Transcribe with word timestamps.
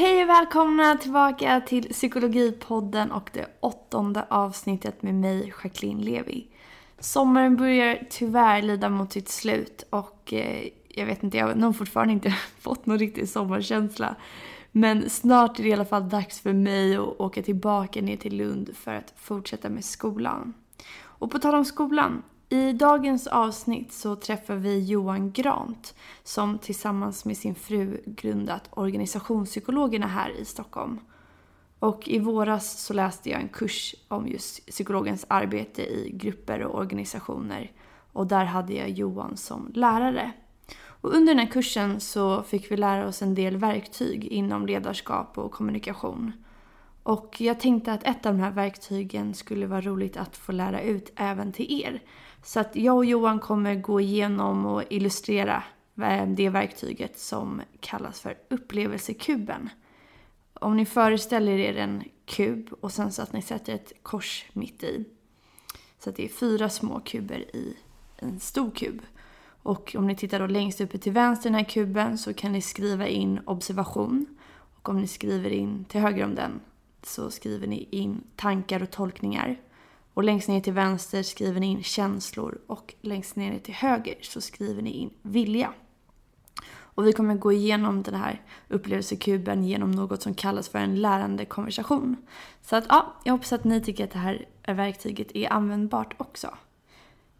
Hej 0.00 0.22
och 0.22 0.28
välkomna 0.28 0.96
tillbaka 0.96 1.60
till 1.66 1.88
Psykologipodden 1.88 3.12
och 3.12 3.30
det 3.32 3.46
åttonde 3.60 4.24
avsnittet 4.28 5.02
med 5.02 5.14
mig, 5.14 5.52
Jacqueline 5.62 6.00
Levi. 6.00 6.46
Sommaren 6.98 7.56
börjar 7.56 8.06
tyvärr 8.10 8.62
lida 8.62 8.88
mot 8.88 9.12
sitt 9.12 9.28
slut 9.28 9.86
och 9.90 10.32
eh, 10.32 10.68
jag 10.88 11.06
vet 11.06 11.22
inte, 11.22 11.36
jag 11.38 11.46
har 11.46 11.54
nog 11.54 11.76
fortfarande 11.76 12.12
inte 12.12 12.30
fått 12.60 12.86
någon 12.86 12.98
riktig 12.98 13.28
sommarkänsla. 13.28 14.16
Men 14.72 15.10
snart 15.10 15.58
är 15.58 15.62
det 15.62 15.68
i 15.68 15.72
alla 15.72 15.84
fall 15.84 16.08
dags 16.08 16.40
för 16.40 16.52
mig 16.52 16.96
att 16.96 17.20
åka 17.20 17.42
tillbaka 17.42 18.02
ner 18.02 18.16
till 18.16 18.36
Lund 18.36 18.70
för 18.76 18.94
att 18.94 19.14
fortsätta 19.16 19.68
med 19.68 19.84
skolan. 19.84 20.54
Och 21.02 21.30
på 21.30 21.38
tal 21.38 21.54
om 21.54 21.64
skolan, 21.64 22.22
i 22.52 22.72
dagens 22.72 23.26
avsnitt 23.26 23.92
så 23.92 24.16
träffar 24.16 24.54
vi 24.54 24.84
Johan 24.84 25.32
Grant 25.32 25.94
som 26.22 26.58
tillsammans 26.58 27.24
med 27.24 27.36
sin 27.36 27.54
fru 27.54 28.00
grundat 28.06 28.68
organisationspsykologerna 28.70 30.06
här 30.06 30.30
i 30.30 30.44
Stockholm. 30.44 31.00
Och 31.78 32.08
i 32.08 32.18
våras 32.18 32.80
så 32.80 32.94
läste 32.94 33.30
jag 33.30 33.40
en 33.40 33.48
kurs 33.48 33.94
om 34.08 34.28
just 34.28 34.66
psykologens 34.66 35.26
arbete 35.28 35.82
i 35.82 36.10
grupper 36.14 36.62
och 36.62 36.78
organisationer. 36.78 37.72
Och 38.12 38.26
där 38.26 38.44
hade 38.44 38.72
jag 38.72 38.90
Johan 38.90 39.36
som 39.36 39.70
lärare. 39.74 40.32
Och 40.82 41.14
under 41.14 41.34
den 41.34 41.46
här 41.46 41.52
kursen 41.52 42.00
så 42.00 42.42
fick 42.42 42.70
vi 42.70 42.76
lära 42.76 43.08
oss 43.08 43.22
en 43.22 43.34
del 43.34 43.56
verktyg 43.56 44.24
inom 44.24 44.66
ledarskap 44.66 45.38
och 45.38 45.52
kommunikation. 45.52 46.32
Och 47.02 47.40
jag 47.40 47.60
tänkte 47.60 47.92
att 47.92 48.04
ett 48.04 48.26
av 48.26 48.34
de 48.34 48.40
här 48.40 48.50
verktygen 48.50 49.34
skulle 49.34 49.66
vara 49.66 49.80
roligt 49.80 50.16
att 50.16 50.36
få 50.36 50.52
lära 50.52 50.80
ut 50.80 51.12
även 51.16 51.52
till 51.52 51.82
er. 51.82 52.02
Så 52.42 52.60
att 52.60 52.76
jag 52.76 52.96
och 52.96 53.04
Johan 53.04 53.38
kommer 53.38 53.74
gå 53.74 54.00
igenom 54.00 54.66
och 54.66 54.82
illustrera 54.90 55.62
eh, 56.02 56.26
det 56.26 56.48
verktyget 56.48 57.18
som 57.18 57.62
kallas 57.80 58.20
för 58.20 58.38
upplevelsekuben. 58.48 59.68
Om 60.54 60.76
ni 60.76 60.86
föreställer 60.86 61.58
er 61.58 61.76
en 61.76 62.04
kub 62.24 62.72
och 62.80 62.92
sen 62.92 63.12
så 63.12 63.22
att 63.22 63.32
ni 63.32 63.42
sätter 63.42 63.74
ett 63.74 63.92
kors 64.02 64.46
mitt 64.52 64.82
i. 64.82 65.04
Så 65.98 66.10
att 66.10 66.16
det 66.16 66.24
är 66.24 66.28
fyra 66.28 66.68
små 66.68 67.00
kuber 67.00 67.56
i 67.56 67.76
en 68.16 68.40
stor 68.40 68.70
kub. 68.70 69.02
Och 69.62 69.94
om 69.98 70.06
ni 70.06 70.16
tittar 70.16 70.40
då 70.40 70.46
längst 70.46 70.80
uppe 70.80 70.98
till 70.98 71.12
vänster 71.12 71.48
i 71.48 71.52
den 71.52 71.58
här 71.58 71.70
kuben 71.70 72.18
så 72.18 72.34
kan 72.34 72.52
ni 72.52 72.62
skriva 72.62 73.06
in 73.08 73.40
observation. 73.44 74.26
Och 74.74 74.88
om 74.88 75.00
ni 75.00 75.06
skriver 75.06 75.50
in 75.50 75.84
till 75.84 76.00
höger 76.00 76.24
om 76.24 76.34
den 76.34 76.60
så 77.02 77.30
skriver 77.30 77.66
ni 77.66 77.88
in 77.90 78.24
tankar 78.36 78.82
och 78.82 78.90
tolkningar. 78.90 79.56
Och 80.20 80.24
längst 80.24 80.48
ner 80.48 80.60
till 80.60 80.72
vänster 80.72 81.22
skriver 81.22 81.60
ni 81.60 81.66
in 81.66 81.82
känslor 81.82 82.60
och 82.66 82.94
längst 83.00 83.36
ner 83.36 83.58
till 83.58 83.74
höger 83.74 84.14
så 84.22 84.40
skriver 84.40 84.82
ni 84.82 84.90
in 84.90 85.10
vilja. 85.22 85.72
Och 86.70 87.06
vi 87.06 87.12
kommer 87.12 87.34
gå 87.34 87.52
igenom 87.52 88.02
den 88.02 88.14
här 88.14 88.42
upplevelsekuben 88.68 89.64
genom 89.64 89.90
något 89.90 90.22
som 90.22 90.34
kallas 90.34 90.68
för 90.68 90.78
en 90.78 91.00
lärande 91.00 91.44
konversation. 91.44 92.16
Så 92.62 92.76
att 92.76 92.84
ja, 92.88 93.14
jag 93.24 93.32
hoppas 93.32 93.52
att 93.52 93.64
ni 93.64 93.80
tycker 93.80 94.04
att 94.04 94.10
det 94.10 94.18
här 94.18 94.46
verktyget 94.66 95.36
är 95.36 95.52
användbart 95.52 96.14
också. 96.16 96.48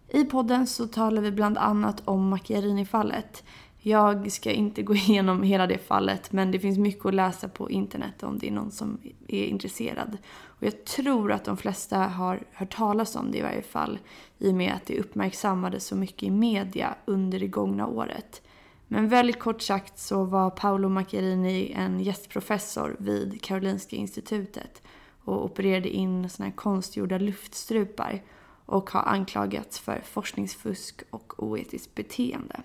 I 0.09 0.25
podden 0.25 0.67
så 0.67 0.87
talar 0.87 1.23
vi 1.23 1.33
bland 1.33 1.59
annat 1.59 2.03
om 2.05 2.29
Macchiarini-fallet. 2.29 3.45
Jag 3.83 4.33
ska 4.33 4.51
inte 4.51 4.83
gå 4.83 4.95
igenom 4.95 5.43
hela 5.43 5.67
det 5.67 5.79
fallet 5.79 6.33
men 6.33 6.51
det 6.51 6.61
finns 6.61 6.79
mycket 6.79 7.07
att 7.07 7.15
läsa 7.15 7.49
på 7.49 7.71
internet 7.71 8.23
om 8.23 8.39
det 8.39 8.49
är 8.49 8.53
någon 8.53 8.71
som 8.71 8.99
är 9.29 9.45
intresserad. 9.45 10.19
Och 10.43 10.67
jag 10.67 10.85
tror 10.85 11.33
att 11.33 11.45
de 11.45 11.57
flesta 11.57 11.99
har 11.99 12.41
hört 12.53 12.77
talas 12.77 13.17
om 13.17 13.31
det 13.31 13.39
i 13.39 13.43
varje 13.43 13.63
fall 13.63 13.99
i 14.39 14.51
och 14.51 14.55
med 14.55 14.73
att 14.73 14.87
det 14.87 14.99
uppmärksammades 14.99 15.87
så 15.87 15.97
mycket 15.97 16.23
i 16.23 16.31
media 16.31 16.95
under 17.05 17.41
det 17.41 17.47
gångna 17.47 17.87
året. 17.87 18.43
Men 18.89 19.09
väldigt 19.09 19.39
kort 19.39 19.63
sagt 19.63 19.99
så 19.99 20.25
var 20.25 20.51
Paolo 20.51 20.89
Macchiarini 20.89 21.73
en 21.73 22.01
gästprofessor 22.01 22.97
vid 22.99 23.43
Karolinska 23.43 23.97
institutet 23.97 24.83
och 25.25 25.45
opererade 25.45 25.89
in 25.89 26.29
såna 26.29 26.49
här 26.49 26.57
konstgjorda 26.57 27.19
luftstrupar 27.19 28.23
och 28.67 28.91
har 28.91 29.03
anklagats 29.03 29.79
för 29.79 30.01
forskningsfusk 30.05 31.03
och 31.11 31.43
oetiskt 31.43 31.95
beteende. 31.95 32.63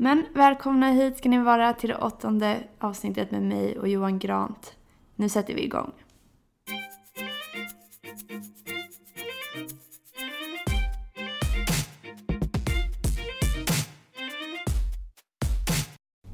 Men 0.00 0.26
välkomna 0.34 0.90
hit 0.90 1.18
ska 1.18 1.28
ni 1.28 1.38
vara 1.38 1.72
till 1.72 1.88
det 1.88 1.96
åttonde 1.96 2.58
avsnittet 2.78 3.30
med 3.30 3.42
mig 3.42 3.78
och 3.78 3.88
Johan 3.88 4.18
Grant. 4.18 4.76
Nu 5.16 5.28
sätter 5.28 5.54
vi 5.54 5.64
igång. 5.64 5.92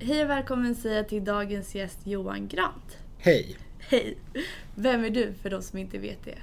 Hej 0.00 0.24
och 0.24 0.30
välkommen 0.30 0.74
säger 0.74 0.96
jag 0.96 1.08
till 1.08 1.24
dagens 1.24 1.74
gäst 1.74 2.06
Johan 2.06 2.48
Grant. 2.48 2.98
Hej! 3.18 3.56
Hej! 3.78 4.18
Vem 4.74 5.04
är 5.04 5.10
du 5.10 5.34
för 5.34 5.50
de 5.50 5.62
som 5.62 5.78
inte 5.78 5.98
vet 5.98 6.24
det? 6.24 6.38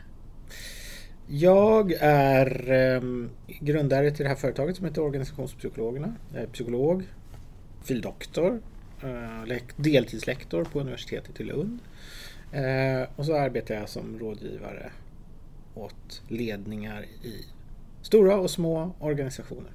Jag 1.33 1.91
är 1.99 2.71
eh, 2.71 3.01
grundare 3.59 4.11
till 4.11 4.23
det 4.23 4.29
här 4.29 4.35
företaget 4.35 4.75
som 4.75 4.85
heter 4.85 5.01
Organisationspsykologerna. 5.01 6.15
Jag 6.33 6.43
är 6.43 6.47
psykolog, 6.47 7.03
fildoktor, 7.83 8.61
eh, 9.03 9.57
deltidslektor 9.75 10.63
på 10.63 10.79
universitetet 10.79 11.39
i 11.39 11.43
Lund. 11.43 11.79
Eh, 12.51 13.09
och 13.15 13.25
så 13.25 13.35
arbetar 13.35 13.75
jag 13.75 13.89
som 13.89 14.19
rådgivare 14.19 14.91
åt 15.75 16.21
ledningar 16.27 17.01
i 17.23 17.45
stora 18.01 18.39
och 18.39 18.51
små 18.51 18.91
organisationer. 18.99 19.71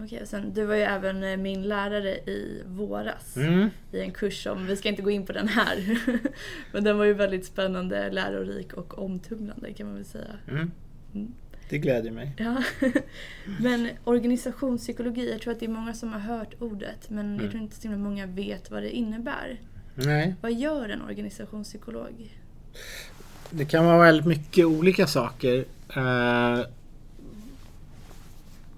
Okej, 0.00 0.22
sen, 0.26 0.52
du 0.54 0.64
var 0.64 0.74
ju 0.74 0.80
även 0.82 1.22
eh, 1.24 1.36
min 1.36 1.62
lärare 1.62 2.08
i 2.10 2.62
våras 2.66 3.36
Mm. 3.36 3.68
i 3.92 4.00
en 4.00 4.10
kurs 4.10 4.42
som, 4.42 4.66
vi 4.66 4.76
ska 4.76 4.88
inte 4.88 5.02
gå 5.02 5.10
in 5.10 5.26
på 5.26 5.32
den 5.32 5.48
här, 5.48 5.98
men 6.72 6.84
den 6.84 6.98
var 6.98 7.04
ju 7.04 7.12
väldigt 7.12 7.44
spännande, 7.46 8.10
lärorik 8.10 8.72
och 8.72 8.98
omtumlande 8.98 9.72
kan 9.72 9.86
man 9.86 9.94
väl 9.96 10.04
säga. 10.04 10.24
Mm. 10.48 10.70
Mm. 11.14 11.32
Det 11.70 11.78
gläder 11.78 12.10
mig. 12.10 12.32
Ja. 12.38 12.62
Men 13.60 13.88
organisationspsykologi, 14.04 15.30
jag 15.30 15.40
tror 15.40 15.52
att 15.52 15.60
det 15.60 15.66
är 15.66 15.70
många 15.70 15.94
som 15.94 16.12
har 16.12 16.20
hört 16.20 16.54
ordet 16.62 17.10
men 17.10 17.26
jag 17.30 17.38
Mm. 17.40 17.50
tror 17.50 17.62
inte 17.62 17.76
så 17.76 17.82
himla 17.82 17.98
många 17.98 18.26
vet 18.26 18.70
vad 18.70 18.82
det 18.82 18.90
innebär. 18.96 19.60
Nej, 19.94 20.34
Vad 20.40 20.52
gör 20.52 20.88
en 20.88 21.02
organisationspsykolog? 21.02 22.38
det 23.50 23.64
kan 23.64 23.84
vara 23.84 23.98
väldigt 23.98 24.26
mycket 24.26 24.66
olika 24.66 25.06
saker. 25.06 25.64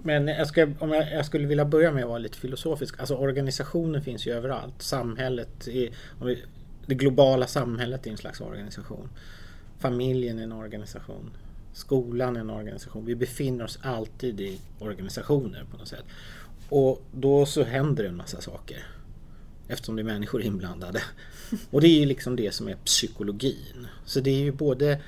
Men 0.03 0.27
jag, 0.27 0.47
ska, 0.47 0.67
om 0.79 0.91
jag, 0.91 1.11
jag 1.11 1.25
skulle 1.25 1.47
vilja 1.47 1.65
börja 1.65 1.91
med 1.91 2.03
att 2.03 2.09
vara 2.09 2.19
lite 2.19 2.37
filosofisk. 2.37 2.99
Alltså 2.99 3.15
organisationer 3.15 4.01
finns 4.01 4.27
ju 4.27 4.33
överallt. 4.33 4.81
Samhället, 4.81 5.67
är, 5.67 5.89
det 6.85 6.95
globala 6.95 7.47
samhället 7.47 8.07
är 8.07 8.11
en 8.11 8.17
slags 8.17 8.41
organisation. 8.41 9.09
Familjen 9.79 10.39
är 10.39 10.43
en 10.43 10.51
organisation. 10.51 11.31
Skolan 11.73 12.35
är 12.35 12.39
en 12.39 12.49
organisation. 12.49 13.05
Vi 13.05 13.15
befinner 13.15 13.63
oss 13.63 13.79
alltid 13.81 14.41
i 14.41 14.59
organisationer 14.79 15.65
på 15.71 15.77
något 15.77 15.87
sätt. 15.87 16.05
Och 16.69 17.01
då 17.11 17.45
så 17.45 17.63
händer 17.63 18.03
det 18.03 18.09
en 18.09 18.15
massa 18.15 18.41
saker. 18.41 18.87
Eftersom 19.67 19.95
det 19.95 20.01
är 20.01 20.03
människor 20.03 20.41
inblandade. 20.41 21.01
Och 21.71 21.81
det 21.81 21.87
är 21.87 21.99
ju 21.99 22.05
liksom 22.05 22.35
det 22.35 22.53
som 22.53 22.67
är 22.67 22.75
psykologin. 22.75 23.87
Så 24.05 24.19
det 24.19 24.29
är 24.29 24.43
ju 24.43 24.51
både 24.51 24.99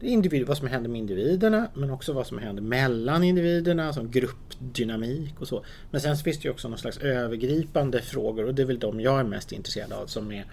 det 0.00 0.06
är 0.06 0.10
individ, 0.10 0.46
vad 0.46 0.56
som 0.56 0.68
händer 0.68 0.90
med 0.90 0.98
individerna 0.98 1.68
men 1.74 1.90
också 1.90 2.12
vad 2.12 2.26
som 2.26 2.38
händer 2.38 2.62
mellan 2.62 3.24
individerna 3.24 3.92
som 3.92 4.10
gruppdynamik 4.10 5.40
och 5.40 5.48
så. 5.48 5.64
Men 5.90 6.00
sen 6.00 6.16
finns 6.16 6.38
det 6.38 6.44
ju 6.44 6.50
också 6.50 6.68
någon 6.68 6.78
slags 6.78 6.98
övergripande 6.98 8.02
frågor 8.02 8.44
och 8.44 8.54
det 8.54 8.62
är 8.62 8.66
väl 8.66 8.78
de 8.78 9.00
jag 9.00 9.20
är 9.20 9.24
mest 9.24 9.52
intresserad 9.52 9.92
av 9.92 10.06
som 10.06 10.32
är 10.32 10.44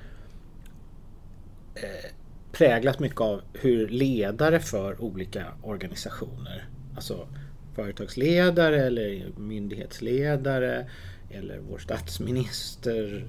eh, 1.75 2.11
präglat 2.51 2.99
mycket 2.99 3.21
av 3.21 3.41
hur 3.53 3.87
ledare 3.87 4.59
för 4.59 5.01
olika 5.01 5.45
organisationer, 5.63 6.67
alltså 6.95 7.27
företagsledare 7.75 8.85
eller 8.85 9.25
myndighetsledare 9.37 10.89
eller 11.29 11.59
vår 11.59 11.77
statsminister 11.77 13.25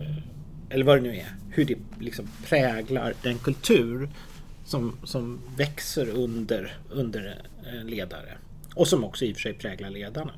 eh, 0.00 0.22
eller 0.70 0.84
vad 0.84 0.96
det 0.96 1.02
nu 1.02 1.16
är, 1.16 1.34
hur 1.50 1.64
det 1.64 1.76
liksom 2.00 2.28
präglar 2.48 3.14
den 3.22 3.38
kultur 3.38 4.08
som, 4.70 4.96
som 5.04 5.40
växer 5.56 6.08
under, 6.08 6.76
under 6.90 7.42
en 7.80 7.86
ledare. 7.86 8.38
Och 8.74 8.88
som 8.88 9.04
också 9.04 9.24
i 9.24 9.32
och 9.32 9.36
för 9.36 9.42
sig 9.42 9.54
präglar 9.54 9.90
ledarna. 9.90 10.32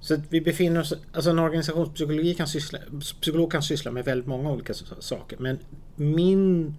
Så 0.00 0.14
att 0.14 0.20
vi 0.28 0.40
befinner 0.40 0.80
oss, 0.80 0.92
alltså 1.12 1.30
en 1.30 1.38
organisationspsykologi 1.38 2.34
kan 2.34 2.48
syssla, 2.48 2.78
psykolog 3.00 3.52
kan 3.52 3.62
syssla 3.62 3.90
med 3.90 4.04
väldigt 4.04 4.26
många 4.26 4.50
olika 4.50 4.74
saker. 4.98 5.38
Men 5.38 5.58
min, 5.96 6.74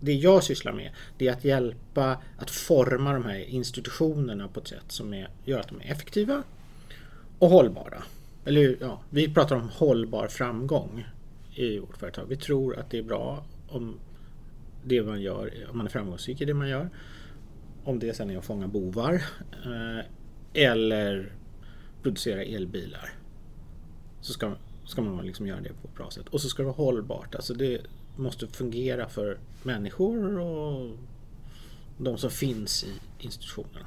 det 0.00 0.12
jag 0.12 0.44
sysslar 0.44 0.72
med 0.72 0.90
det 1.18 1.28
är 1.28 1.32
att 1.32 1.44
hjälpa 1.44 2.18
att 2.38 2.50
forma 2.50 3.12
de 3.12 3.24
här 3.24 3.38
institutionerna 3.38 4.48
på 4.48 4.60
ett 4.60 4.68
sätt 4.68 4.84
som 4.88 5.14
är, 5.14 5.28
gör 5.44 5.60
att 5.60 5.68
de 5.68 5.80
är 5.80 5.92
effektiva 5.92 6.42
och 7.38 7.48
hållbara. 7.48 8.02
Eller 8.44 8.76
ja, 8.80 9.00
vi 9.10 9.34
pratar 9.34 9.56
om 9.56 9.68
hållbar 9.68 10.28
framgång 10.28 11.06
i 11.54 11.78
vårt 11.78 11.96
företag. 11.96 12.24
Vi 12.28 12.36
tror 12.36 12.78
att 12.78 12.90
det 12.90 12.98
är 12.98 13.02
bra 13.02 13.44
om 13.68 13.98
det 14.84 15.02
man 15.02 15.22
gör, 15.22 15.66
om 15.70 15.76
man 15.76 15.86
är 15.86 15.90
framgångsrik 15.90 16.40
i 16.40 16.44
det 16.44 16.54
man 16.54 16.68
gör. 16.68 16.90
Om 17.84 17.98
det 17.98 18.14
sen 18.14 18.30
är 18.30 18.38
att 18.38 18.44
fånga 18.44 18.68
bovar 18.68 19.14
eh, 19.64 20.04
eller 20.54 21.32
producera 22.02 22.42
elbilar. 22.42 23.10
Så 24.20 24.32
ska, 24.32 24.54
ska 24.84 25.02
man 25.02 25.26
liksom 25.26 25.46
göra 25.46 25.60
det 25.60 25.68
på 25.68 25.88
ett 25.88 25.94
bra 25.94 26.10
sätt. 26.10 26.28
Och 26.28 26.40
så 26.40 26.48
ska 26.48 26.62
det 26.62 26.66
vara 26.66 26.76
hållbart. 26.76 27.34
Alltså 27.34 27.54
det 27.54 27.80
måste 28.16 28.46
fungera 28.46 29.08
för 29.08 29.38
människor 29.62 30.38
och 30.38 30.96
de 31.98 32.18
som 32.18 32.30
finns 32.30 32.84
i 32.84 33.24
institutionerna. 33.24 33.86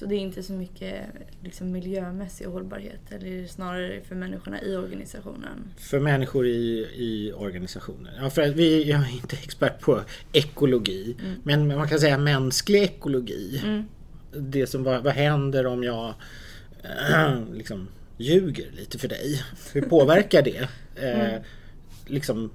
Så 0.00 0.06
det 0.06 0.14
är 0.14 0.18
inte 0.18 0.42
så 0.42 0.52
mycket 0.52 1.06
liksom, 1.42 1.72
miljömässig 1.72 2.44
hållbarhet 2.44 3.00
eller 3.10 3.46
snarare 3.46 4.00
för 4.00 4.14
människorna 4.14 4.62
i 4.62 4.76
organisationen? 4.76 5.72
För 5.76 6.00
människor 6.00 6.46
i, 6.46 6.86
i 6.96 7.32
organisationen. 7.32 8.12
Ja, 8.20 8.30
för 8.30 8.42
att 8.42 8.54
vi, 8.54 8.90
jag 8.90 9.00
är 9.00 9.14
inte 9.14 9.36
expert 9.36 9.80
på 9.80 10.00
ekologi. 10.32 11.16
Mm. 11.20 11.40
Men 11.42 11.76
man 11.76 11.88
kan 11.88 12.00
säga 12.00 12.18
mänsklig 12.18 12.82
ekologi. 12.82 13.60
Mm. 13.64 13.84
Det 14.32 14.66
som, 14.66 14.84
vad, 14.84 15.04
vad 15.04 15.12
händer 15.12 15.66
om 15.66 15.84
jag 15.84 16.14
äh, 17.10 17.42
liksom 17.52 17.88
ljuger 18.16 18.70
lite 18.72 18.98
för 18.98 19.08
dig? 19.08 19.42
Hur 19.72 19.82
påverkar 19.82 20.42
det? 20.42 20.68
Eh, 20.96 21.30
mm. 21.30 21.42
liksom 22.06 22.50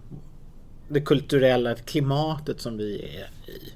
det 0.87 1.01
kulturella 1.01 1.75
klimatet 1.75 2.61
som 2.61 2.77
vi 2.77 2.95
är 2.95 3.51
i. 3.51 3.73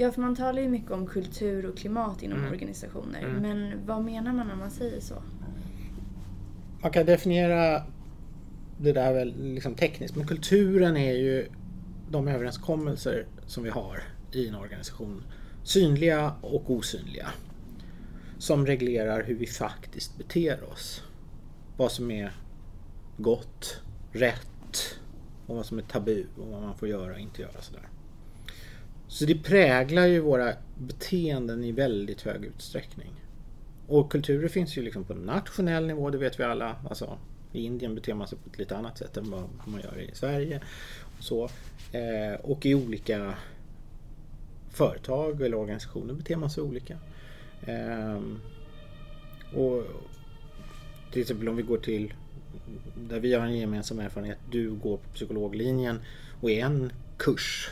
Ja, 0.00 0.12
för 0.12 0.20
man 0.20 0.36
talar 0.36 0.62
ju 0.62 0.68
mycket 0.68 0.90
om 0.90 1.06
kultur 1.06 1.66
och 1.66 1.76
klimat 1.76 2.22
inom 2.22 2.38
mm. 2.38 2.52
organisationer. 2.52 3.20
Mm. 3.20 3.42
Men 3.42 3.86
vad 3.86 4.04
menar 4.04 4.32
man 4.32 4.46
när 4.46 4.54
man 4.54 4.70
säger 4.70 5.00
så? 5.00 5.14
Man 6.82 6.90
kan 6.90 7.06
definiera 7.06 7.82
det 8.80 8.92
där 8.92 9.12
väl 9.12 9.34
liksom 9.54 9.74
tekniskt, 9.74 10.16
men 10.16 10.26
kulturen 10.26 10.96
är 10.96 11.12
ju 11.12 11.48
de 12.10 12.28
överenskommelser 12.28 13.26
som 13.46 13.62
vi 13.62 13.70
har 13.70 14.02
i 14.32 14.48
en 14.48 14.54
organisation. 14.54 15.22
Synliga 15.64 16.34
och 16.40 16.70
osynliga. 16.70 17.28
Som 18.38 18.66
reglerar 18.66 19.22
hur 19.22 19.34
vi 19.34 19.46
faktiskt 19.46 20.18
beter 20.18 20.64
oss. 20.72 21.02
Vad 21.76 21.92
som 21.92 22.10
är 22.10 22.32
gott, 23.16 23.80
rätt 24.12 24.98
och 25.46 25.56
vad 25.56 25.66
som 25.66 25.78
är 25.78 25.82
tabu 25.82 26.24
och 26.36 26.46
vad 26.46 26.62
man 26.62 26.74
får 26.74 26.88
göra 26.88 27.12
och 27.12 27.20
inte 27.20 27.42
göra. 27.42 27.60
Sådär. 27.60 27.88
Så 29.08 29.24
det 29.24 29.34
präglar 29.34 30.06
ju 30.06 30.20
våra 30.20 30.52
beteenden 30.78 31.64
i 31.64 31.72
väldigt 31.72 32.22
hög 32.22 32.44
utsträckning. 32.44 33.12
Och 33.86 34.12
kulturer 34.12 34.48
finns 34.48 34.78
ju 34.78 34.82
liksom 34.82 35.04
på 35.04 35.14
nationell 35.14 35.86
nivå, 35.86 36.10
det 36.10 36.18
vet 36.18 36.40
vi 36.40 36.44
alla. 36.44 36.76
Alltså, 36.88 37.18
I 37.52 37.64
Indien 37.64 37.94
beter 37.94 38.14
man 38.14 38.28
sig 38.28 38.38
på 38.38 38.50
ett 38.50 38.58
lite 38.58 38.76
annat 38.76 38.98
sätt 38.98 39.16
än 39.16 39.30
vad 39.30 39.48
man 39.64 39.80
gör 39.80 40.00
i 40.00 40.14
Sverige. 40.14 40.60
Och, 41.18 41.24
så. 41.24 41.44
Eh, 41.92 42.40
och 42.40 42.66
i 42.66 42.74
olika 42.74 43.34
företag 44.70 45.42
eller 45.42 45.56
organisationer 45.56 46.14
beter 46.14 46.36
man 46.36 46.50
sig 46.50 46.62
olika. 46.62 46.98
Eh, 47.66 48.22
och 49.54 49.84
till 51.12 51.22
exempel 51.22 51.48
om 51.48 51.56
vi 51.56 51.62
går 51.62 51.78
till 51.78 52.14
där 52.96 53.20
vi 53.20 53.34
har 53.34 53.46
en 53.46 53.58
gemensam 53.58 53.98
erfarenhet. 53.98 54.38
Du 54.50 54.70
går 54.70 54.96
på 54.96 55.08
psykologlinjen 55.14 56.00
och 56.40 56.50
är 56.50 56.64
en 56.64 56.92
kurs 57.16 57.70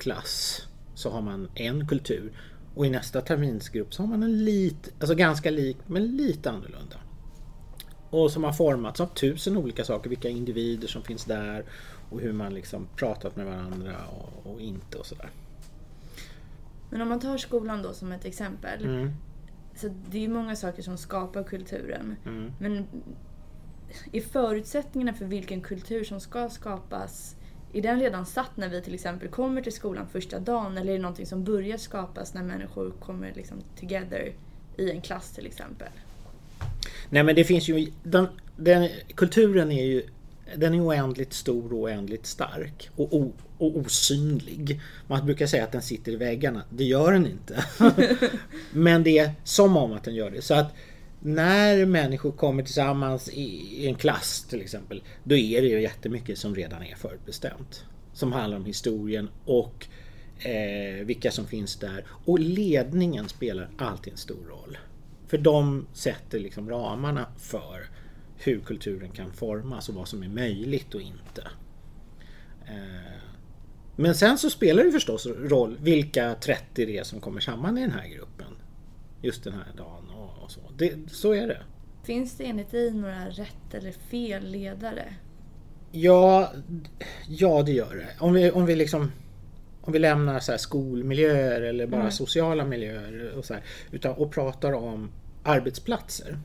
klass 0.00 0.66
så 0.94 1.10
har 1.10 1.22
man 1.22 1.48
en 1.54 1.88
kultur 1.88 2.32
och 2.74 2.86
i 2.86 2.90
nästa 2.90 3.20
terminsgrupp 3.20 3.94
så 3.94 4.02
har 4.02 4.08
man 4.08 4.22
en 4.22 4.44
lite, 4.44 4.90
alltså 5.00 5.14
ganska 5.14 5.50
lik 5.50 5.76
men 5.86 6.16
lite 6.16 6.50
annorlunda. 6.50 6.96
Och 8.10 8.30
som 8.30 8.44
har 8.44 8.52
formats 8.52 9.00
av 9.00 9.06
tusen 9.06 9.56
olika 9.56 9.84
saker, 9.84 10.10
vilka 10.10 10.28
individer 10.28 10.88
som 10.88 11.02
finns 11.02 11.24
där 11.24 11.64
och 12.10 12.20
hur 12.20 12.32
man 12.32 12.54
liksom 12.54 12.88
pratat 12.96 13.36
med 13.36 13.46
varandra 13.46 13.96
och, 14.06 14.52
och 14.52 14.60
inte 14.60 14.98
och 14.98 15.06
sådär. 15.06 15.30
Men 16.90 17.00
om 17.00 17.08
man 17.08 17.20
tar 17.20 17.36
skolan 17.36 17.82
då 17.82 17.92
som 17.92 18.12
ett 18.12 18.24
exempel. 18.24 18.84
Mm. 18.84 19.10
Så 19.74 19.88
det 20.10 20.18
är 20.18 20.22
ju 20.22 20.28
många 20.28 20.56
saker 20.56 20.82
som 20.82 20.98
skapar 20.98 21.44
kulturen. 21.44 22.16
Mm. 22.26 22.52
Men 22.58 22.86
är 24.12 24.20
förutsättningarna 24.20 25.12
för 25.18 25.24
vilken 25.24 25.60
kultur 25.60 26.04
som 26.04 26.20
ska 26.20 26.48
skapas 26.48 27.36
är 27.72 27.82
den 27.82 28.00
redan 28.00 28.26
satt 28.26 28.56
när 28.56 28.68
vi 28.68 28.82
till 28.82 28.94
exempel 28.94 29.28
kommer 29.28 29.62
till 29.62 29.72
skolan 29.72 30.06
första 30.12 30.38
dagen 30.38 30.78
eller 30.78 30.92
är 30.92 30.96
det 30.96 31.02
någonting 31.02 31.26
som 31.26 31.44
börjar 31.44 31.76
skapas 31.76 32.34
när 32.34 32.42
människor 32.42 32.90
kommer 32.90 33.32
liksom 33.34 33.56
together 33.80 34.32
i 34.76 34.90
en 34.90 35.00
klass 35.00 35.30
till 35.30 35.46
exempel? 35.46 35.88
Nej 37.08 37.22
men 37.22 37.34
det 37.34 37.44
finns 37.44 37.68
ju, 37.68 37.92
den, 38.02 38.26
den, 38.56 38.88
kulturen 39.14 39.72
är 39.72 39.84
ju 39.84 40.02
den 40.56 40.74
är 40.74 40.86
oändligt 40.86 41.32
stor 41.32 41.72
och 41.72 41.78
oändligt 41.78 42.26
stark 42.26 42.90
och, 42.96 43.14
o, 43.14 43.32
och 43.58 43.76
osynlig. 43.76 44.80
Man 45.06 45.26
brukar 45.26 45.46
säga 45.46 45.64
att 45.64 45.72
den 45.72 45.82
sitter 45.82 46.12
i 46.12 46.16
väggarna. 46.16 46.62
Det 46.70 46.84
gör 46.84 47.12
den 47.12 47.26
inte. 47.26 47.64
men 48.72 49.02
det 49.02 49.18
är 49.18 49.30
som 49.44 49.76
om 49.76 49.92
att 49.92 50.04
den 50.04 50.14
gör 50.14 50.30
det. 50.30 50.42
Så 50.42 50.54
att 50.54 50.74
när 51.22 51.86
människor 51.86 52.32
kommer 52.32 52.62
tillsammans 52.62 53.28
i 53.28 53.86
en 53.86 53.94
klass 53.94 54.46
till 54.48 54.60
exempel, 54.60 55.02
då 55.24 55.36
är 55.36 55.62
det 55.62 55.68
ju 55.68 55.82
jättemycket 55.82 56.38
som 56.38 56.54
redan 56.54 56.82
är 56.82 56.94
förutbestämt. 56.94 57.84
Som 58.12 58.32
handlar 58.32 58.56
om 58.56 58.64
historien 58.64 59.28
och 59.44 59.86
eh, 60.38 61.04
vilka 61.04 61.30
som 61.30 61.46
finns 61.46 61.76
där. 61.76 62.04
Och 62.24 62.38
ledningen 62.38 63.28
spelar 63.28 63.70
alltid 63.78 64.12
en 64.12 64.16
stor 64.16 64.44
roll. 64.48 64.78
För 65.26 65.38
de 65.38 65.86
sätter 65.92 66.38
liksom 66.38 66.70
ramarna 66.70 67.26
för 67.38 67.86
hur 68.36 68.60
kulturen 68.60 69.10
kan 69.10 69.32
formas 69.32 69.88
och 69.88 69.94
vad 69.94 70.08
som 70.08 70.22
är 70.22 70.28
möjligt 70.28 70.94
och 70.94 71.00
inte. 71.00 71.42
Eh, 72.66 73.20
men 73.96 74.14
sen 74.14 74.38
så 74.38 74.50
spelar 74.50 74.84
det 74.84 74.92
förstås 74.92 75.26
roll 75.26 75.76
vilka 75.80 76.34
30 76.34 76.86
det 76.86 76.98
är 76.98 77.04
som 77.04 77.20
kommer 77.20 77.40
samman 77.40 77.78
i 77.78 77.80
den 77.80 77.90
här 77.90 78.08
gruppen. 78.08 78.56
Just 79.22 79.44
den 79.44 79.52
här 79.52 79.72
dagen 79.76 80.09
så. 80.50 80.60
Det, 80.76 81.10
så 81.10 81.32
är 81.32 81.46
det. 81.46 81.62
Finns 82.02 82.36
det 82.36 82.44
enligt 82.44 82.70
dig 82.70 82.90
några 82.90 83.28
rätt 83.28 83.74
eller 83.74 83.92
fel 83.92 84.50
ledare? 84.50 85.14
Ja, 85.92 86.52
ja 87.28 87.62
det 87.62 87.72
gör 87.72 87.94
det. 87.96 88.24
Om 88.24 88.32
vi, 88.32 88.50
om 88.50 88.66
vi 88.66 88.76
liksom 88.76 89.10
om 89.82 89.92
vi 89.92 89.98
lämnar 89.98 90.40
så 90.40 90.58
skolmiljöer 90.58 91.60
eller 91.60 91.86
bara 91.86 92.00
mm. 92.00 92.12
sociala 92.12 92.64
miljöer 92.64 93.32
och, 93.36 93.44
så 93.44 93.54
här, 93.54 93.62
utan, 93.90 94.14
och 94.14 94.32
pratar 94.32 94.72
om 94.72 95.10
arbetsplatser. 95.42 96.38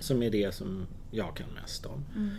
Som 0.00 0.22
är 0.22 0.30
det 0.30 0.54
som 0.54 0.86
jag 1.10 1.36
kan 1.36 1.46
mest 1.62 1.86
om. 1.86 2.04
Mm. 2.16 2.30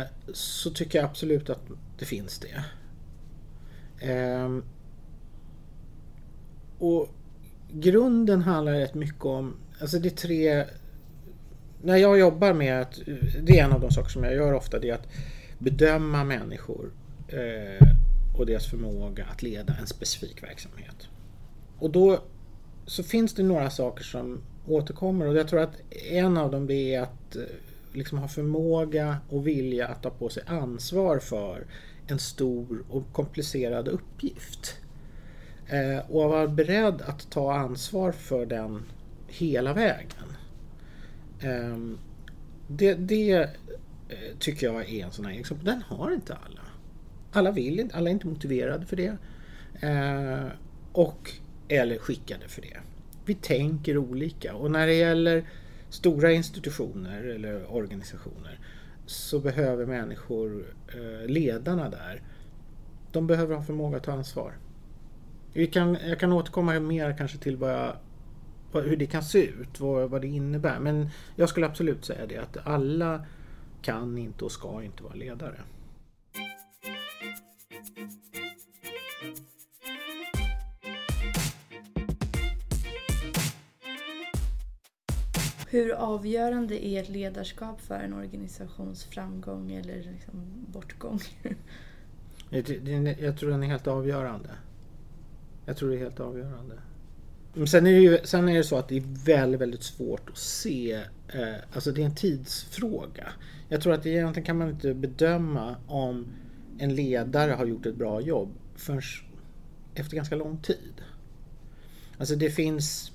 Eh, 0.00 0.06
så 0.32 0.70
tycker 0.70 0.98
jag 0.98 1.04
absolut 1.04 1.50
att 1.50 1.62
det 1.98 2.04
finns 2.04 2.38
det. 2.38 2.64
Eh, 4.10 4.58
och 6.78 7.08
grunden 7.72 8.42
handlar 8.42 8.72
rätt 8.72 8.94
mycket 8.94 9.24
om 9.24 9.56
Alltså 9.84 9.98
det 9.98 10.08
är 10.08 10.16
tre... 10.16 10.64
När 11.82 11.96
jag 11.96 12.18
jobbar 12.18 12.52
med 12.52 12.80
att... 12.80 13.00
Det 13.42 13.58
är 13.58 13.64
en 13.64 13.72
av 13.72 13.80
de 13.80 13.90
saker 13.90 14.10
som 14.10 14.24
jag 14.24 14.34
gör 14.34 14.52
ofta. 14.52 14.78
Det 14.78 14.90
är 14.90 14.94
att 14.94 15.08
bedöma 15.58 16.24
människor 16.24 16.92
eh, 17.28 17.88
och 18.38 18.46
deras 18.46 18.66
förmåga 18.66 19.26
att 19.32 19.42
leda 19.42 19.74
en 19.80 19.86
specifik 19.86 20.42
verksamhet. 20.42 21.08
Och 21.78 21.90
då 21.90 22.18
så 22.86 23.02
finns 23.02 23.34
det 23.34 23.42
några 23.42 23.70
saker 23.70 24.04
som 24.04 24.40
återkommer 24.66 25.26
och 25.26 25.36
jag 25.36 25.48
tror 25.48 25.60
att 25.60 25.74
en 26.10 26.36
av 26.36 26.50
dem 26.50 26.70
är 26.70 27.00
att 27.00 27.36
eh, 27.36 27.42
liksom 27.92 28.18
ha 28.18 28.28
förmåga 28.28 29.16
och 29.28 29.46
vilja 29.46 29.88
att 29.88 30.02
ta 30.02 30.10
på 30.10 30.28
sig 30.28 30.42
ansvar 30.46 31.18
för 31.18 31.66
en 32.06 32.18
stor 32.18 32.84
och 32.88 33.12
komplicerad 33.12 33.88
uppgift. 33.88 34.76
Eh, 35.66 36.10
och 36.10 36.30
vara 36.30 36.48
beredd 36.48 37.02
att 37.02 37.30
ta 37.30 37.54
ansvar 37.54 38.12
för 38.12 38.46
den 38.46 38.82
hela 39.38 39.74
vägen. 39.74 40.36
Ehm, 41.40 41.98
det, 42.68 42.94
det 42.94 43.32
eh, 44.08 44.36
tycker 44.38 44.66
jag 44.66 44.90
är 44.90 45.04
en 45.04 45.12
sån 45.12 45.24
här 45.24 45.32
egenskap. 45.32 45.58
Den 45.62 45.82
har 45.82 46.12
inte 46.12 46.34
alla. 46.34 46.60
Alla 47.32 47.50
vill 47.50 47.80
inte, 47.80 47.96
alla 47.96 48.10
är 48.10 48.12
inte 48.12 48.26
motiverade 48.26 48.86
för 48.86 48.96
det. 48.96 49.16
Ehm, 49.80 50.48
och 50.92 51.32
eller 51.68 51.98
skickade 51.98 52.48
för 52.48 52.62
det. 52.62 52.76
Vi 53.24 53.34
tänker 53.34 53.98
olika 53.98 54.54
och 54.54 54.70
när 54.70 54.86
det 54.86 54.94
gäller 54.94 55.44
stora 55.88 56.32
institutioner 56.32 57.24
eller 57.24 57.74
organisationer 57.74 58.58
så 59.06 59.40
behöver 59.40 59.86
människor, 59.86 60.74
eh, 60.88 61.26
ledarna 61.26 61.90
där, 61.90 62.22
de 63.12 63.26
behöver 63.26 63.56
ha 63.56 63.62
förmåga 63.62 63.96
att 63.96 64.02
ta 64.02 64.12
ansvar. 64.12 64.52
Jag 65.52 65.72
kan, 65.72 65.98
jag 66.06 66.20
kan 66.20 66.32
återkomma 66.32 66.80
mer 66.80 67.16
kanske 67.18 67.38
till 67.38 67.56
vad 67.56 67.72
jag 67.72 67.96
hur 68.82 68.96
det 68.96 69.06
kan 69.06 69.22
se 69.22 69.46
ut, 69.46 69.80
vad, 69.80 70.10
vad 70.10 70.20
det 70.20 70.28
innebär. 70.28 70.78
Men 70.78 71.08
jag 71.36 71.48
skulle 71.48 71.66
absolut 71.66 72.04
säga 72.04 72.26
det 72.26 72.38
att 72.38 72.56
alla 72.66 73.26
kan 73.82 74.18
inte 74.18 74.44
och 74.44 74.52
ska 74.52 74.82
inte 74.82 75.02
vara 75.02 75.14
ledare. 75.14 75.60
Hur 85.68 85.92
avgörande 85.92 86.86
är 86.86 87.02
ett 87.02 87.08
ledarskap 87.08 87.80
för 87.80 87.94
en 87.94 88.14
organisations 88.14 89.04
framgång 89.04 89.72
eller 89.72 89.96
liksom 89.96 90.40
bortgång? 90.72 91.20
Jag 92.50 92.66
tror 93.38 93.50
den 93.50 93.62
är 93.62 93.66
helt 93.66 93.86
avgörande. 93.86 94.50
Jag 95.66 95.76
tror 95.76 95.90
det 95.90 95.96
är 95.96 95.98
helt 95.98 96.20
avgörande. 96.20 96.78
Men 97.54 97.66
sen 97.66 97.86
är, 97.86 97.92
det 97.92 98.00
ju, 98.00 98.18
sen 98.24 98.48
är 98.48 98.54
det 98.54 98.64
så 98.64 98.76
att 98.76 98.88
det 98.88 98.96
är 98.96 99.24
väldigt, 99.24 99.60
väldigt 99.60 99.82
svårt 99.82 100.30
att 100.30 100.38
se. 100.38 100.92
Eh, 101.28 101.54
alltså 101.72 101.92
det 101.92 102.02
är 102.02 102.06
en 102.06 102.14
tidsfråga. 102.14 103.28
Jag 103.68 103.80
tror 103.80 103.92
att 103.92 104.06
egentligen 104.06 104.46
kan 104.46 104.58
man 104.58 104.70
inte 104.70 104.94
bedöma 104.94 105.76
om 105.86 106.26
en 106.78 106.94
ledare 106.94 107.52
har 107.52 107.66
gjort 107.66 107.86
ett 107.86 107.96
bra 107.96 108.20
jobb 108.20 108.52
förrän 108.76 109.02
efter 109.94 110.16
ganska 110.16 110.36
lång 110.36 110.58
tid. 110.58 111.02
Alltså 112.18 112.36
det 112.36 112.50
finns 112.50 113.12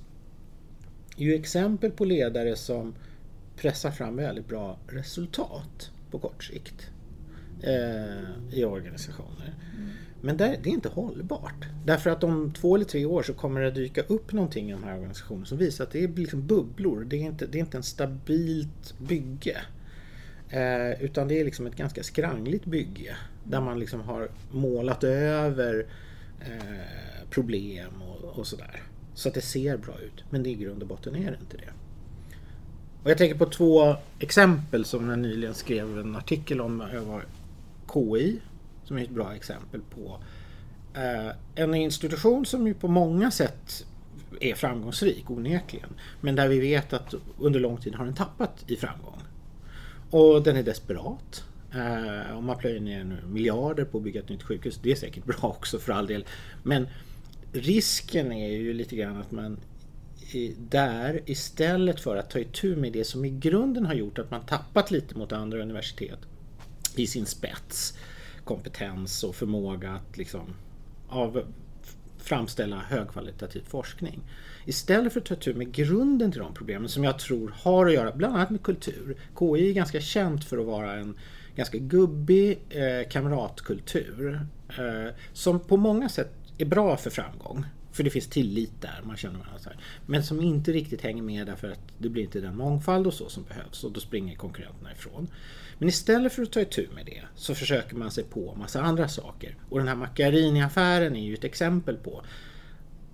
ju 1.15 1.35
exempel 1.35 1.91
på 1.91 2.05
ledare 2.05 2.55
som 2.55 2.95
pressar 3.55 3.91
fram 3.91 4.15
väldigt 4.15 4.47
bra 4.47 4.79
resultat 4.87 5.91
på 6.11 6.19
kort 6.19 6.43
sikt 6.43 6.89
eh, 7.63 8.57
i 8.59 8.63
organisationer. 8.65 9.53
Mm. 9.77 9.89
Men 10.21 10.37
det, 10.37 10.59
det, 10.63 10.69
är 10.69 10.73
inte 10.73 10.89
hållbart. 10.89 11.65
Därför 11.85 12.09
att 12.09 12.23
om 12.23 12.53
två 12.53 12.75
eller 12.75 12.85
tre 12.85 13.05
år 13.05 13.23
så 13.23 13.33
kommer 13.33 13.61
det 13.61 13.71
dyka 13.71 14.01
upp 14.01 14.33
någonting 14.33 14.69
i 14.69 14.71
de 14.71 14.83
här 14.83 14.95
organisationerna 14.95 15.45
som 15.45 15.57
visar 15.57 15.83
att 15.83 15.91
det 15.91 16.03
är 16.03 16.07
liksom 16.07 16.47
bubblor. 16.47 17.03
Det 17.03 17.15
är 17.15 17.21
inte, 17.21 17.47
det 17.47 17.57
är 17.57 17.59
inte 17.59 17.77
en 17.77 17.83
stabilt 17.83 18.99
bygge. 18.99 19.57
Eh, 20.49 21.03
utan 21.03 21.27
det 21.27 21.39
är 21.39 21.45
liksom 21.45 21.67
ett 21.67 21.75
ganska 21.75 22.03
skrangligt 22.03 22.65
bygge. 22.65 23.15
Där 23.43 23.61
man 23.61 23.79
liksom 23.79 24.01
har 24.01 24.29
målat 24.51 25.03
över 25.03 25.85
eh, 26.39 27.29
problem 27.29 28.01
och, 28.01 28.39
och 28.39 28.47
sådär. 28.47 28.81
Så 29.13 29.27
att 29.27 29.35
det 29.35 29.41
ser 29.41 29.77
bra 29.77 29.99
ut. 29.99 30.23
Men 30.29 30.43
det 30.43 30.49
i 30.49 30.55
grund 30.55 30.81
och 30.81 30.87
botten 30.87 31.15
är 31.15 31.31
det 31.31 31.37
inte 31.41 31.57
det. 31.57 31.73
Och 33.03 33.09
jag 33.09 33.17
tänker 33.17 33.37
på 33.37 33.45
två 33.45 33.95
exempel 34.19 34.85
som 34.85 35.09
jag 35.09 35.19
nyligen 35.19 35.53
skrev 35.53 35.99
en 35.99 36.15
artikel 36.15 36.61
om. 36.61 36.83
Jag 36.93 37.01
var 37.01 37.25
KI 37.93 38.39
som 38.89 38.97
är 38.97 39.03
ett 39.03 39.09
bra 39.09 39.35
exempel 39.35 39.81
på 39.81 40.19
eh, 40.93 41.35
en 41.55 41.75
institution 41.75 42.45
som 42.45 42.67
ju 42.67 42.73
på 42.73 42.87
många 42.87 43.31
sätt 43.31 43.85
är 44.39 44.55
framgångsrik 44.55 45.31
onekligen. 45.31 45.89
Men 46.21 46.35
där 46.35 46.47
vi 46.47 46.59
vet 46.59 46.93
att 46.93 47.13
under 47.39 47.59
lång 47.59 47.77
tid 47.77 47.95
har 47.95 48.05
den 48.05 48.15
tappat 48.15 48.63
i 48.67 48.75
framgång. 48.75 49.21
Och 50.09 50.43
den 50.43 50.55
är 50.55 50.63
desperat. 50.63 51.43
Eh, 51.73 52.37
om 52.37 52.45
man 52.45 52.57
plöjer 52.57 52.79
ner 52.79 53.03
nu 53.03 53.17
miljarder 53.25 53.85
på 53.85 53.97
att 53.97 54.03
bygga 54.03 54.19
ett 54.21 54.29
nytt 54.29 54.43
sjukhus, 54.43 54.79
det 54.83 54.91
är 54.91 54.95
säkert 54.95 55.25
bra 55.25 55.37
också 55.41 55.79
för 55.79 55.93
all 55.93 56.07
del. 56.07 56.25
Men 56.63 56.87
risken 57.53 58.31
är 58.31 58.49
ju 58.49 58.73
lite 58.73 58.95
grann 58.95 59.17
att 59.17 59.31
man 59.31 59.57
där 60.57 61.21
istället 61.25 61.99
för 61.99 62.15
att 62.17 62.29
ta 62.29 62.39
itu 62.39 62.75
med 62.75 62.93
det 62.93 63.03
som 63.03 63.25
i 63.25 63.29
grunden 63.29 63.85
har 63.85 63.93
gjort 63.93 64.19
att 64.19 64.31
man 64.31 64.45
tappat 64.45 64.91
lite 64.91 65.17
mot 65.17 65.31
andra 65.31 65.61
universitet 65.61 66.19
i 66.95 67.07
sin 67.07 67.25
spets, 67.25 67.97
kompetens 68.49 69.23
och 69.23 69.35
förmåga 69.35 69.91
att 69.91 70.17
liksom 70.17 70.53
av, 71.07 71.43
framställa 72.17 72.77
högkvalitativ 72.77 73.63
forskning. 73.67 74.21
Istället 74.65 75.13
för 75.13 75.19
att 75.19 75.25
ta 75.25 75.35
tur 75.35 75.53
med 75.53 75.71
grunden 75.71 76.31
till 76.31 76.41
de 76.41 76.53
problemen 76.53 76.89
som 76.89 77.03
jag 77.03 77.19
tror 77.19 77.53
har 77.55 77.85
att 77.85 77.93
göra 77.93 78.11
bland 78.11 78.35
annat 78.35 78.49
med 78.49 78.63
kultur. 78.63 79.17
KI 79.39 79.69
är 79.69 79.73
ganska 79.73 80.01
känt 80.01 80.45
för 80.45 80.57
att 80.57 80.65
vara 80.65 80.93
en 80.93 81.17
ganska 81.55 81.77
gubbig 81.77 82.59
eh, 82.69 83.09
kamratkultur 83.09 84.41
eh, 84.69 85.13
som 85.33 85.59
på 85.59 85.77
många 85.77 86.09
sätt 86.09 86.33
är 86.57 86.65
bra 86.65 86.97
för 86.97 87.09
framgång. 87.09 87.65
För 87.91 88.03
det 88.03 88.09
finns 88.09 88.27
tillit 88.27 88.81
där, 88.81 89.01
man 89.03 89.17
känner 89.17 89.39
varandra 89.39 89.59
så 89.59 89.69
här. 89.69 89.79
Men 90.05 90.23
som 90.23 90.41
inte 90.41 90.71
riktigt 90.71 91.01
hänger 91.01 91.23
med 91.23 91.47
därför 91.47 91.71
att 91.71 91.79
det 91.97 92.09
blir 92.09 92.23
inte 92.23 92.39
den 92.41 92.57
mångfald 92.57 93.07
och 93.07 93.13
så 93.13 93.29
som 93.29 93.43
behövs 93.43 93.83
och 93.83 93.91
då 93.91 93.99
springer 93.99 94.35
konkurrenterna 94.35 94.91
ifrån. 94.91 95.27
Men 95.79 95.89
istället 95.89 96.33
för 96.33 96.43
att 96.43 96.51
ta 96.51 96.61
itu 96.61 96.87
med 96.95 97.05
det 97.05 97.21
så 97.35 97.55
försöker 97.55 97.95
man 97.95 98.11
sig 98.11 98.23
på 98.23 98.55
massa 98.55 98.81
andra 98.81 99.07
saker. 99.07 99.55
Och 99.69 99.79
den 99.79 99.87
här 99.87 99.95
Macchiarini-affären 99.95 101.15
är 101.15 101.23
ju 101.23 101.33
ett 101.33 101.43
exempel 101.43 101.97
på 101.97 102.23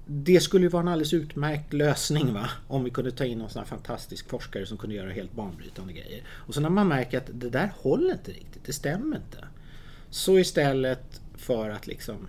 det 0.06 0.40
skulle 0.40 0.66
ju 0.66 0.70
vara 0.70 0.82
en 0.82 0.88
alldeles 0.88 1.14
utmärkt 1.14 1.74
lösning 1.74 2.34
va? 2.34 2.50
om 2.68 2.84
vi 2.84 2.90
kunde 2.90 3.12
ta 3.12 3.26
in 3.26 3.38
någon 3.40 3.50
sån 3.50 3.60
här 3.60 3.68
fantastisk 3.68 4.30
forskare 4.30 4.66
som 4.66 4.78
kunde 4.78 4.96
göra 4.96 5.12
helt 5.12 5.34
banbrytande 5.34 5.94
grejer. 5.94 6.24
Och 6.28 6.54
så 6.54 6.62
när 6.62 6.70
man 6.70 6.88
märker 6.88 7.18
att 7.18 7.30
det 7.34 7.50
där 7.50 7.74
håller 7.78 8.14
inte 8.14 8.32
riktigt, 8.32 8.66
det 8.66 8.74
stämmer 8.74 9.18
inte. 9.18 9.48
Så 10.10 10.40
istället 10.40 11.22
för 11.38 11.70
att 11.70 11.88
liksom 11.88 12.28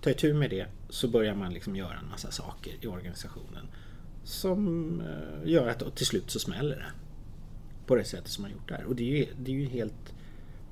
ta 0.00 0.10
itu 0.10 0.34
med 0.34 0.50
det 0.50 0.66
så 0.88 1.08
börjar 1.08 1.34
man 1.34 1.54
liksom 1.54 1.76
göra 1.76 1.98
en 2.02 2.08
massa 2.10 2.30
saker 2.30 2.72
i 2.80 2.86
organisationen 2.86 3.66
som 4.24 5.00
eh, 5.00 5.50
gör 5.50 5.68
att 5.68 5.96
till 5.96 6.06
slut 6.06 6.30
så 6.30 6.38
smäller 6.38 6.76
det. 6.76 7.01
På 7.92 7.96
det 7.96 8.04
sättet 8.04 8.28
som 8.28 8.42
man 8.42 8.50
gjort 8.50 8.68
där. 8.68 8.84
Och 8.84 8.96
det 8.96 9.02
är 9.02 9.16
ju, 9.16 9.26
det 9.38 9.50
är 9.50 9.54
ju 9.54 9.68
helt 9.68 10.14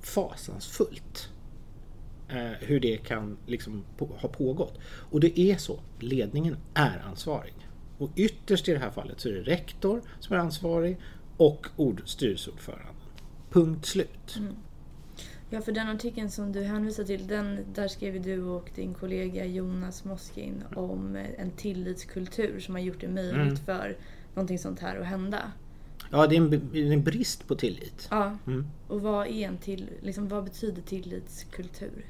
fasansfullt 0.00 1.28
eh, 2.28 2.52
hur 2.60 2.80
det 2.80 2.96
kan 2.96 3.36
liksom 3.46 3.84
på, 3.96 4.06
ha 4.06 4.28
pågått. 4.28 4.78
Och 4.84 5.20
det 5.20 5.40
är 5.40 5.56
så, 5.56 5.80
ledningen 5.98 6.56
är 6.74 7.02
ansvarig. 7.06 7.54
Och 7.98 8.10
ytterst 8.16 8.68
i 8.68 8.72
det 8.72 8.78
här 8.78 8.90
fallet 8.90 9.20
så 9.20 9.28
är 9.28 9.32
det 9.32 9.40
rektor 9.40 10.02
som 10.20 10.36
är 10.36 10.40
ansvarig 10.40 10.96
och 11.36 11.66
ord, 11.76 12.02
styrelseordföranden. 12.04 12.94
Punkt 13.50 13.86
slut. 13.86 14.36
Mm. 14.36 14.56
Ja, 15.50 15.60
för 15.60 15.72
den 15.72 15.88
artikeln 15.88 16.30
som 16.30 16.52
du 16.52 16.62
hänvisar 16.62 17.04
till, 17.04 17.26
den, 17.26 17.58
där 17.74 17.88
skrev 17.88 18.22
du 18.22 18.42
och 18.42 18.70
din 18.74 18.94
kollega 18.94 19.44
Jonas 19.44 20.04
Moskin 20.04 20.64
om 20.76 21.16
en 21.38 21.50
tillitskultur 21.50 22.60
som 22.60 22.74
har 22.74 22.82
gjort 22.82 23.00
det 23.00 23.08
möjligt 23.08 23.34
mm. 23.34 23.56
för 23.56 23.96
någonting 24.34 24.58
sånt 24.58 24.80
här 24.80 24.96
att 24.96 25.06
hända. 25.06 25.52
Ja, 26.10 26.26
det 26.26 26.36
är 26.36 26.40
en, 26.40 26.92
en 26.92 27.02
brist 27.02 27.48
på 27.48 27.54
tillit. 27.54 28.08
Ja, 28.10 28.36
mm. 28.46 28.66
och 28.88 29.00
vad 29.02 29.26
är 29.26 29.46
en 29.46 29.58
till, 29.58 29.90
liksom, 30.02 30.28
vad 30.28 30.44
betyder 30.44 30.82
tillitskultur? 30.82 32.04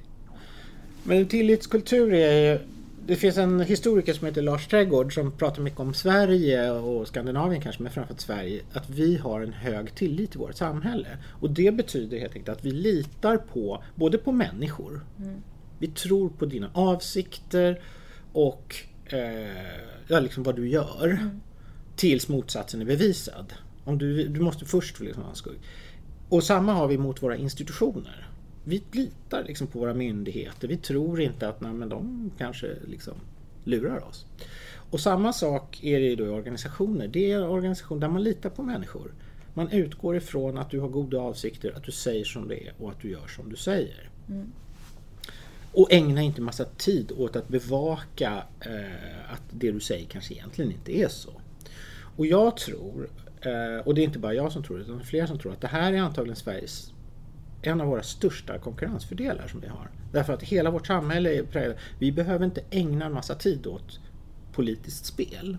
Men 1.03 1.27
tillitskultur 1.27 2.15
är 2.15 2.53
ju 2.53 2.59
det 3.07 3.17
finns 3.17 3.37
en 3.37 3.61
historiker 3.61 4.13
som 4.13 4.27
heter 4.27 4.43
Lars 4.43 4.67
Trädgård 4.67 5.15
som 5.15 5.33
pratar 5.33 5.63
mycket 5.63 5.81
om 5.81 5.95
Sverige 5.95 6.71
och 6.71 7.09
Skandinavien 7.09 7.63
kanske, 7.63 7.83
men 7.83 7.93
framförallt 7.93 8.21
Sverige, 8.21 8.63
att 8.73 8.91
vi 8.91 9.17
har 9.17 9.41
en 9.41 9.53
hög 9.53 9.95
tillit 9.95 10.35
i 10.35 10.39
vårt 10.39 10.55
samhälle. 10.55 11.09
Och 11.29 11.51
det 11.51 11.75
betyder 11.75 12.19
helt 12.19 12.37
enkelt 12.37 12.59
att 12.59 12.65
vi 12.65 12.71
litar 12.71 13.37
på, 13.37 13.83
både 13.95 14.19
på 14.19 14.33
människor, 14.33 15.01
mm. 15.19 15.43
vi 15.79 15.87
tror 15.87 16.29
på 16.29 16.47
dina 16.47 16.71
avsikter 16.75 17.81
och 18.33 18.77
eh, 19.07 19.19
ja, 20.09 20.21
liksom 20.21 20.43
vad 20.43 20.57
du 20.57 20.69
gör. 20.69 21.07
Mm. 21.07 21.41
Tills 21.97 22.29
motsatsen 22.29 22.81
är 22.81 22.85
bevisad. 22.85 23.53
Om 23.85 23.99
du, 23.99 24.29
du 24.29 24.41
måste 24.41 24.65
först 24.65 25.01
liksom 25.01 25.23
ha 25.23 25.31
en 25.31 25.37
skugg. 25.37 25.59
Och 26.29 26.45
samma 26.45 26.73
har 26.73 26.89
vi 26.89 26.99
mot 26.99 27.23
våra 27.23 27.37
institutioner 27.37 28.31
vi 28.65 28.83
litar 28.93 29.45
liksom 29.45 29.67
på 29.67 29.79
våra 29.79 29.95
myndigheter. 29.95 30.69
Vi 30.69 30.77
tror 30.77 31.21
inte 31.21 31.49
att 31.49 31.61
nej, 31.61 31.73
men 31.73 31.89
de 31.89 32.31
kanske 32.39 32.77
liksom 32.89 33.15
lurar 33.65 34.05
oss. 34.09 34.27
Och 34.91 35.01
samma 35.01 35.33
sak 35.33 35.79
är 35.83 36.01
det 36.01 36.17
då 36.17 36.25
i 36.25 36.29
organisationer. 36.29 37.09
Det 37.09 37.33
är 37.33 37.49
organisationer 37.49 38.01
där 38.01 38.09
man 38.09 38.23
litar 38.23 38.51
på 38.51 38.63
människor. 38.63 39.13
Man 39.55 39.71
utgår 39.71 40.17
ifrån 40.17 40.59
att 40.59 40.71
du 40.71 40.81
har 40.81 40.89
goda 40.89 41.19
avsikter, 41.19 41.73
att 41.77 41.85
du 41.85 41.93
säger 41.93 42.25
som 42.25 42.49
det 42.49 42.67
är 42.67 42.73
och 42.79 42.91
att 42.91 43.01
du 43.01 43.11
gör 43.11 43.27
som 43.27 43.51
du 43.51 43.57
säger. 43.57 44.11
Mm. 44.29 44.53
Och 45.73 45.93
ägna 45.93 46.23
inte 46.23 46.41
massa 46.41 46.65
tid 46.65 47.13
åt 47.17 47.37
att 47.37 47.49
bevaka 47.49 48.43
eh, 48.61 49.33
att 49.33 49.43
det 49.51 49.71
du 49.71 49.81
säger 49.81 50.07
kanske 50.07 50.35
egentligen 50.35 50.73
inte 50.73 50.99
är 50.99 51.09
så. 51.09 51.31
Och 52.17 52.27
jag 52.27 52.57
tror, 52.57 53.09
Eh, 53.43 53.87
och 53.87 53.95
det 53.95 54.01
är 54.01 54.05
inte 54.05 54.19
bara 54.19 54.35
jag 54.35 54.53
som 54.53 54.63
tror 54.63 54.79
det, 54.79 54.85
utan 54.85 55.01
flera 55.01 55.27
som 55.27 55.39
tror 55.39 55.53
att 55.53 55.61
det 55.61 55.69
här 55.69 55.93
är 55.93 55.99
antagligen 55.99 56.37
Sveriges 56.37 56.93
en 57.63 57.81
av 57.81 57.87
våra 57.87 58.03
största 58.03 58.59
konkurrensfördelar 58.59 59.47
som 59.47 59.61
vi 59.61 59.67
har. 59.67 59.91
Därför 60.13 60.33
att 60.33 60.43
hela 60.43 60.71
vårt 60.71 60.87
samhälle 60.87 61.35
är 61.35 61.43
präglat. 61.43 61.77
Vi 61.99 62.13
behöver 62.13 62.45
inte 62.45 62.63
ägna 62.71 63.05
en 63.05 63.13
massa 63.13 63.35
tid 63.35 63.67
åt 63.67 64.01
politiskt 64.53 65.07
spel. 65.07 65.59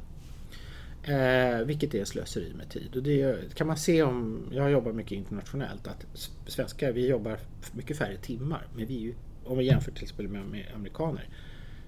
Eh, 1.03 1.65
vilket 1.65 1.93
är 1.93 2.05
slöseri 2.05 2.53
med 2.57 2.69
tid. 2.69 2.95
Och 2.95 3.03
det 3.03 3.55
kan 3.55 3.67
man 3.67 3.77
se 3.77 4.03
om, 4.03 4.47
jag 4.51 4.71
jobbar 4.71 4.91
mycket 4.91 5.11
internationellt, 5.11 5.87
att 5.87 6.05
svenskar 6.47 6.91
vi 6.91 7.07
jobbar 7.07 7.39
mycket 7.71 7.97
färre 7.97 8.17
timmar. 8.17 8.67
Men 8.75 8.85
vi 8.85 8.93
ju, 8.93 9.13
om 9.45 9.57
vi 9.57 9.65
jämför 9.65 9.91
till 9.91 10.03
exempel 10.03 10.27
med, 10.27 10.45
med 10.45 10.65
amerikaner. 10.75 11.29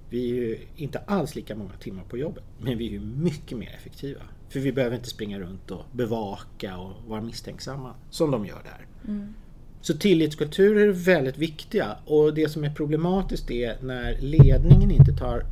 Vi 0.09 0.31
är 0.31 0.35
ju 0.35 0.59
inte 0.75 0.99
alls 0.99 1.35
lika 1.35 1.55
många 1.55 1.73
timmar 1.73 2.03
på 2.03 2.17
jobbet. 2.17 2.43
Men 2.61 2.77
vi 2.77 2.87
är 2.87 2.91
ju 2.91 2.99
mycket 2.99 3.57
mer 3.57 3.75
effektiva. 3.77 4.21
För 4.53 4.59
vi 4.59 4.71
behöver 4.71 4.95
inte 4.95 5.09
springa 5.09 5.39
runt 5.39 5.71
och 5.71 5.85
bevaka 5.91 6.77
och 6.77 6.91
vara 7.07 7.21
misstänksamma 7.21 7.93
som 8.09 8.31
de 8.31 8.45
gör 8.45 8.63
där. 8.63 8.85
Mm. 9.07 9.33
Så 9.81 9.97
tillitskulturer 9.97 10.87
är 10.87 10.91
väldigt 10.91 11.37
viktiga 11.37 11.97
och 12.05 12.33
det 12.33 12.49
som 12.49 12.63
är 12.63 12.69
problematiskt 12.69 13.51
är 13.51 13.77
när 13.81 14.17
ledningen 14.21 14.91
inte 14.91 15.13
tar 15.13 15.45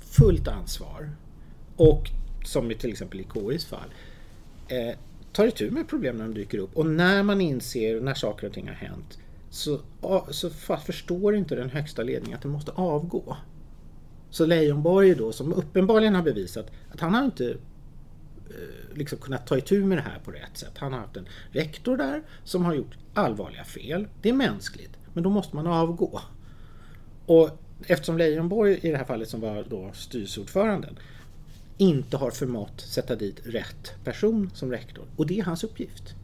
fullt 0.00 0.48
ansvar 0.48 1.10
och 1.76 2.10
som 2.44 2.72
till 2.78 2.90
exempel 2.90 3.20
i 3.20 3.26
KIs 3.34 3.64
fall 3.64 3.88
eh, 4.68 4.96
tar 5.32 5.46
itu 5.46 5.70
med 5.70 5.88
problem 5.88 6.16
när 6.16 6.24
de 6.24 6.34
dyker 6.34 6.58
upp 6.58 6.76
och 6.76 6.86
när 6.86 7.22
man 7.22 7.40
inser 7.40 8.00
när 8.00 8.14
saker 8.14 8.46
och 8.46 8.52
ting 8.52 8.68
har 8.68 8.74
hänt 8.74 9.18
så, 9.50 9.80
så 10.30 10.50
förstår 10.86 11.36
inte 11.36 11.54
den 11.54 11.70
högsta 11.70 12.02
ledningen 12.02 12.36
att 12.36 12.42
den 12.42 12.52
måste 12.52 12.72
avgå. 12.72 13.36
Så 14.30 14.46
Leijonborg 14.46 15.14
då 15.14 15.32
som 15.32 15.52
uppenbarligen 15.52 16.14
har 16.14 16.22
bevisat 16.22 16.70
att 16.90 17.00
han 17.00 17.14
har 17.14 17.24
inte 17.24 17.56
Eh, 18.50 18.96
liksom 18.96 19.18
kunnat 19.18 19.46
ta 19.46 19.58
itu 19.58 19.84
med 19.84 19.98
det 19.98 20.02
här 20.02 20.18
på 20.24 20.30
rätt 20.30 20.56
sätt. 20.58 20.72
Han 20.78 20.92
har 20.92 21.00
haft 21.00 21.16
en 21.16 21.28
rektor 21.50 21.96
där 21.96 22.22
som 22.44 22.64
har 22.64 22.74
gjort 22.74 22.96
allvarliga 23.14 23.64
fel. 23.64 24.08
Det 24.22 24.28
är 24.28 24.32
mänskligt, 24.32 24.96
men 25.14 25.24
då 25.24 25.30
måste 25.30 25.56
man 25.56 25.66
avgå. 25.66 26.20
Och 27.26 27.50
eftersom 27.86 28.18
Leijonborg 28.18 28.80
i 28.82 28.90
det 28.90 28.96
här 28.96 29.04
fallet 29.04 29.28
som 29.28 29.40
var 29.40 29.64
då 29.68 29.90
styrelseordföranden 29.94 30.98
inte 31.78 32.16
har 32.16 32.30
förmått 32.30 32.80
sätta 32.80 33.16
dit 33.16 33.40
rätt 33.44 34.04
person 34.04 34.50
som 34.54 34.70
rektor. 34.70 35.04
Och 35.16 35.26
det 35.26 35.38
är 35.38 35.44
hans 35.44 35.64
uppgift. 35.64 36.14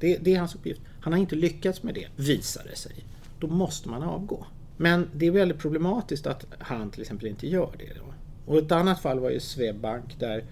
Det, 0.00 0.16
det, 0.16 0.34
är 0.34 0.38
hans 0.38 0.54
uppgift. 0.54 0.80
Han 1.00 1.12
har 1.12 1.20
inte 1.20 1.36
lyckats 1.36 1.82
med 1.82 1.94
det, 1.94 2.06
visar 2.16 2.64
det 2.70 2.76
sig. 2.76 3.04
Då 3.38 3.46
måste 3.46 3.88
man 3.88 4.02
avgå. 4.02 4.46
Men 4.76 5.10
det 5.14 5.26
är 5.26 5.30
väldigt 5.30 5.58
problematiskt 5.58 6.26
att 6.26 6.46
han 6.58 6.90
till 6.90 7.00
exempel 7.00 7.26
inte 7.26 7.48
gör 7.48 7.70
det. 7.78 7.92
Då. 7.94 8.14
Och 8.46 8.58
ett 8.58 8.72
annat 8.72 9.00
fall 9.00 9.20
var 9.20 9.30
ju 9.30 9.40
Swedbank 9.40 10.18
där, 10.18 10.44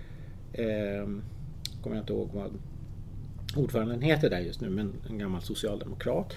eh, 0.54 1.08
kommer 1.82 1.96
jag 1.96 2.02
inte 2.02 2.12
ihåg 2.12 2.30
vad 2.32 2.50
ordföranden 3.56 4.02
heter 4.02 4.30
där 4.30 4.40
just 4.40 4.60
nu, 4.60 4.70
men 4.70 4.92
en 5.08 5.18
gammal 5.18 5.42
socialdemokrat 5.42 6.34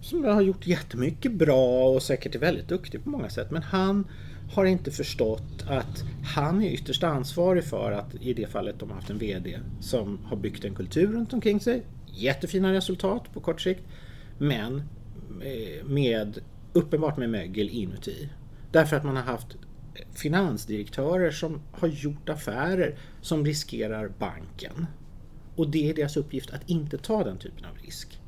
som 0.00 0.24
har 0.24 0.42
gjort 0.42 0.66
jättemycket 0.66 1.32
bra 1.32 1.88
och 1.88 2.02
säkert 2.02 2.34
är 2.34 2.38
väldigt 2.38 2.68
duktig 2.68 3.04
på 3.04 3.10
många 3.10 3.28
sätt. 3.28 3.50
Men 3.50 3.62
han 3.62 4.06
har 4.52 4.64
inte 4.64 4.90
förstått 4.90 5.64
att 5.66 6.04
han 6.24 6.62
är 6.62 6.70
ytterst 6.70 7.02
ansvarig 7.02 7.64
för 7.64 7.92
att 7.92 8.14
i 8.20 8.34
det 8.34 8.46
fallet 8.46 8.78
de 8.78 8.88
har 8.88 8.96
haft 8.96 9.10
en 9.10 9.18
VD 9.18 9.58
som 9.80 10.18
har 10.24 10.36
byggt 10.36 10.64
en 10.64 10.74
kultur 10.74 11.12
runt 11.12 11.32
omkring 11.32 11.60
sig. 11.60 11.82
Jättefina 12.06 12.72
resultat 12.72 13.32
på 13.34 13.40
kort 13.40 13.60
sikt. 13.60 13.82
Men 14.38 14.82
eh, 15.42 15.84
med 15.84 16.38
uppenbart 16.72 17.16
med 17.16 17.30
mögel 17.30 17.68
inuti. 17.68 18.28
Därför 18.72 18.96
att 18.96 19.04
man 19.04 19.16
har 19.16 19.22
haft 19.22 19.56
finansdirektörer 20.12 21.30
som 21.30 21.60
har 21.72 21.88
gjort 21.88 22.28
affärer 22.28 22.98
som 23.20 23.44
riskerar 23.44 24.12
banken. 24.18 24.86
Och 25.56 25.70
det 25.70 25.90
är 25.90 25.94
deras 25.94 26.16
uppgift 26.16 26.50
att 26.50 26.70
inte 26.70 26.98
ta 26.98 27.24
den 27.24 27.38
typen 27.38 27.64
av 27.64 27.76
risk. 27.84 28.20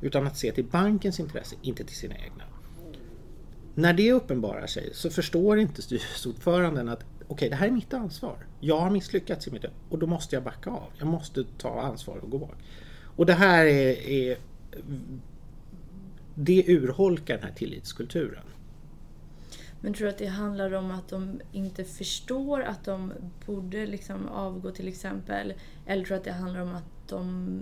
Utan 0.00 0.26
att 0.26 0.38
se 0.38 0.52
till 0.52 0.64
bankens 0.64 1.20
intresse, 1.20 1.56
inte 1.62 1.84
till 1.84 1.96
sina 1.96 2.14
egna. 2.14 2.44
När 3.74 3.92
det 3.92 4.12
uppenbarar 4.12 4.66
sig 4.66 4.90
så 4.92 5.10
förstår 5.10 5.58
inte 5.58 5.82
styrelseordföranden 5.82 6.88
att 6.88 6.98
okej, 7.02 7.24
okay, 7.28 7.48
det 7.48 7.56
här 7.56 7.66
är 7.66 7.70
mitt 7.70 7.94
ansvar. 7.94 8.46
Jag 8.60 8.80
har 8.80 8.90
misslyckats 8.90 9.48
i 9.48 9.50
mitt 9.50 9.64
och 9.88 9.98
då 9.98 10.06
måste 10.06 10.36
jag 10.36 10.42
backa 10.42 10.70
av. 10.70 10.90
Jag 10.98 11.06
måste 11.06 11.44
ta 11.58 11.80
ansvar 11.80 12.16
och 12.16 12.30
gå 12.30 12.38
bak. 12.38 12.56
Och 13.16 13.26
det 13.26 13.34
här 13.34 13.66
är, 13.66 14.08
är 14.08 14.38
det 16.34 16.64
urholkar 16.68 17.34
den 17.34 17.44
här 17.44 17.54
tillitskulturen. 17.54 18.44
Men 19.84 19.94
tror 19.94 20.06
du 20.06 20.12
att 20.12 20.18
det 20.18 20.26
handlar 20.26 20.72
om 20.72 20.90
att 20.90 21.08
de 21.08 21.40
inte 21.52 21.84
förstår 21.84 22.62
att 22.62 22.84
de 22.84 23.12
borde 23.46 23.86
liksom 23.86 24.28
avgå 24.28 24.70
till 24.70 24.88
exempel? 24.88 25.54
Eller 25.86 26.04
tror 26.04 26.14
du 26.14 26.18
att 26.18 26.24
det 26.24 26.32
handlar 26.32 26.60
om 26.60 26.74
att 26.74 27.08
de 27.08 27.60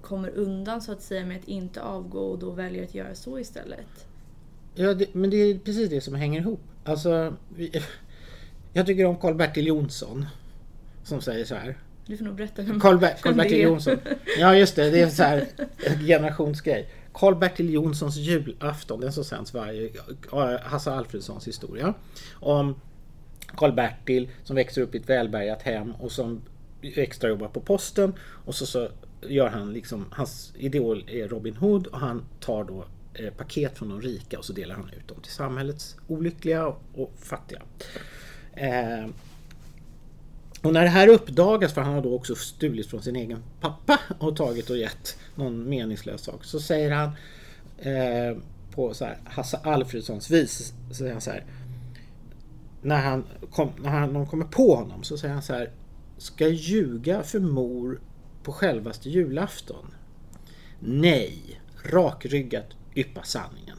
kommer 0.00 0.28
undan 0.28 0.82
så 0.82 0.92
att 0.92 1.02
säga 1.02 1.26
med 1.26 1.36
att 1.36 1.48
inte 1.48 1.82
avgå 1.82 2.18
och 2.18 2.38
då 2.38 2.50
väljer 2.50 2.84
att 2.84 2.94
göra 2.94 3.14
så 3.14 3.38
istället? 3.38 4.06
Ja, 4.74 4.94
det, 4.94 5.14
men 5.14 5.30
det 5.30 5.36
är 5.36 5.58
precis 5.58 5.90
det 5.90 6.00
som 6.00 6.14
hänger 6.14 6.40
ihop. 6.40 6.60
Alltså, 6.84 7.36
vi, 7.56 7.72
jag 8.72 8.86
tycker 8.86 9.04
om 9.04 9.16
Karl-Bertil 9.16 9.66
Jonsson 9.66 10.26
som 11.04 11.20
säger 11.20 11.44
så 11.44 11.54
här. 11.54 11.78
Du 12.06 12.16
får 12.16 12.24
nog 12.24 12.34
berätta 12.34 12.62
vem, 12.62 12.80
Karl-Bertil 12.80 13.60
Jonsson. 13.60 13.98
Ja 14.38 14.54
just 14.54 14.76
det, 14.76 14.90
det 14.90 15.00
är 15.00 15.08
så 15.08 15.22
här 15.22 15.46
generationsgrej. 16.06 16.88
Karl-Bertil 17.16 17.72
Jonssons 17.72 18.16
julafton, 18.16 19.00
den 19.00 19.12
som 19.12 19.24
sänds 19.24 19.54
varje... 19.54 19.90
Hasse 20.62 20.92
Alfredsons 20.92 21.48
historia. 21.48 21.94
Om 22.32 22.74
Karl-Bertil 23.56 24.28
som 24.44 24.56
växer 24.56 24.82
upp 24.82 24.94
i 24.94 24.98
ett 24.98 25.08
välbärgat 25.08 25.62
hem 25.62 25.94
och 25.94 26.12
som 26.12 26.42
extrajobbar 26.82 27.48
på 27.48 27.60
posten. 27.60 28.14
Och 28.20 28.54
så, 28.54 28.66
så 28.66 28.88
gör 29.22 29.48
han 29.48 29.72
liksom, 29.72 30.04
hans 30.10 30.52
idol 30.56 31.04
är 31.08 31.28
Robin 31.28 31.56
Hood 31.56 31.86
och 31.86 31.98
han 31.98 32.24
tar 32.40 32.64
då 32.64 32.84
eh, 33.14 33.32
paket 33.32 33.78
från 33.78 33.88
de 33.88 34.00
rika 34.00 34.38
och 34.38 34.44
så 34.44 34.52
delar 34.52 34.74
han 34.74 34.90
ut 34.90 35.08
dem 35.08 35.20
till 35.22 35.32
samhällets 35.32 35.96
olyckliga 36.08 36.66
och, 36.66 36.82
och 36.94 37.12
fattiga. 37.18 37.62
Eh, 38.52 39.06
och 40.66 40.72
när 40.72 40.82
det 40.82 40.88
här 40.88 41.08
uppdagas, 41.08 41.72
för 41.72 41.80
han 41.80 41.94
har 41.94 42.02
då 42.02 42.14
också 42.14 42.34
stulit 42.34 42.86
från 42.86 43.02
sin 43.02 43.16
egen 43.16 43.42
pappa 43.60 44.00
och 44.18 44.36
tagit 44.36 44.70
och 44.70 44.78
gett 44.78 45.18
någon 45.34 45.68
meningslös 45.68 46.20
sak, 46.20 46.44
så 46.44 46.60
säger 46.60 46.90
han 46.90 47.10
eh, 47.78 48.42
på 48.70 48.94
så 48.94 49.04
här, 49.04 49.18
Hasse 49.24 49.56
Alfredssons 49.56 50.30
vis, 50.30 50.72
så 50.88 50.94
säger 50.94 51.12
han 51.12 51.20
så 51.20 51.30
här, 51.30 51.44
när, 52.82 52.96
han 52.96 53.24
kom, 53.50 53.70
när 53.78 53.90
han, 53.90 54.12
någon 54.12 54.26
kommer 54.26 54.44
på 54.44 54.74
honom 54.74 55.02
så 55.02 55.18
säger 55.18 55.34
han 55.34 55.42
så 55.42 55.52
här, 55.52 55.70
ska 56.18 56.44
jag 56.44 56.52
ljuga 56.52 57.22
för 57.22 57.40
mor 57.40 58.00
på 58.42 58.52
självaste 58.52 59.10
julafton? 59.10 59.86
Nej, 60.80 61.60
rakryggat 61.82 62.66
yppa 62.94 63.22
sanningen. 63.22 63.76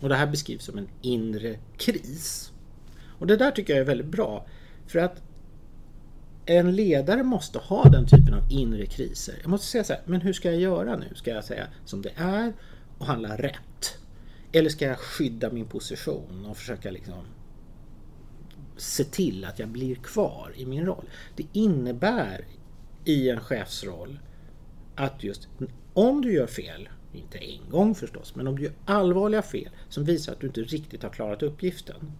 Och 0.00 0.08
det 0.08 0.14
här 0.14 0.26
beskrivs 0.26 0.64
som 0.64 0.78
en 0.78 0.88
inre 1.02 1.58
kris. 1.76 2.52
Och 3.18 3.26
det 3.26 3.36
där 3.36 3.50
tycker 3.50 3.72
jag 3.72 3.80
är 3.80 3.86
väldigt 3.86 4.06
bra. 4.06 4.46
För 4.86 4.98
att 4.98 5.22
en 6.46 6.76
ledare 6.76 7.22
måste 7.22 7.58
ha 7.58 7.84
den 7.84 8.06
typen 8.06 8.34
av 8.34 8.42
inre 8.50 8.86
kriser. 8.86 9.34
Jag 9.40 9.50
måste 9.50 9.66
säga 9.66 9.84
så 9.84 9.92
här, 9.92 10.02
men 10.06 10.20
hur 10.20 10.32
ska 10.32 10.50
jag 10.50 10.60
göra 10.60 10.96
nu? 10.96 11.14
Ska 11.14 11.30
jag 11.30 11.44
säga 11.44 11.66
som 11.84 12.02
det 12.02 12.12
är 12.16 12.52
och 12.98 13.06
handla 13.06 13.36
rätt? 13.36 13.98
Eller 14.52 14.70
ska 14.70 14.84
jag 14.84 14.98
skydda 14.98 15.50
min 15.50 15.66
position 15.66 16.46
och 16.46 16.56
försöka 16.56 16.90
liksom 16.90 17.24
se 18.76 19.04
till 19.04 19.44
att 19.44 19.58
jag 19.58 19.68
blir 19.68 19.94
kvar 19.94 20.52
i 20.56 20.66
min 20.66 20.86
roll? 20.86 21.04
Det 21.36 21.46
innebär 21.52 22.44
i 23.04 23.30
en 23.30 23.40
chefsroll 23.40 24.18
att 24.94 25.24
just 25.24 25.48
om 25.92 26.22
du 26.22 26.32
gör 26.32 26.46
fel, 26.46 26.88
inte 27.12 27.38
en 27.38 27.70
gång 27.70 27.94
förstås, 27.94 28.34
men 28.34 28.46
om 28.46 28.56
du 28.56 28.62
gör 28.62 28.72
allvarliga 28.84 29.42
fel 29.42 29.70
som 29.88 30.04
visar 30.04 30.32
att 30.32 30.40
du 30.40 30.46
inte 30.46 30.60
riktigt 30.60 31.02
har 31.02 31.10
klarat 31.10 31.42
uppgiften. 31.42 32.12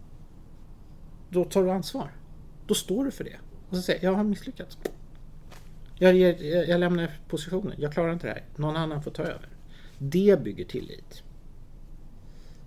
Då 1.30 1.44
tar 1.44 1.62
du 1.62 1.70
ansvar. 1.70 2.10
Då 2.66 2.74
står 2.74 3.04
du 3.04 3.10
för 3.10 3.24
det. 3.24 3.38
Och 3.68 3.76
så 3.76 3.82
säger 3.82 4.04
jag 4.04 4.12
har 4.12 4.24
misslyckats. 4.24 4.78
Jag, 5.98 6.16
jag, 6.16 6.68
jag 6.68 6.80
lämnar 6.80 7.10
positionen. 7.28 7.74
Jag 7.78 7.92
klarar 7.92 8.12
inte 8.12 8.26
det 8.26 8.32
här. 8.32 8.42
Någon 8.56 8.76
annan 8.76 9.02
får 9.02 9.10
ta 9.10 9.22
över. 9.22 9.48
Det 9.98 10.42
bygger 10.42 10.64
tillit. 10.64 11.22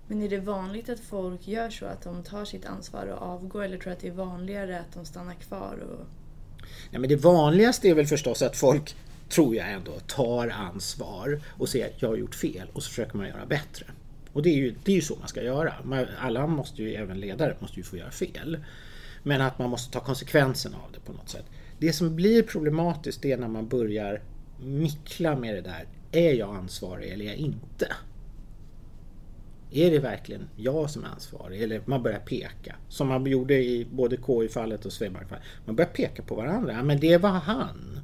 Men 0.06 0.22
är 0.22 0.28
det 0.28 0.38
vanligt 0.38 0.88
att 0.88 1.00
folk 1.00 1.48
gör 1.48 1.70
så 1.70 1.86
att 1.86 2.02
de 2.02 2.22
tar 2.22 2.44
sitt 2.44 2.66
ansvar 2.66 3.06
och 3.06 3.22
avgår 3.22 3.62
eller 3.62 3.78
tror 3.78 3.90
du 3.90 3.92
att 3.92 4.00
det 4.00 4.08
är 4.08 4.12
vanligare 4.12 4.80
att 4.80 4.94
de 4.94 5.04
stannar 5.04 5.34
kvar? 5.34 5.78
Och... 5.90 6.06
Nej, 6.90 7.00
men 7.00 7.08
det 7.08 7.16
vanligaste 7.16 7.88
är 7.88 7.94
väl 7.94 8.06
förstås 8.06 8.42
att 8.42 8.56
folk, 8.56 8.96
tror 9.28 9.56
jag 9.56 9.72
ändå, 9.72 9.92
tar 10.06 10.48
ansvar 10.48 11.40
och 11.46 11.68
säger 11.68 11.86
att 11.86 12.02
jag 12.02 12.08
har 12.08 12.16
gjort 12.16 12.34
fel 12.34 12.68
och 12.72 12.82
så 12.82 12.88
försöker 12.88 13.16
man 13.16 13.28
göra 13.28 13.46
bättre. 13.46 13.86
Och 14.32 14.42
det 14.42 14.50
är 14.50 14.56
ju, 14.56 14.74
det 14.84 14.92
är 14.92 14.96
ju 14.96 15.02
så 15.02 15.16
man 15.16 15.28
ska 15.28 15.42
göra. 15.42 15.74
Alla 16.18 16.46
måste 16.46 16.82
ju, 16.82 16.94
även 16.94 17.20
ledare, 17.20 17.56
måste 17.60 17.76
ju 17.76 17.82
få 17.82 17.96
göra 17.96 18.10
fel. 18.10 18.58
Men 19.22 19.40
att 19.40 19.58
man 19.58 19.70
måste 19.70 19.92
ta 19.92 20.00
konsekvenserna 20.00 20.76
av 20.76 20.92
det 20.92 21.00
på 21.00 21.12
något 21.12 21.28
sätt. 21.28 21.44
Det 21.78 21.92
som 21.92 22.16
blir 22.16 22.42
problematiskt 22.42 23.22
det 23.22 23.32
är 23.32 23.38
när 23.38 23.48
man 23.48 23.68
börjar 23.68 24.22
mickla 24.60 25.36
med 25.36 25.54
det 25.54 25.60
där. 25.60 25.86
Är 26.12 26.32
jag 26.32 26.56
ansvarig 26.56 27.10
eller 27.10 27.24
är 27.24 27.28
jag 27.28 27.36
inte? 27.36 27.92
Är 29.70 29.90
det 29.90 29.98
verkligen 29.98 30.48
jag 30.56 30.90
som 30.90 31.04
är 31.04 31.08
ansvarig? 31.08 31.62
Eller 31.62 31.82
man 31.84 32.02
börjar 32.02 32.18
peka. 32.18 32.76
Som 32.88 33.08
man 33.08 33.26
gjorde 33.26 33.54
i 33.54 33.86
både 33.92 34.16
KI-fallet 34.16 34.86
och 34.86 34.92
Swedbank-fallet. 34.92 35.44
Man 35.66 35.76
börjar 35.76 35.90
peka 35.90 36.22
på 36.22 36.34
varandra. 36.34 36.72
Ja 36.72 36.82
Men 36.82 37.00
det 37.00 37.18
var 37.18 37.30
han. 37.30 38.00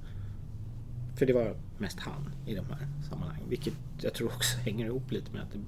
För 1.16 1.26
det 1.26 1.32
var 1.32 1.56
mest 1.78 2.00
han 2.00 2.30
i 2.46 2.54
de 2.54 2.66
här 2.66 2.88
sammanhangen. 3.08 3.48
Vilket 3.48 3.74
jag 4.00 4.14
tror 4.14 4.28
också 4.28 4.58
hänger 4.64 4.86
ihop 4.86 5.12
lite 5.12 5.32
med 5.32 5.42
att 5.42 5.52
det 5.52 5.60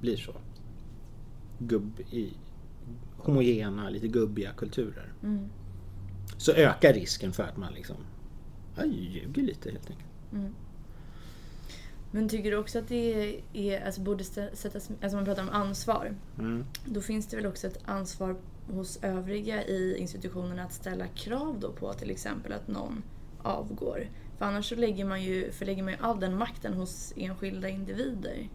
blir 0.00 0.16
så. 0.16 0.32
Gubb 1.58 2.00
i 2.10 2.28
homogena, 3.16 3.90
lite 3.90 4.08
gubbiga 4.08 4.52
kulturer. 4.52 5.12
Mm. 5.22 5.48
Så 6.36 6.52
ökar 6.52 6.92
risken 6.92 7.32
för 7.32 7.42
att 7.42 7.56
man 7.56 7.72
liksom 7.72 7.96
ja, 8.76 8.84
ljuger 8.84 9.42
lite 9.42 9.70
helt 9.70 9.90
enkelt. 9.90 10.10
Mm. 10.32 10.54
Men 12.10 12.28
tycker 12.28 12.50
du 12.50 12.56
också 12.56 12.78
att 12.78 12.88
det 12.88 13.40
är, 13.52 13.86
alltså 13.86 14.00
borde 14.00 14.24
sättas, 14.24 14.90
alltså 15.02 15.16
man 15.16 15.24
pratar 15.24 15.42
om 15.42 15.50
ansvar. 15.50 16.14
Mm. 16.38 16.64
Då 16.84 17.00
finns 17.00 17.26
det 17.26 17.36
väl 17.36 17.46
också 17.46 17.66
ett 17.66 17.78
ansvar 17.84 18.36
hos 18.72 18.98
övriga 19.02 19.64
i 19.64 19.96
institutionen 19.98 20.58
att 20.58 20.72
ställa 20.72 21.06
krav 21.06 21.60
då 21.60 21.72
på 21.72 21.92
till 21.92 22.10
exempel 22.10 22.52
att 22.52 22.68
någon 22.68 23.02
avgår. 23.42 24.08
För 24.38 24.44
annars 24.44 24.68
så 24.68 24.74
lägger 24.74 25.04
man 25.04 25.22
ju, 25.22 25.52
förlägger 25.52 25.82
man 25.82 25.92
ju 25.92 25.98
all 26.00 26.20
den 26.20 26.36
makten 26.36 26.74
hos 26.74 27.12
enskilda 27.16 27.68
individer. 27.68 28.48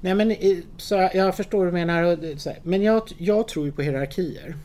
Nej 0.00 0.14
men 0.14 0.36
så 0.76 1.10
jag 1.14 1.36
förstår 1.36 1.58
vad 1.58 1.68
du 1.68 1.72
menar. 1.72 2.18
Men 2.68 2.82
jag, 2.82 3.02
jag 3.18 3.48
tror 3.48 3.66
ju 3.66 3.72
på 3.72 3.82
hierarkier. 3.82 4.56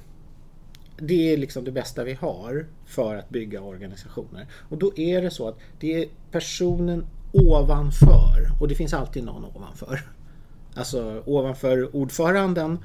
Det 0.99 1.33
är 1.33 1.37
liksom 1.37 1.63
det 1.63 1.71
bästa 1.71 2.03
vi 2.03 2.13
har 2.13 2.67
för 2.85 3.15
att 3.15 3.29
bygga 3.29 3.61
organisationer. 3.61 4.47
Och 4.69 4.77
då 4.77 4.97
är 4.97 5.21
det 5.21 5.31
så 5.31 5.47
att 5.47 5.59
det 5.79 6.01
är 6.01 6.07
personen 6.31 7.05
ovanför 7.33 8.61
och 8.61 8.67
det 8.67 8.75
finns 8.75 8.93
alltid 8.93 9.23
någon 9.23 9.45
ovanför. 9.45 10.01
Alltså 10.75 11.23
ovanför 11.25 11.95
ordföranden 11.95 12.79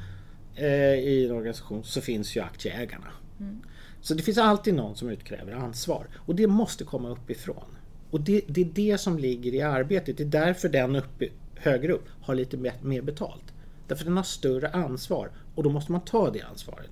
eh, 0.57 0.95
i 0.95 1.27
en 1.27 1.33
organisation 1.33 1.85
så 1.85 2.01
finns 2.01 2.37
ju 2.37 2.41
aktieägarna. 2.41 3.09
Mm. 3.41 3.63
Så 4.01 4.15
det 4.15 4.23
finns 4.23 4.39
alltid 4.39 4.75
någon 4.75 4.97
som 4.97 5.09
utkräver 5.09 5.53
ansvar 5.53 6.07
och 6.17 6.35
det 6.35 6.47
måste 6.47 6.85
komma 6.85 7.09
uppifrån. 7.09 7.65
Och 8.11 8.21
det, 8.21 8.41
det 8.47 8.61
är 8.61 8.65
det 8.65 8.99
som 8.99 9.19
ligger 9.19 9.55
i 9.55 9.63
arbetet. 9.63 10.17
Det 10.17 10.23
är 10.23 10.27
därför 10.27 10.69
den 10.69 10.97
uppe, 10.97 11.29
högre 11.63 11.93
upp 11.93 12.05
har 12.21 12.35
lite 12.35 12.57
mer 12.83 13.03
betalt. 13.03 13.45
Därför 13.89 14.05
den 14.05 14.17
har 14.17 14.25
större 14.25 14.69
ansvar 14.69 15.31
och 15.55 15.63
då 15.63 15.71
måste 15.71 15.93
man 15.93 16.01
ta 16.01 16.31
det 16.31 16.43
ansvaret. 16.43 16.91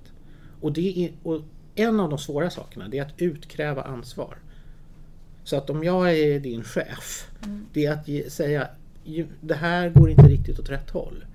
Och, 0.61 0.73
det 0.73 1.05
är, 1.05 1.11
och 1.23 1.41
en 1.75 1.99
av 1.99 2.09
de 2.09 2.17
svåra 2.19 2.49
sakerna 2.49 2.87
det 2.87 2.97
är 2.97 3.01
att 3.05 3.21
utkräva 3.21 3.81
ansvar. 3.81 4.37
Så 5.43 5.57
att 5.57 5.69
om 5.69 5.83
jag 5.83 6.17
är 6.17 6.39
din 6.39 6.63
chef, 6.63 7.29
det 7.73 7.85
är 7.85 7.91
att 7.93 8.07
ge, 8.07 8.29
säga 8.29 8.67
"Ju- 9.03 9.27
det 9.41 9.53
här 9.55 9.89
går 9.89 10.09
inte 10.09 10.27
riktigt 10.27 10.59
åt 10.59 10.69
rätt 10.69 10.89
håll. 10.89 11.25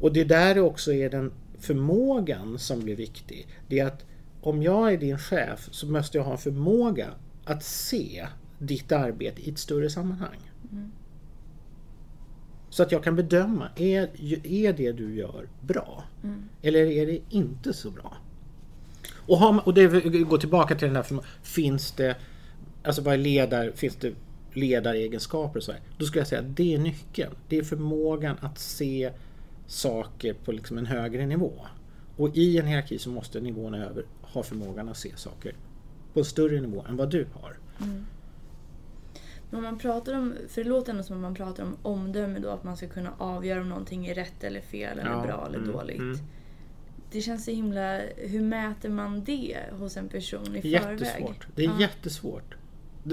Och 0.00 0.12
det 0.12 0.24
där 0.24 0.58
också 0.58 0.92
är 0.92 1.10
den 1.10 1.32
förmågan 1.58 2.58
som 2.58 2.80
blir 2.80 2.96
viktig. 2.96 3.48
Det 3.68 3.78
är 3.78 3.86
att 3.86 4.04
om 4.40 4.62
jag 4.62 4.92
är 4.92 4.98
din 4.98 5.18
chef 5.18 5.68
så 5.70 5.86
måste 5.86 6.18
jag 6.18 6.24
ha 6.24 6.32
en 6.32 6.38
förmåga 6.38 7.06
att 7.44 7.62
se 7.64 8.26
ditt 8.58 8.92
arbete 8.92 9.42
i 9.42 9.50
ett 9.50 9.58
större 9.58 9.90
sammanhang. 9.90 10.50
Så 12.70 12.82
att 12.82 12.92
jag 12.92 13.04
kan 13.04 13.16
bedöma, 13.16 13.68
är, 13.76 14.10
är 14.46 14.72
det 14.72 14.92
du 14.92 15.14
gör 15.14 15.48
bra? 15.60 16.04
Eller 16.62 16.86
är 16.86 17.06
det 17.06 17.20
inte 17.30 17.72
så 17.72 17.90
bra? 17.90 18.16
Och, 19.14 19.38
har 19.38 19.68
och 19.68 19.74
det 19.74 19.86
går 20.24 20.38
tillbaka 20.38 20.74
till 20.74 20.86
den 20.86 20.96
här, 20.96 21.06
finns 21.42 21.92
det, 21.92 22.16
alltså 22.82 23.02
vad 23.02 23.14
är 23.14 23.18
ledar, 23.18 23.70
finns 23.70 23.96
det 23.96 24.12
ledaregenskaper 24.52 25.58
och 25.58 25.62
så 25.62 25.72
här? 25.72 25.80
Då 25.98 26.04
skulle 26.04 26.20
jag 26.20 26.28
säga 26.28 26.40
att 26.40 26.56
det 26.56 26.74
är 26.74 26.78
nyckeln. 26.78 27.34
Det 27.48 27.58
är 27.58 27.62
förmågan 27.62 28.36
att 28.40 28.58
se 28.58 29.10
saker 29.66 30.34
på 30.34 30.52
liksom 30.52 30.78
en 30.78 30.86
högre 30.86 31.26
nivå. 31.26 31.52
Och 32.16 32.36
i 32.36 32.58
en 32.58 32.66
hierarki 32.66 32.98
så 32.98 33.10
måste 33.10 33.40
nivån 33.40 33.74
över 33.74 34.04
ha 34.22 34.42
förmågan 34.42 34.88
att 34.88 34.96
se 34.96 35.16
saker 35.16 35.54
på 36.12 36.20
en 36.20 36.24
större 36.24 36.60
nivå 36.60 36.84
än 36.88 36.96
vad 36.96 37.10
du 37.10 37.26
har. 37.32 37.56
Men 39.50 39.62
man 39.62 39.78
pratar 39.78 40.14
om, 40.14 40.34
för 40.48 40.64
det 40.64 40.68
låter 40.70 40.90
ändå 40.92 41.02
som 41.04 41.16
att 41.16 41.22
man 41.22 41.34
pratar 41.34 41.62
om 41.62 41.76
omdöme 41.82 42.38
då, 42.38 42.50
att 42.50 42.64
man 42.64 42.76
ska 42.76 42.88
kunna 42.88 43.10
avgöra 43.18 43.60
om 43.60 43.68
någonting 43.68 44.06
är 44.06 44.14
rätt 44.14 44.44
eller 44.44 44.60
fel 44.60 44.98
eller 44.98 45.10
Ja, 45.10 45.22
bra 45.22 45.44
eller 45.48 45.58
mm, 45.58 45.72
dåligt. 45.72 45.98
mm. 45.98 46.18
Det 47.10 47.20
känns 47.20 47.44
så 47.44 47.50
himla, 47.50 48.00
hur 48.16 48.40
mäter 48.40 48.88
man 48.88 49.24
det 49.24 49.58
hos 49.78 49.96
en 49.96 50.08
person 50.08 50.56
i 50.56 50.62
förväg? 50.62 50.72
Jättesvårt. 50.72 51.46
Det 51.54 51.62
är 51.64 51.66
Ja. 51.66 51.80
jättesvårt. 51.80 52.54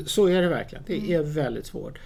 Så 0.05 0.25
är 0.27 0.41
det 0.41 0.49
verkligen. 0.49 0.83
Det 0.87 1.13
är 1.13 1.23
väldigt 1.23 1.65
svårt. 1.65 1.99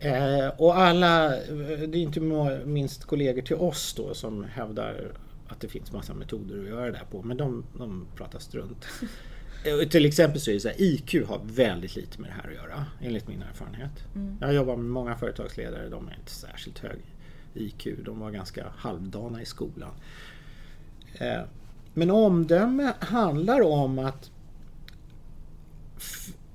Eh, 0.00 0.48
och 0.58 0.78
alla, 0.78 1.28
det 1.28 1.82
är 1.84 1.96
inte 1.96 2.20
minst 2.64 3.04
kollegor 3.04 3.42
till 3.42 3.56
oss 3.56 3.94
då 3.94 4.14
som 4.14 4.44
hävdar 4.44 5.12
att 5.48 5.60
det 5.60 5.68
finns 5.68 5.92
massa 5.92 6.14
metoder 6.14 6.58
att 6.62 6.68
göra 6.68 6.90
det 6.90 6.96
här 6.98 7.04
på. 7.10 7.22
Men 7.22 7.36
de, 7.36 7.64
de 7.78 8.06
pratar 8.16 8.38
strunt. 8.38 8.86
Eh, 9.64 9.88
Till 9.88 10.06
exempel 10.06 10.40
så 10.40 10.50
är 10.50 10.54
det 10.54 10.60
så 10.60 10.68
här, 10.68 10.76
IQ 10.80 11.14
har 11.28 11.40
väldigt 11.44 11.96
lite 11.96 12.20
med 12.20 12.30
det 12.30 12.34
här 12.34 12.48
att 12.48 12.54
göra, 12.54 12.84
enligt 13.00 13.28
min 13.28 13.42
erfarenhet. 13.42 13.90
Jag 14.40 14.54
jobbar 14.54 14.76
med 14.76 14.90
många 14.90 15.16
företagsledare, 15.16 15.88
de 15.88 16.08
är 16.08 16.14
inte 16.14 16.30
särskilt 16.30 16.78
hög 16.78 16.98
IQ. 17.54 17.86
De 18.04 18.20
var 18.20 18.30
ganska 18.30 18.66
halvdana 18.76 19.42
i 19.42 19.44
skolan. 19.46 19.90
Eh, 21.14 21.40
Men 21.94 22.10
omdöme 22.10 22.92
handlar 23.00 23.60
om 23.60 23.98
att 23.98 24.30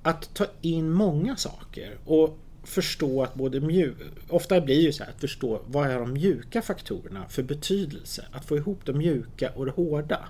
att 0.03 0.33
ta 0.33 0.45
in 0.61 0.89
många 0.91 1.35
saker 1.35 1.97
och 2.05 2.37
förstå 2.63 3.23
att 3.23 3.33
både 3.35 3.59
mjuk... 3.59 3.97
Ofta 4.29 4.61
blir 4.61 4.75
det 4.75 4.81
ju 4.81 4.91
så 4.91 5.03
här 5.03 5.11
att 5.11 5.19
förstå 5.21 5.61
vad 5.67 5.89
är 5.89 5.99
de 5.99 6.13
mjuka 6.13 6.61
faktorerna 6.61 7.25
för 7.29 7.43
betydelse? 7.43 8.25
Att 8.31 8.45
få 8.45 8.57
ihop 8.57 8.79
det 8.85 8.93
mjuka 8.93 9.51
och 9.55 9.65
det 9.65 9.71
hårda 9.71 10.27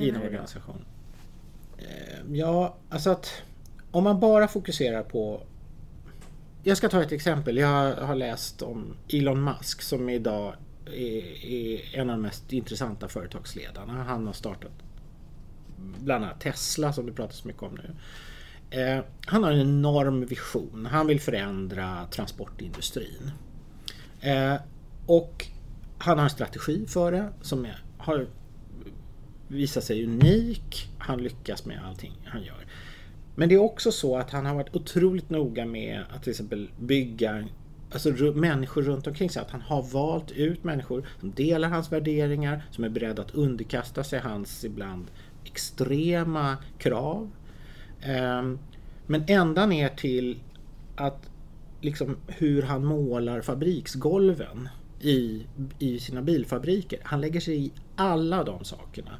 i 0.00 0.08
en 0.10 0.16
organisation. 0.16 0.84
Ehm, 1.82 2.34
ja, 2.34 2.76
alltså 2.88 3.10
att 3.10 3.42
om 3.90 4.04
man 4.04 4.20
bara 4.20 4.48
fokuserar 4.48 5.02
på... 5.02 5.42
Jag 6.62 6.76
ska 6.76 6.88
ta 6.88 7.02
ett 7.02 7.12
exempel. 7.12 7.56
Jag 7.56 7.94
har 7.94 8.14
läst 8.14 8.62
om 8.62 8.96
Elon 9.08 9.44
Musk 9.44 9.82
som 9.82 10.08
idag 10.08 10.54
är, 10.86 11.44
är 11.46 11.80
en 11.98 12.10
av 12.10 12.16
de 12.16 12.22
mest 12.22 12.52
intressanta 12.52 13.08
företagsledarna. 13.08 14.04
Han 14.04 14.26
har 14.26 14.32
startat 14.32 14.72
bland 15.76 16.24
annat 16.24 16.40
Tesla 16.40 16.92
som 16.92 17.06
det 17.06 17.12
pratas 17.12 17.44
mycket 17.44 17.62
om 17.62 17.74
nu. 17.74 17.94
Eh, 18.80 19.04
han 19.26 19.44
har 19.44 19.52
en 19.52 19.60
enorm 19.60 20.26
vision. 20.26 20.88
Han 20.90 21.06
vill 21.06 21.20
förändra 21.20 22.06
transportindustrin. 22.10 23.30
Eh, 24.20 24.54
och 25.06 25.46
han 25.98 26.18
har 26.18 26.24
en 26.24 26.30
strategi 26.30 26.86
för 26.86 27.12
det 27.12 27.28
som 27.40 27.64
är, 27.64 27.82
har 27.98 28.26
visar 29.52 29.80
sig 29.80 30.04
unik. 30.04 30.88
Han 30.98 31.22
lyckas 31.22 31.64
med 31.64 31.80
allting 31.84 32.12
han 32.24 32.42
gör. 32.42 32.66
Men 33.34 33.48
det 33.48 33.54
är 33.54 33.58
också 33.58 33.92
så 33.92 34.16
att 34.16 34.30
han 34.30 34.46
har 34.46 34.54
varit 34.54 34.76
otroligt 34.76 35.30
noga 35.30 35.66
med 35.66 36.04
att 36.10 36.22
till 36.22 36.30
exempel 36.30 36.70
bygga 36.78 37.44
alltså, 37.90 38.10
människor 38.34 38.82
runt 38.82 39.06
omkring 39.06 39.30
sig. 39.30 39.42
Att 39.42 39.50
han 39.50 39.60
har 39.60 39.82
valt 39.82 40.30
ut 40.30 40.64
människor 40.64 41.06
som 41.20 41.32
delar 41.32 41.68
hans 41.68 41.92
värderingar, 41.92 42.64
som 42.70 42.84
är 42.84 42.88
beredda 42.88 43.22
att 43.22 43.30
underkasta 43.30 44.04
sig 44.04 44.20
hans 44.20 44.64
ibland 44.64 45.06
extrema 45.44 46.56
krav. 46.78 47.30
Ehm, 48.02 48.58
men 49.06 49.24
ända 49.28 49.66
ner 49.66 49.88
till 49.88 50.40
att 50.96 51.30
liksom 51.80 52.16
hur 52.26 52.62
han 52.62 52.84
målar 52.84 53.40
fabriksgolven 53.40 54.68
i, 55.00 55.46
i 55.78 55.98
sina 56.00 56.22
bilfabriker. 56.22 57.00
Han 57.02 57.20
lägger 57.20 57.40
sig 57.40 57.66
i 57.66 57.72
alla 57.96 58.44
de 58.44 58.64
sakerna. 58.64 59.10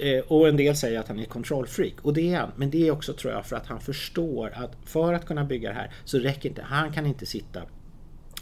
Eh, 0.00 0.20
Och 0.28 0.48
en 0.48 0.56
del 0.56 0.76
säger 0.76 1.00
att 1.00 1.08
han 1.08 1.18
är 1.18 1.24
kontrollfreak 1.24 1.94
och 2.02 2.14
det 2.14 2.34
är 2.34 2.40
han. 2.40 2.50
Men 2.56 2.70
det 2.70 2.88
är 2.88 2.90
också 2.90 3.12
tror 3.12 3.32
jag 3.32 3.46
för 3.46 3.56
att 3.56 3.66
han 3.66 3.80
förstår 3.80 4.52
att 4.54 4.76
för 4.84 5.12
att 5.12 5.26
kunna 5.26 5.44
bygga 5.44 5.68
det 5.68 5.74
här 5.74 5.90
så 6.04 6.18
räcker 6.18 6.48
inte, 6.48 6.62
han 6.62 6.92
kan 6.92 7.06
inte 7.06 7.26
sitta 7.26 7.62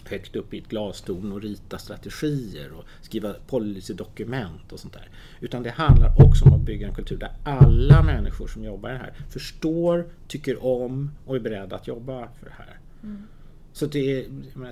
högt 0.09 0.37
upp 0.37 0.55
i 0.55 0.59
ett 0.59 0.69
glastorn 0.69 1.33
och 1.33 1.43
rita 1.43 1.79
strategier 1.79 2.73
och 2.73 2.85
skriva 3.01 3.33
policydokument 3.47 4.73
och 4.73 4.81
sånt 4.81 4.93
där. 4.93 5.09
Utan 5.41 5.63
det 5.63 5.71
handlar 5.71 6.15
också 6.25 6.45
om 6.45 6.53
att 6.53 6.61
bygga 6.61 6.89
en 6.89 6.95
kultur 6.95 7.17
där 7.17 7.33
alla 7.45 8.03
människor 8.03 8.47
som 8.47 8.65
jobbar 8.65 8.91
här 8.91 9.15
förstår, 9.31 10.07
tycker 10.29 10.65
om 10.65 11.11
och 11.25 11.37
är 11.37 11.41
beredda 11.41 11.77
att 11.77 11.87
jobba 11.89 12.29
för 12.39 12.47
det 12.47 12.53
här. 12.59 12.79
Så 13.73 13.87
det 13.87 14.21
är, 14.21 14.25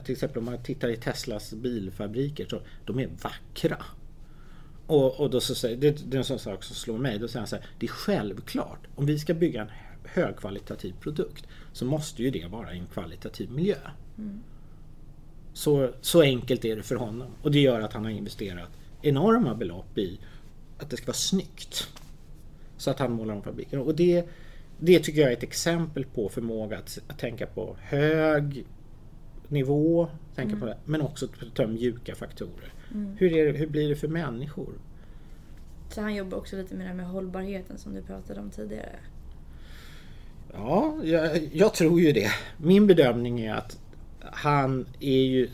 till 0.05 0.12
exempel 0.12 0.38
om 0.38 0.44
man 0.44 0.62
tittar 0.62 0.88
i 0.88 0.97
Teslas 0.97 1.53
bilfabriker 1.55 2.47
så 2.51 2.61
de 2.85 2.99
är 2.99 3.09
vackra. 3.23 3.85
Och, 4.87 5.20
och 5.20 5.31
då 5.31 5.40
så 5.40 5.55
säger, 5.55 5.77
det, 5.77 6.11
det 6.11 6.16
är 6.16 6.18
en 6.18 6.25
sån 6.25 6.38
sak 6.38 6.64
som 6.64 6.77
slår 6.77 6.99
mig. 6.99 7.18
Då 7.18 7.29
säger 7.29 7.40
han 7.40 7.47
så 7.49 7.57
här, 7.57 7.66
det 7.79 7.87
är 7.87 7.90
självklart, 7.90 8.81
om 8.94 9.07
vi 9.07 9.18
ska 9.18 9.35
bygga 9.35 9.62
en 9.62 9.70
högkvalitativ 10.05 10.94
produkt 11.01 11.47
så 11.73 11.85
måste 11.85 12.23
ju 12.23 12.31
det 12.31 12.47
vara 12.47 12.75
i 12.75 12.79
en 12.79 12.87
kvalitativ 12.87 13.51
miljö. 13.51 13.77
Så, 15.53 15.90
så 16.01 16.23
enkelt 16.23 16.64
är 16.64 16.77
det 16.77 16.83
för 16.83 16.97
honom. 16.97 17.29
Och 17.42 17.51
det 17.51 17.61
gör 17.61 17.81
att 17.81 17.92
han 17.92 18.05
har 18.05 18.11
investerat 18.11 18.70
enorma 19.03 19.55
belopp 19.55 19.99
i 19.99 20.18
att 20.79 20.90
det 20.90 20.97
ska 20.97 21.07
vara 21.07 21.14
snyggt. 21.14 21.88
Så 22.77 22.90
att 22.90 22.99
han 22.99 23.12
målar 23.12 23.35
om 23.35 23.42
fabriken. 23.42 23.81
Och 23.81 23.94
det, 23.94 24.25
det 24.79 24.99
tycker 24.99 25.20
jag 25.20 25.31
är 25.31 25.37
ett 25.37 25.42
exempel 25.42 26.05
på 26.05 26.29
förmåga 26.29 26.79
att, 26.79 26.99
att 27.09 27.18
tänka 27.18 27.47
på 27.47 27.77
hög 27.81 28.64
nivå, 29.49 30.09
tänka 30.35 30.57
på 30.57 30.66
det, 30.66 30.77
men 30.85 31.01
också 31.01 31.29
ta 31.55 31.66
mjuka 31.66 32.14
faktorer. 32.14 32.73
Hur, 33.18 33.33
är 33.33 33.52
det, 33.52 33.59
hur 33.59 33.66
blir 33.66 33.88
det 33.88 33.96
för 33.96 34.09
människor? 34.09 34.72
Så 35.88 36.00
han 36.00 36.14
jobbar 36.14 36.38
också 36.38 36.57
lite 36.57 36.74
med 36.74 36.85
det 36.85 36.88
här 36.88 36.96
med 36.96 37.07
hållbarheten 37.07 37.78
som 37.78 37.94
du 37.94 38.02
pratade 38.02 38.40
om 38.40 38.50
tidigare. 38.50 38.98
Ja, 40.52 40.98
jag, 41.04 41.50
jag 41.52 41.74
tror 41.74 42.00
ju 42.00 42.12
det. 42.12 42.30
Min 42.57 42.87
bedömning 42.87 43.40
är 43.40 43.54
att 43.54 43.78
han 44.20 44.87
är 45.00 45.22
ju 45.22 45.48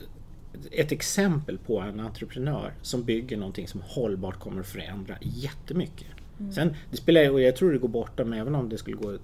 ett 0.72 0.92
exempel 0.92 1.58
på 1.58 1.80
en 1.80 2.00
entreprenör 2.00 2.74
som 2.82 3.04
bygger 3.04 3.36
någonting 3.36 3.68
som 3.68 3.80
hållbart 3.84 4.38
kommer 4.38 4.60
att 4.60 4.66
förändra 4.66 5.16
jättemycket. 5.20 6.08
Sen, 6.54 6.74
det 6.90 6.96
spelar, 6.96 7.30
och 7.30 7.40
jag 7.40 7.56
tror 7.56 7.72
det 7.72 7.78
går 7.78 7.88
bortom 7.88 8.32
även 8.32 8.54
om 8.54 8.68
det 8.68 8.78
skulle 8.78 8.96
gå 8.96 9.18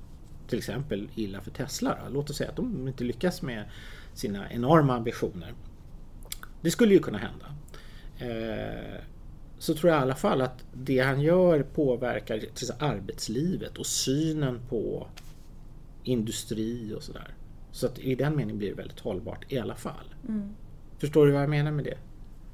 till 0.48 0.58
exempel 0.58 1.08
illa 1.14 1.40
för 1.40 1.50
Tesla. 1.50 1.98
Då. 2.04 2.12
Låt 2.12 2.30
oss 2.30 2.36
säga 2.36 2.50
att 2.50 2.56
de 2.56 2.88
inte 2.88 3.04
lyckas 3.04 3.42
med 3.42 3.64
sina 4.14 4.50
enorma 4.50 4.96
ambitioner. 4.96 5.52
Det 6.60 6.70
skulle 6.70 6.94
ju 6.94 7.00
kunna 7.00 7.18
hända. 7.18 7.46
Eh, 8.18 9.00
så 9.58 9.74
tror 9.74 9.92
jag 9.92 10.00
i 10.00 10.02
alla 10.02 10.14
fall 10.14 10.40
att 10.40 10.64
det 10.72 10.98
han 10.98 11.20
gör 11.20 11.62
påverkar 11.62 12.40
arbetslivet 12.78 13.78
och 13.78 13.86
synen 13.86 14.60
på 14.68 15.06
industri 16.02 16.94
och 16.94 17.02
sådär. 17.02 17.34
Så 17.72 17.86
att 17.86 17.98
i 17.98 18.14
den 18.14 18.36
meningen 18.36 18.58
blir 18.58 18.68
det 18.68 18.74
väldigt 18.74 19.00
hållbart 19.00 19.52
i 19.52 19.58
alla 19.58 19.74
fall. 19.74 20.14
Förstår 20.98 21.26
du 21.26 21.32
vad 21.32 21.42
jag 21.42 21.50
menar 21.50 21.70
med 21.70 21.84
det? 21.84 21.98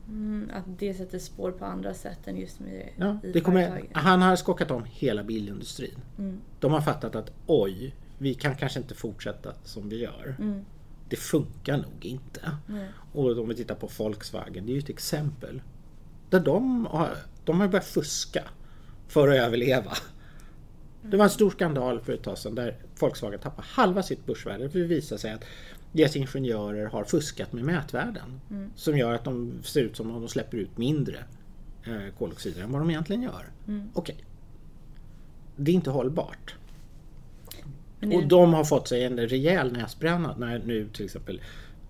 Mm, 0.09 0.51
att 0.55 0.64
det 0.79 0.94
sätter 0.94 1.18
spår 1.18 1.53
på 1.53 1.64
andra 1.64 1.94
sätt 1.94 2.29
än 2.29 2.37
just 2.37 2.61
med 2.61 2.88
Ja, 2.96 3.18
i 3.22 3.33
det 3.33 3.40
kommer, 3.40 3.83
han 3.92 4.22
har 4.22 4.37
skockat 4.37 4.70
om 4.70 4.85
hela 4.85 5.25
bilindustrin. 5.25 5.98
Mm. 6.18 6.40
De 6.61 6.72
har 6.72 6.81
fattat 6.81 7.16
att 7.16 7.33
oj, 7.46 7.94
vi 8.18 8.35
kan 8.35 8.57
kanske 8.57 8.81
inte 8.81 8.94
fortsätta 8.94 9.53
som 9.64 9.88
vi 9.88 9.98
gör. 9.98 10.37
Mm. 10.38 10.64
Det 11.12 11.16
funkar 11.16 11.77
nog 11.77 12.05
inte. 12.07 12.51
Nej. 12.66 12.88
Och 13.12 13.38
om 13.38 13.48
vi 13.48 13.55
tittar 13.55 13.75
på 13.75 13.90
Volkswagen, 13.98 14.66
det 14.66 14.72
är 14.72 14.75
ju 14.75 14.79
ett 14.79 14.88
exempel. 14.88 15.62
Där 16.31 16.40
de 16.40 16.87
har, 16.87 17.16
de 17.44 17.61
har 17.61 17.68
börjat 17.68 17.87
fuska 17.87 18.44
för 19.09 19.29
att 19.29 19.35
överleva. 19.35 19.92
Det 21.03 21.16
var 21.16 21.25
en 21.25 21.31
stor 21.31 21.51
skandal 21.51 22.01
för 22.01 22.12
ett 22.12 22.22
tag 22.22 22.38
sedan 22.38 22.55
där 22.55 22.77
Volkswagen 23.01 23.40
tappade 23.40 23.68
halva 23.70 24.03
sitt 24.03 24.27
börsvärde 24.27 24.70
för 24.70 24.79
det 24.79 24.85
visade 24.85 25.20
sig 25.20 25.33
att 25.33 25.44
deras 25.92 26.16
ingenjörer 26.16 26.87
har 26.87 27.05
fuskat 27.05 27.53
med 27.53 27.64
mätvärden. 27.64 28.40
Som 28.77 28.98
gör 28.98 29.14
att 29.14 29.25
de 29.25 29.62
ser 29.62 29.81
ut 29.83 29.96
som 29.96 30.11
om 30.11 30.20
de 30.20 30.29
släpper 30.29 30.59
ut 30.59 30.79
mindre 30.79 31.25
eh, 31.85 32.14
koldioxider 32.18 32.62
än 32.62 32.72
vad 32.72 32.81
de 32.81 32.90
egentligen 32.90 33.22
gör. 33.22 33.51
Mm. 33.68 33.90
Okej. 33.94 34.25
Det 35.57 35.70
är 35.70 35.75
inte 35.75 35.90
hållbart. 35.90 36.55
Men 38.03 38.12
är 38.12 38.17
Och 38.17 38.23
det- 38.23 38.29
de 38.29 38.55
har 38.55 38.65
fått 38.65 38.88
sig 38.88 39.05
en 39.05 39.19
rejäl 39.19 39.73
näsbränna 39.73 40.37
när 40.37 40.59
nu 40.59 40.88
till 40.88 41.05
exempel 41.05 41.41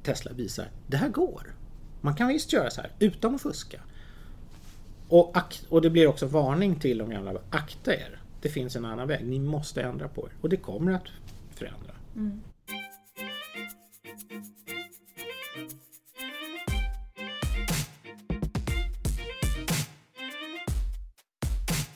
Tesla 0.02 0.32
visar 0.32 0.68
det 0.86 0.96
här 0.96 1.08
går. 1.08 1.54
Man 2.00 2.14
kan 2.14 2.28
visst 2.28 2.52
göra 2.52 2.70
så 2.70 2.80
här 2.80 2.90
utan 2.98 3.34
att 3.34 3.42
fuska. 3.42 3.80
Och, 5.08 5.36
och 5.68 5.82
det 5.82 5.90
blir 5.90 6.06
också 6.06 6.26
varning 6.26 6.76
till 6.80 6.98
de 6.98 7.10
gamla. 7.10 7.40
Akta 7.50 7.94
er. 7.94 8.20
Det 8.42 8.48
finns 8.48 8.76
en 8.76 8.84
annan 8.84 9.08
väg. 9.08 9.26
Ni 9.26 9.38
måste 9.38 9.82
ändra 9.82 10.08
på 10.08 10.26
er. 10.26 10.32
Och 10.40 10.48
det 10.48 10.56
kommer 10.56 10.92
att 10.92 11.06
förändra. 11.54 11.92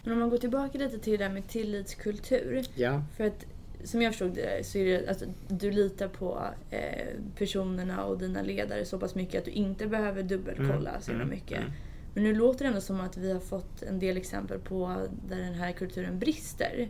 Men 0.04 0.12
om 0.12 0.18
man 0.18 0.30
går 0.30 0.38
tillbaka 0.38 0.78
lite 0.78 0.98
till 0.98 1.12
det 1.18 1.24
där 1.24 1.30
med 1.30 1.48
tillitskultur. 1.48 2.66
Ja. 2.74 3.02
För 3.16 3.24
att 3.24 3.44
som 3.86 4.02
jag 4.02 4.12
förstod 4.12 4.34
det 4.34 4.66
så 4.66 4.78
är 4.78 4.84
det 4.84 5.08
att 5.10 5.22
du 5.48 5.70
litar 5.70 6.08
på 6.08 6.42
eh, 6.70 7.06
personerna 7.38 8.04
och 8.04 8.18
dina 8.18 8.42
ledare 8.42 8.84
så 8.84 8.98
pass 8.98 9.14
mycket 9.14 9.38
att 9.38 9.44
du 9.44 9.50
inte 9.50 9.86
behöver 9.86 10.22
dubbelkolla 10.22 10.90
Mm, 10.90 11.00
så 11.02 11.10
himla 11.10 11.24
mm, 11.24 11.34
mycket. 11.36 11.58
mm. 11.58 11.70
Men 12.14 12.24
nu 12.24 12.34
låter 12.34 12.64
det 12.64 12.68
ändå 12.68 12.80
som 12.80 13.00
att 13.00 13.16
vi 13.16 13.32
har 13.32 13.40
fått 13.40 13.82
en 13.82 13.98
del 13.98 14.16
exempel 14.16 14.58
på 14.58 15.06
där 15.28 15.36
den 15.36 15.54
här 15.54 15.72
kulturen 15.72 16.18
brister. 16.18 16.88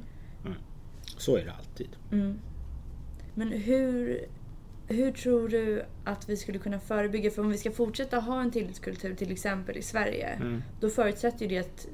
Så 1.18 1.36
är 1.36 1.44
det 1.44 1.52
alltid. 1.52 1.88
Mm. 2.12 2.38
Men 3.34 3.52
hur, 3.52 4.26
hur 4.88 5.12
tror 5.12 5.48
du 5.48 5.82
att 6.04 6.28
vi 6.28 6.36
skulle 6.36 6.58
kunna 6.58 6.80
förebygga? 6.80 7.30
För 7.30 7.42
om 7.42 7.50
vi 7.50 7.58
ska 7.58 7.70
fortsätta 7.70 8.18
ha 8.18 8.42
en 8.42 8.50
tillitskultur 8.50 9.14
till 9.14 9.32
exempel 9.32 9.76
i 9.76 9.82
Sverige. 9.82 10.26
Mm. 10.28 10.62
Då 10.80 10.88
förutsätter 10.90 11.42
ju 11.42 11.48
det 11.48 11.58
att, 11.58 11.86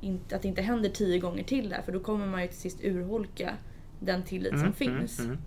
inte, 0.00 0.36
att 0.36 0.42
det 0.42 0.48
inte 0.48 0.62
händer 0.62 0.88
tio 0.88 1.18
gånger 1.18 1.44
till 1.44 1.68
där. 1.68 1.82
För 1.82 1.92
då 1.92 2.00
kommer 2.00 2.26
man 2.26 2.42
ju 2.42 2.48
till 2.48 2.58
sist 2.58 2.84
urholka 2.84 3.54
den 4.00 4.22
tillit 4.22 4.50
som 4.50 4.60
Mm, 4.60 4.72
finns. 4.72 5.18
mm, 5.18 5.30
mm. 5.30 5.42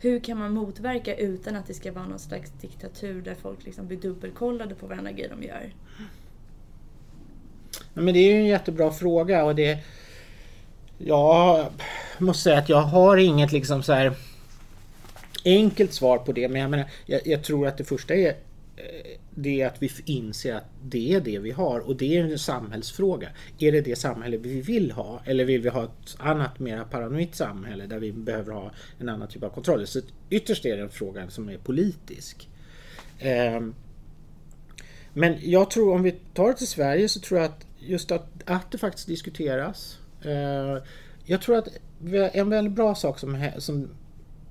Hur 0.00 0.20
kan 0.20 0.38
man 0.38 0.52
motverka 0.52 1.16
utan 1.16 1.56
att 1.56 1.66
det 1.66 1.74
ska 1.74 1.92
vara 1.92 2.06
någon 2.08 2.18
slags 2.18 2.50
diktatur 2.60 3.22
där 3.22 3.34
folk 3.34 3.64
liksom 3.64 3.86
blir 3.86 3.98
dubbelkollade 3.98 4.74
på 4.74 4.86
varenda 4.86 5.12
grej 5.12 5.28
de 5.28 5.42
gör? 5.46 5.72
Ja, 7.94 8.00
men 8.02 8.14
det 8.14 8.20
är 8.20 8.32
ju 8.32 8.38
en 8.38 8.46
jättebra 8.46 8.90
fråga 8.92 9.44
och 9.44 9.54
det... 9.54 9.78
Jag 10.98 11.66
måste 12.18 12.42
säga 12.42 12.58
att 12.58 12.68
jag 12.68 12.82
har 12.82 13.16
inget 13.16 13.52
liksom 13.52 13.82
så 13.82 13.92
här 13.92 14.12
enkelt 15.44 15.92
svar 15.92 16.18
på 16.18 16.32
det 16.32 16.48
men 16.48 16.60
jag, 16.60 16.70
menar, 16.70 16.86
jag, 17.06 17.26
jag 17.26 17.44
tror 17.44 17.66
att 17.66 17.78
det 17.78 17.84
första 17.84 18.14
är 18.14 18.28
eh, 18.76 19.18
det 19.40 19.60
är 19.60 19.66
att 19.66 19.82
vi 19.82 19.90
inser 20.04 20.54
att 20.54 20.64
det 20.82 21.14
är 21.14 21.20
det 21.20 21.38
vi 21.38 21.50
har 21.50 21.80
och 21.80 21.96
det 21.96 22.16
är 22.16 22.24
en 22.24 22.38
samhällsfråga. 22.38 23.28
Är 23.58 23.72
det 23.72 23.80
det 23.80 23.96
samhälle 23.96 24.36
vi 24.36 24.60
vill 24.60 24.90
ha 24.90 25.22
eller 25.24 25.44
vill 25.44 25.60
vi 25.60 25.68
ha 25.68 25.84
ett 25.84 26.16
annat 26.18 26.58
mer 26.58 26.84
paranoid 26.84 27.34
samhälle 27.34 27.86
där 27.86 27.98
vi 27.98 28.12
behöver 28.12 28.52
ha 28.52 28.72
en 28.98 29.08
annan 29.08 29.28
typ 29.28 29.42
av 29.42 29.50
kontroll? 29.50 29.86
Så 29.86 30.00
ytterst 30.30 30.64
är 30.64 30.76
det 30.76 30.82
en 30.82 30.90
fråga 30.90 31.30
som 31.30 31.48
är 31.48 31.58
politisk. 31.58 32.48
Ehm, 33.18 33.74
men 35.12 35.36
jag 35.40 35.70
tror 35.70 35.94
om 35.94 36.02
vi 36.02 36.12
tar 36.34 36.48
det 36.48 36.54
till 36.54 36.66
Sverige 36.66 37.08
så 37.08 37.20
tror 37.20 37.40
jag 37.40 37.46
att 37.50 37.66
just 37.78 38.12
att, 38.12 38.28
att 38.44 38.70
det 38.70 38.78
faktiskt 38.78 39.06
diskuteras. 39.06 39.98
Ehm, 40.22 40.80
jag 41.24 41.42
tror 41.42 41.56
att 41.56 41.68
en 42.32 42.50
väldigt 42.50 42.74
bra 42.74 42.94
sak 42.94 43.18
som, 43.18 43.50
som, 43.58 43.88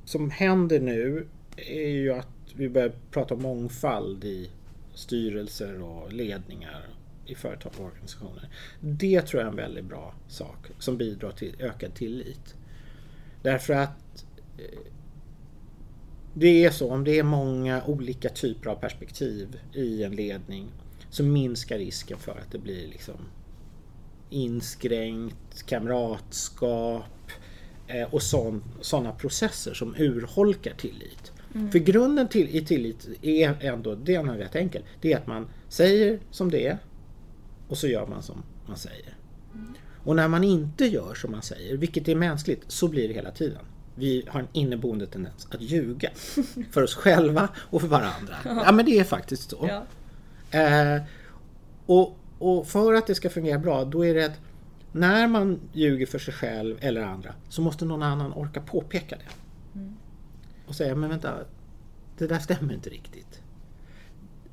som 0.05 0.29
händer 0.29 0.79
nu 0.79 1.27
är 1.57 1.87
ju 1.87 2.13
att 2.13 2.27
vi 2.55 2.69
börjar 2.69 2.91
prata 3.11 3.33
om 3.33 3.41
mångfald 3.41 4.23
i 4.23 4.49
styrelser 4.97 5.81
och 5.81 6.13
ledningar 6.13 6.89
i 7.25 7.35
företag 7.35 7.71
och 7.77 7.85
organisationer. 7.85 8.49
Det 8.79 9.21
tror 9.21 9.41
jag 9.41 9.47
är 9.47 9.51
en 9.51 9.57
väldigt 9.57 9.85
bra 9.85 10.13
sak 10.27 10.67
som 10.79 10.97
bidrar 10.97 11.31
till 11.31 11.55
ökad 11.59 11.95
tillit. 11.95 12.55
Därför 13.41 13.73
att 13.73 14.25
eh, 14.57 14.79
det 16.33 16.65
är 16.65 16.71
så, 16.71 16.91
om 16.91 17.03
det 17.03 17.19
är 17.19 17.23
många 17.23 17.83
olika 17.85 18.29
typer 18.29 18.69
av 18.69 18.75
perspektiv 18.75 19.59
i 19.73 20.03
en 20.03 20.15
ledning 20.15 20.67
så 21.09 21.23
minskar 21.23 21.77
risken 21.77 22.17
för 22.17 22.31
att 22.31 22.51
det 22.51 22.59
blir 22.59 22.87
liksom 22.87 23.15
inskränkt 24.29 25.65
kamratskap 25.65 27.31
eh, 27.87 28.13
och 28.13 28.23
sådana 28.81 29.11
processer 29.11 29.73
som 29.73 29.95
urholkar 29.95 30.73
tillit. 30.73 31.31
För 31.71 31.79
grunden 31.79 32.27
till, 32.27 32.55
i 32.55 32.65
tillit 32.65 33.07
är 33.21 33.65
ändå, 33.65 33.95
den 33.95 34.29
är 34.29 34.37
rätt 34.37 34.55
enkel. 34.55 34.83
Det 35.01 35.13
är 35.13 35.17
att 35.17 35.27
man 35.27 35.47
säger 35.69 36.19
som 36.31 36.51
det 36.51 36.67
är 36.67 36.77
och 37.67 37.77
så 37.77 37.87
gör 37.87 38.07
man 38.07 38.23
som 38.23 38.43
man 38.67 38.77
säger. 38.77 39.17
Och 40.03 40.15
när 40.15 40.27
man 40.27 40.43
inte 40.43 40.85
gör 40.85 41.13
som 41.13 41.31
man 41.31 41.41
säger, 41.41 41.77
vilket 41.77 42.07
är 42.07 42.15
mänskligt, 42.15 42.63
så 42.67 42.87
blir 42.87 43.07
det 43.07 43.13
hela 43.13 43.31
tiden. 43.31 43.61
Vi 43.95 44.25
har 44.27 44.39
en 44.39 44.47
inneboende 44.53 45.07
tendens 45.07 45.47
att 45.51 45.61
ljuga. 45.61 46.09
För 46.71 46.83
oss 46.83 46.95
själva 46.95 47.49
och 47.55 47.81
för 47.81 47.87
varandra. 47.87 48.35
Ja 48.45 48.71
men 48.71 48.85
det 48.85 48.99
är 48.99 49.03
faktiskt 49.03 49.49
så. 49.49 49.69
Ja. 49.69 49.83
Eh, 50.59 51.01
och, 51.85 52.17
och 52.39 52.67
för 52.67 52.93
att 52.93 53.07
det 53.07 53.15
ska 53.15 53.29
fungera 53.29 53.59
bra, 53.59 53.85
då 53.85 54.05
är 54.05 54.13
det 54.13 54.25
att 54.25 54.39
när 54.91 55.27
man 55.27 55.59
ljuger 55.73 56.05
för 56.05 56.19
sig 56.19 56.33
själv 56.33 56.77
eller 56.79 57.01
andra 57.01 57.33
så 57.49 57.61
måste 57.61 57.85
någon 57.85 58.03
annan 58.03 58.33
orka 58.33 58.61
påpeka 58.61 59.15
det. 59.15 59.31
Och 60.67 60.75
säga, 60.75 60.95
men 60.95 61.09
vänta, 61.09 61.37
det 62.17 62.27
där 62.27 62.39
stämmer 62.39 62.73
inte 62.73 62.89
riktigt. 62.89 63.41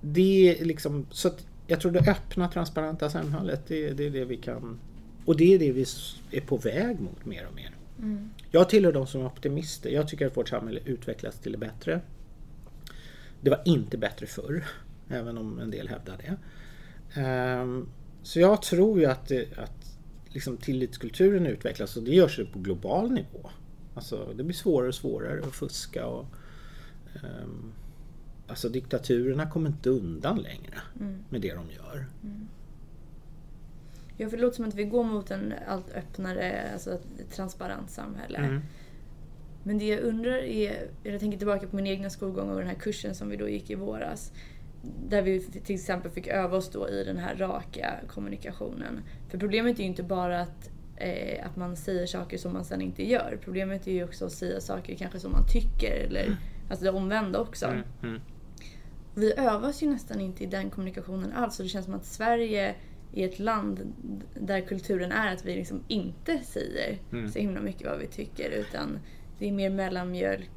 Det 0.00 0.60
är 0.60 0.64
liksom, 0.64 1.06
så 1.10 1.28
att 1.28 1.46
jag 1.66 1.80
tror 1.80 1.92
det 1.92 2.10
öppna, 2.10 2.48
transparenta 2.48 3.10
samhället, 3.10 3.62
det, 3.66 3.90
det 3.90 4.06
är 4.06 4.10
det 4.10 4.24
vi 4.24 4.36
kan... 4.36 4.78
Och 5.24 5.36
det 5.36 5.54
är 5.54 5.58
det 5.58 5.72
vi 5.72 5.84
är 6.30 6.40
på 6.40 6.56
väg 6.56 7.00
mot 7.00 7.24
mer 7.24 7.46
och 7.46 7.54
mer. 7.54 7.76
Jag 8.50 8.68
tillhör 8.68 8.92
de 8.92 9.06
som 9.06 9.20
är 9.20 9.26
optimister. 9.26 9.90
Jag 9.90 10.08
tycker 10.08 10.26
att 10.26 10.36
vårt 10.36 10.48
samhälle 10.48 10.80
utvecklas 10.84 11.38
till 11.38 11.52
det 11.52 11.58
bättre. 11.58 12.00
Det 13.40 13.50
var 13.50 13.62
inte 13.64 13.98
bättre 13.98 14.26
förr, 14.26 14.64
även 15.08 15.38
om 15.38 15.58
en 15.58 15.70
del 15.70 15.88
hävdar 15.88 16.16
det. 16.16 16.36
Ehm, 17.20 17.88
Så 18.22 18.40
jag 18.40 18.62
tror 18.62 19.00
ju 19.00 19.06
att, 19.06 19.28
det, 19.28 19.58
att 19.58 19.98
liksom 20.28 20.56
tillitskulturen 20.56 21.46
utvecklas 21.46 21.96
och 21.96 22.02
det 22.02 22.14
görs 22.14 22.40
på 22.52 22.58
global 22.58 23.10
nivå. 23.10 23.50
Alltså 23.94 24.32
det 24.34 24.44
blir 24.44 24.54
svårare 24.54 24.88
och 24.88 24.94
svårare 24.94 25.46
att 25.46 25.54
fuska 25.54 26.06
och 26.06 26.26
ehm, 27.14 27.72
Alltså 28.46 28.68
diktaturerna 28.68 29.50
kommer 29.50 29.68
inte 29.68 29.90
undan 29.90 30.38
längre 30.38 30.80
med 31.28 31.40
det 31.40 31.54
de 31.54 31.70
gör. 31.70 32.06
Ja, 34.16 34.28
för 34.28 34.36
det 34.36 34.42
låter 34.42 34.56
som 34.56 34.64
att 34.64 34.74
vi 34.74 34.84
går 34.84 35.04
mot 35.04 35.30
en 35.30 35.54
allt 35.68 35.90
öppnare, 35.90 36.70
alltså 36.72 36.98
transparent 37.30 37.90
samhälle. 37.90 38.38
Mm. 38.38 38.60
Men 39.62 39.78
det 39.78 39.84
jag 39.84 40.00
undrar 40.00 40.36
är, 40.36 40.88
jag 41.02 41.20
tänker 41.20 41.38
tillbaka 41.38 41.66
på 41.66 41.76
min 41.76 41.86
egna 41.86 42.10
skolgång 42.10 42.50
och 42.50 42.58
den 42.58 42.66
här 42.66 42.74
kursen 42.74 43.14
som 43.14 43.28
vi 43.28 43.36
då 43.36 43.48
gick 43.48 43.70
i 43.70 43.74
våras. 43.74 44.32
Där 45.08 45.22
vi 45.22 45.40
till 45.40 45.74
exempel 45.74 46.10
fick 46.10 46.26
öva 46.26 46.56
oss 46.56 46.70
då 46.70 46.88
i 46.88 47.04
den 47.04 47.16
här 47.16 47.36
raka 47.36 47.94
kommunikationen. 48.08 49.00
För 49.28 49.38
problemet 49.38 49.78
är 49.78 49.82
ju 49.82 49.88
inte 49.88 50.02
bara 50.02 50.40
att, 50.40 50.70
eh, 50.96 51.46
att 51.46 51.56
man 51.56 51.76
säger 51.76 52.06
saker 52.06 52.38
som 52.38 52.52
man 52.52 52.64
sen 52.64 52.80
inte 52.80 53.04
gör. 53.10 53.38
Problemet 53.44 53.86
är 53.86 53.92
ju 53.92 54.04
också 54.04 54.26
att 54.26 54.32
säga 54.32 54.60
saker 54.60 54.94
kanske 54.94 55.20
som 55.20 55.32
man 55.32 55.46
tycker 55.48 55.92
eller 55.92 56.36
alltså 56.70 56.84
det 56.84 56.90
omvända 56.90 57.40
också. 57.40 57.66
Mm, 57.66 57.82
mm. 58.02 58.20
Vi 59.14 59.32
övas 59.36 59.82
ju 59.82 59.90
nästan 59.90 60.20
inte 60.20 60.44
i 60.44 60.46
den 60.46 60.70
kommunikationen 60.70 61.32
alls. 61.32 61.58
Och 61.58 61.64
det 61.64 61.68
känns 61.68 61.84
som 61.84 61.94
att 61.94 62.04
Sverige 62.06 62.74
är 63.14 63.28
ett 63.28 63.38
land 63.38 63.92
där 64.40 64.60
kulturen 64.60 65.12
är 65.12 65.32
att 65.34 65.44
vi 65.44 65.54
liksom 65.54 65.80
inte 65.88 66.38
säger 66.38 66.98
Mm. 67.12 67.30
så 67.30 67.38
himla 67.38 67.60
mycket 67.60 67.86
vad 67.86 67.98
vi 67.98 68.06
tycker. 68.06 68.50
Utan 68.50 68.98
det 69.38 69.48
är 69.48 69.52
mer 69.52 69.70
mellanmjölk, 69.70 70.50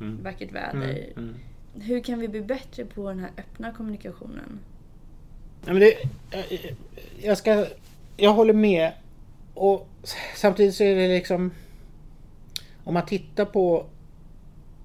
Mm. 0.00 0.22
vackert 0.22 0.52
väder. 0.52 1.08
Mm, 1.16 1.28
mm. 1.28 1.34
Hur 1.74 2.00
kan 2.00 2.18
vi 2.18 2.28
bli 2.28 2.40
bättre 2.40 2.84
på 2.84 3.08
den 3.08 3.18
här 3.18 3.30
öppna 3.38 3.72
kommunikationen? 3.72 4.58
Ja, 5.66 5.72
men 5.72 5.80
det, 5.80 5.94
jag, 7.22 7.38
ska, 7.38 7.66
jag 8.16 8.32
håller 8.32 8.52
med. 8.54 8.92
Och 9.58 9.88
samtidigt 10.34 10.74
så 10.74 10.84
är 10.84 10.94
det 10.94 11.08
liksom... 11.08 11.50
Om 12.84 12.94
man 12.94 13.06
tittar 13.06 13.44
på 13.44 13.86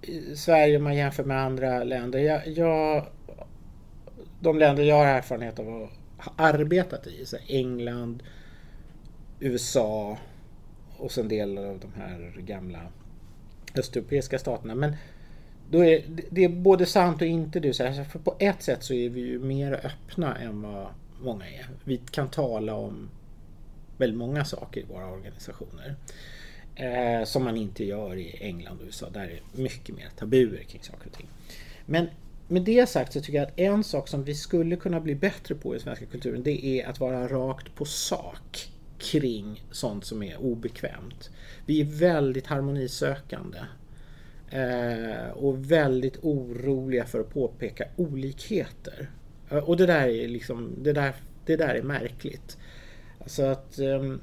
eh, 0.02 0.36
Sverige 0.36 0.78
om 0.78 0.84
man 0.84 0.96
jämför 0.96 1.24
med 1.24 1.42
andra 1.42 1.84
länder. 1.84 2.20
Jag, 2.20 2.48
jag, 2.48 3.06
de 4.40 4.58
länder 4.60 4.84
jag 4.84 4.96
har 4.96 5.06
erfarenhet 5.06 5.60
av 5.60 5.68
att 5.84 5.90
ha 6.26 6.34
arbetat 6.46 7.08
i, 7.08 7.26
så 7.26 7.38
England, 7.48 8.24
USA 9.40 10.18
och 10.98 11.12
sen 11.12 11.28
delar 11.28 11.66
av 11.66 11.80
de 11.80 12.02
här 12.02 12.34
gamla 12.38 12.80
östeuropeiska 13.76 14.40
staterna. 14.40 14.76
Men 14.76 14.96
då 15.70 15.86
är, 15.86 16.04
det- 16.08 16.24
det 16.30 16.44
är 16.44 16.50
både 16.50 16.86
sant 16.86 17.22
och 17.22 17.28
inte 17.28 17.60
du 17.60 17.74
säger. 17.74 18.04
För 18.04 18.20
på 18.20 18.36
ett 18.40 18.62
sätt 18.64 18.84
så 18.84 18.94
är 18.94 19.10
vi 19.10 19.22
ju 19.22 19.40
mer 19.40 19.74
öppna 19.86 20.36
än 20.38 20.62
vad 20.62 20.88
många 21.22 21.46
är. 21.48 21.68
Vi 21.84 21.98
kan 22.12 22.28
tala 22.30 22.76
om 22.76 23.10
väldigt 23.98 24.18
många 24.18 24.46
saker 24.46 24.82
i 24.82 24.84
våra 24.84 25.08
organisationer. 25.08 25.96
Eh, 26.76 27.24
som 27.26 27.44
man 27.44 27.58
inte 27.58 27.86
gör 27.86 28.16
i 28.16 28.38
England 28.42 28.80
och 28.80 28.86
USA. 28.86 29.10
Där 29.10 29.24
är 29.24 29.42
det 29.56 29.62
mycket 29.62 29.96
mer 29.96 30.10
tabuer 30.16 30.64
kring 30.64 30.84
saker 30.84 31.08
och 31.08 31.18
ting. 31.18 31.28
Men, 31.86 32.08
med 32.48 32.62
det 32.62 32.90
sagt 32.90 33.14
så 33.14 33.22
tycker 33.22 33.38
jag 33.38 33.48
att 33.48 33.60
en 33.60 33.84
sak 33.84 34.08
som 34.08 34.24
vi 34.24 34.36
skulle 34.36 34.76
kunna 34.76 35.00
bli 35.00 35.16
bättre 35.16 35.56
på 35.56 35.76
i 35.76 35.80
svenska 35.80 36.06
kulturen 36.06 36.44
det 36.44 36.66
är 36.66 36.88
att 36.88 37.00
vara 37.00 37.28
rakt 37.28 37.76
på 37.76 37.86
sak 37.86 38.70
kring 38.98 39.64
sånt 39.72 40.06
som 40.06 40.24
är 40.24 40.38
obekvämt. 40.38 41.30
Vi 41.66 41.82
är 41.82 41.86
väldigt 41.86 42.48
harmonisökande. 42.48 43.60
Eh, 44.50 45.30
och 45.34 45.72
väldigt 45.72 46.18
oroliga 46.22 47.06
för 47.06 47.20
att 47.20 47.34
påpeka 47.34 47.86
olikheter. 47.96 49.10
Eh, 49.50 49.58
och 49.58 49.78
det 49.78 49.86
där 49.86 50.08
är 50.08 50.28
liksom, 50.28 50.76
det 50.84 50.94
där, 50.94 51.14
det 51.46 51.56
där 51.56 51.76
är 51.76 51.84
märkligt. 51.84 52.58
Alltså 53.24 53.44
att 53.44 53.80
um, 53.80 54.22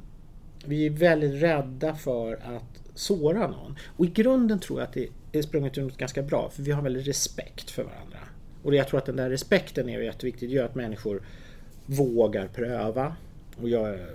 vi 0.65 0.87
är 0.87 0.91
väldigt 0.91 1.43
rädda 1.43 1.95
för 1.95 2.35
att 2.35 2.83
såra 2.95 3.47
någon. 3.47 3.77
Och 3.97 4.05
i 4.05 4.09
grunden 4.09 4.61
tror 4.61 4.81
jag 4.81 4.87
att 4.87 4.93
det 4.93 5.39
är 5.39 5.43
sprunget 5.43 5.79
ur 5.79 5.83
något 5.83 5.97
ganska 5.97 6.23
bra, 6.23 6.51
för 6.51 6.63
vi 6.63 6.73
har 6.73 6.83
väldigt 6.83 7.07
respekt 7.07 7.71
för 7.71 7.85
varandra. 7.85 8.19
Och 8.63 8.75
jag 8.75 8.89
tror 8.89 8.99
att 8.99 9.07
den 9.07 9.17
där 9.17 9.31
respekten 9.31 9.89
är 9.89 10.01
jätteviktig. 10.01 10.49
Det 10.49 10.55
gör 10.55 10.65
att 10.65 10.75
människor 10.75 11.23
vågar 11.87 12.49
pröva 12.49 13.17
och 13.63 13.69
gör, 13.69 14.11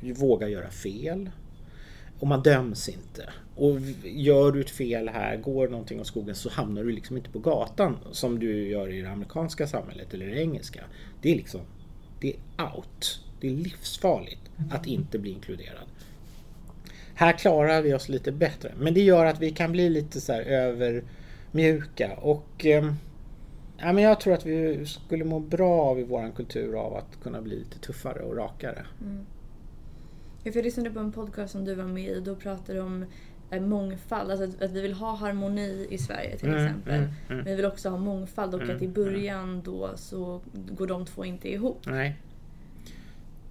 vågar 0.00 0.48
göra 0.48 0.70
fel. 0.70 1.30
Och 2.18 2.26
man 2.26 2.42
döms 2.42 2.88
inte. 2.88 3.32
Och 3.56 3.80
gör 4.04 4.52
du 4.52 4.60
ett 4.60 4.70
fel 4.70 5.08
här, 5.08 5.36
går 5.36 5.68
någonting 5.68 6.00
åt 6.00 6.06
skogen 6.06 6.34
så 6.34 6.50
hamnar 6.50 6.84
du 6.84 6.92
liksom 6.92 7.16
inte 7.16 7.30
på 7.30 7.38
gatan 7.38 7.96
som 8.12 8.38
du 8.38 8.68
gör 8.68 8.92
i 8.92 9.00
det 9.00 9.10
amerikanska 9.10 9.66
samhället 9.66 10.14
eller 10.14 10.26
det 10.26 10.40
engelska. 10.40 10.84
Det 11.22 11.32
är 11.32 11.36
liksom, 11.36 11.60
det 12.20 12.28
är 12.28 12.64
out. 12.76 13.20
Det 13.44 13.50
är 13.50 13.56
livsfarligt 13.56 14.50
att 14.70 14.86
inte 14.86 15.18
bli 15.18 15.30
inkluderad. 15.30 15.84
Här 17.14 17.32
klarar 17.32 17.82
vi 17.82 17.94
oss 17.94 18.08
lite 18.08 18.32
bättre. 18.32 18.72
Men 18.78 18.94
det 18.94 19.00
gör 19.00 19.26
att 19.26 19.40
vi 19.40 19.50
kan 19.50 19.72
bli 19.72 19.90
lite 19.90 20.20
så 20.20 20.32
här 20.32 20.40
övermjuka. 20.40 22.16
Och 22.16 22.66
eh, 22.66 22.92
ja, 23.78 23.92
men 23.92 23.98
jag 23.98 24.20
tror 24.20 24.34
att 24.34 24.46
vi 24.46 24.86
skulle 24.86 25.24
må 25.24 25.40
bra 25.40 25.82
av 25.82 26.00
i 26.00 26.02
vår 26.02 26.32
kultur 26.36 26.74
av 26.74 26.96
att 26.96 27.22
kunna 27.22 27.42
bli 27.42 27.58
lite 27.58 27.78
tuffare 27.78 28.22
och 28.22 28.36
rakare. 28.36 28.86
Mm. 29.02 29.26
Jag 30.42 30.56
lyssnade 30.56 30.90
på 30.90 30.98
en 30.98 31.12
podcast 31.12 31.52
som 31.52 31.64
du 31.64 31.74
var 31.74 31.84
med 31.84 32.08
i. 32.08 32.20
Då 32.20 32.36
pratade 32.36 32.78
du 32.78 32.80
om 32.80 33.04
eh, 33.50 33.60
mångfald. 33.60 34.30
Alltså 34.30 34.44
att, 34.44 34.62
att, 34.62 34.70
vi 34.70 34.80
vill 34.80 34.92
ha 34.92 35.14
harmoni 35.14 35.86
i 35.90 35.98
Sverige 35.98 36.36
till 36.36 36.48
mm, 36.48 36.64
exempel. 36.64 36.94
Mm, 36.94 37.04
mm. 37.04 37.14
Men 37.28 37.44
vi 37.44 37.54
vill 37.54 37.64
också 37.64 37.88
ha 37.88 37.98
mångfald 37.98 38.54
och 38.54 38.62
att 38.62 38.82
i 38.82 38.84
mm, 38.84 38.92
början 38.92 39.48
mm. 39.48 39.62
då 39.64 39.90
så 39.96 40.40
går 40.52 40.86
de 40.86 41.06
två 41.06 41.24
inte 41.24 41.52
ihop. 41.52 41.86
Nej. 41.86 42.16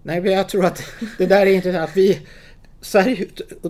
Nej, 0.04 0.22
men 0.22 0.32
jag 0.32 0.50
tror 0.50 0.66
att 0.66 0.84
det 1.18 1.26
där 1.26 1.46
är 1.46 1.52
intressant. 1.52 1.92
Vi, 1.96 2.20
Sverige 2.82 3.28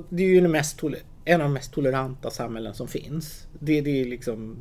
det 0.09 0.23
är 0.23 0.27
ju 0.27 0.47
mest, 0.47 0.81
en 1.25 1.41
av 1.41 1.47
de 1.47 1.53
mest 1.53 1.73
toleranta 1.73 2.29
samhällen 2.29 2.73
som 2.73 2.87
finns. 2.87 3.47
Det, 3.59 3.81
det 3.81 4.01
är 4.01 4.05
liksom 4.05 4.57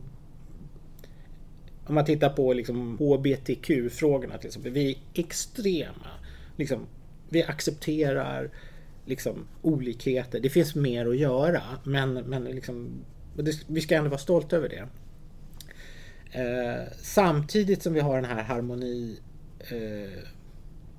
om 1.86 1.94
man 1.94 2.04
tittar 2.04 2.28
på 2.28 2.52
liksom 2.52 2.98
HBTQ-frågorna 2.98 4.38
till 4.38 4.46
exempel. 4.46 4.72
Vi 4.72 4.90
är 4.90 5.20
extrema. 5.20 6.10
Liksom, 6.56 6.86
vi 7.28 7.42
accepterar 7.42 8.50
liksom, 9.04 9.46
olikheter. 9.62 10.40
Det 10.40 10.50
finns 10.50 10.74
mer 10.74 11.06
att 11.06 11.18
göra 11.18 11.62
men, 11.84 12.14
men 12.14 12.44
liksom, 12.44 13.04
vi 13.66 13.80
ska 13.80 13.96
ändå 13.96 14.10
vara 14.10 14.18
stolta 14.18 14.56
över 14.56 14.68
det. 14.68 14.88
Eh, 16.40 16.88
samtidigt 17.02 17.82
som 17.82 17.92
vi 17.92 18.00
har 18.00 18.16
den 18.16 18.30
här 18.30 18.42
harmoni 18.42 19.18
eh, 19.60 20.22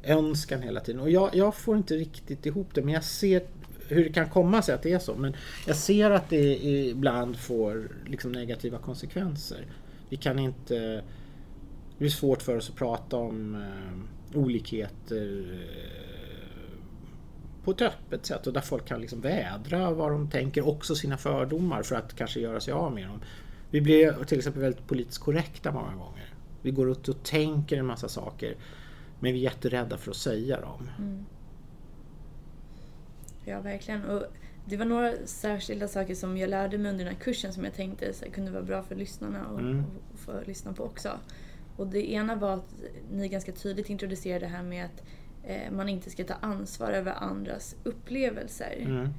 önskan 0.04 0.62
hela 0.62 0.80
tiden. 0.80 1.02
Och 1.02 1.10
jag, 1.10 1.36
jag, 1.36 1.56
får 1.56 1.78
inte 1.78 1.96
riktigt 1.96 2.46
ihop 2.46 2.68
det 2.74 2.82
men 2.82 2.94
jag 2.94 3.04
ser 3.04 3.44
hur 3.88 4.04
det 4.04 4.10
kan 4.10 4.30
komma 4.30 4.62
sig 4.62 4.76
att 4.76 4.84
det 4.84 4.92
är 4.92 5.00
så. 5.00 5.16
Men 5.16 5.36
jag 5.68 5.76
ser 5.76 6.12
att 6.12 6.30
det 6.30 6.64
ibland 6.66 7.38
får 7.38 7.92
liksom 8.06 8.32
negativa 8.32 8.78
konsekvenser. 8.78 9.66
Vi 10.10 10.18
kan 10.18 10.40
inte... 10.40 11.04
Det 11.98 12.06
är 12.06 12.10
svårt 12.10 12.42
för 12.42 12.58
oss 12.58 12.70
att 12.70 12.76
prata 12.76 13.18
om 13.18 13.56
eh, 13.56 14.38
olikheter 14.40 15.46
eh, 15.54 16.74
på 17.64 17.72
ett 17.72 17.82
öppet 17.82 18.26
sätt 18.26 18.48
och 18.48 18.54
där 18.54 18.62
folk 18.62 18.86
kan 18.86 19.02
liksom 19.02 19.22
vädra 19.22 19.92
vad 19.92 20.12
de 20.12 20.30
tänker, 20.30 20.68
också 20.68 20.96
sina 20.96 21.18
fördomar 21.18 21.84
för 21.84 21.96
att 21.96 22.16
kanske 22.16 22.40
göra 22.40 22.60
sig 22.60 22.74
av 22.74 22.94
med 22.94 23.08
dem. 23.08 23.20
Vi 23.70 23.82
blir 23.82 24.24
till 24.24 24.38
exempel 24.38 24.62
väldigt 24.62 24.88
politiskt 24.88 25.20
korrekta 25.20 25.72
många 25.72 25.96
gånger. 25.96 26.34
Vi 26.62 26.72
går 26.72 26.92
ut 26.92 27.10
och 27.10 27.24
tänker 27.24 27.78
en 27.78 27.86
massa 27.86 28.10
saker 28.10 28.56
men 29.24 29.34
vi 29.34 29.40
är 29.40 29.44
jätterädda 29.44 29.98
för 29.98 30.12
att 30.12 30.18
säga 30.18 30.62
dem. 30.62 30.90
Mm. 30.98 31.26
Ja, 33.46 33.62
verkligen. 33.62 34.04
Och 34.04 34.24
det 34.66 34.78
var 34.78 34.86
några 34.86 35.14
särskilda 35.26 35.88
saker 35.88 36.16
som 36.16 36.38
jag 36.38 36.50
lärde 36.50 36.78
mig 36.78 36.92
under 36.92 37.06
den 37.06 37.14
här 37.14 37.22
kursen 37.22 37.54
som 37.54 37.64
jag 37.64 37.74
tänkte 37.74 38.14
så 38.14 38.26
kunde 38.26 38.52
vara 38.52 38.64
bra 38.64 38.84
för 38.84 38.96
lyssnarna 38.96 39.48
och, 39.48 39.60
mm. 39.60 39.84
och 40.14 40.20
få 40.20 40.32
lyssna 40.46 40.74
på 40.74 40.84
också. 40.84 41.20
Och 41.76 41.88
det 41.88 42.12
ena 42.12 42.36
var 42.36 42.54
att 42.54 42.76
ni 43.12 43.28
ganska 43.28 43.52
tydligt 43.52 43.90
introducerade 43.90 44.46
det 44.46 44.52
här 44.52 44.64
med 44.64 44.86
att 44.86 45.04
eh, 45.44 45.72
man 45.72 45.90
inte 45.90 46.10
ska 46.10 46.24
ta 46.24 46.34
ansvar 46.34 46.92
över 46.92 47.12
andras 47.12 47.76
upplevelser. 47.84 48.76
Mm. 48.80 49.10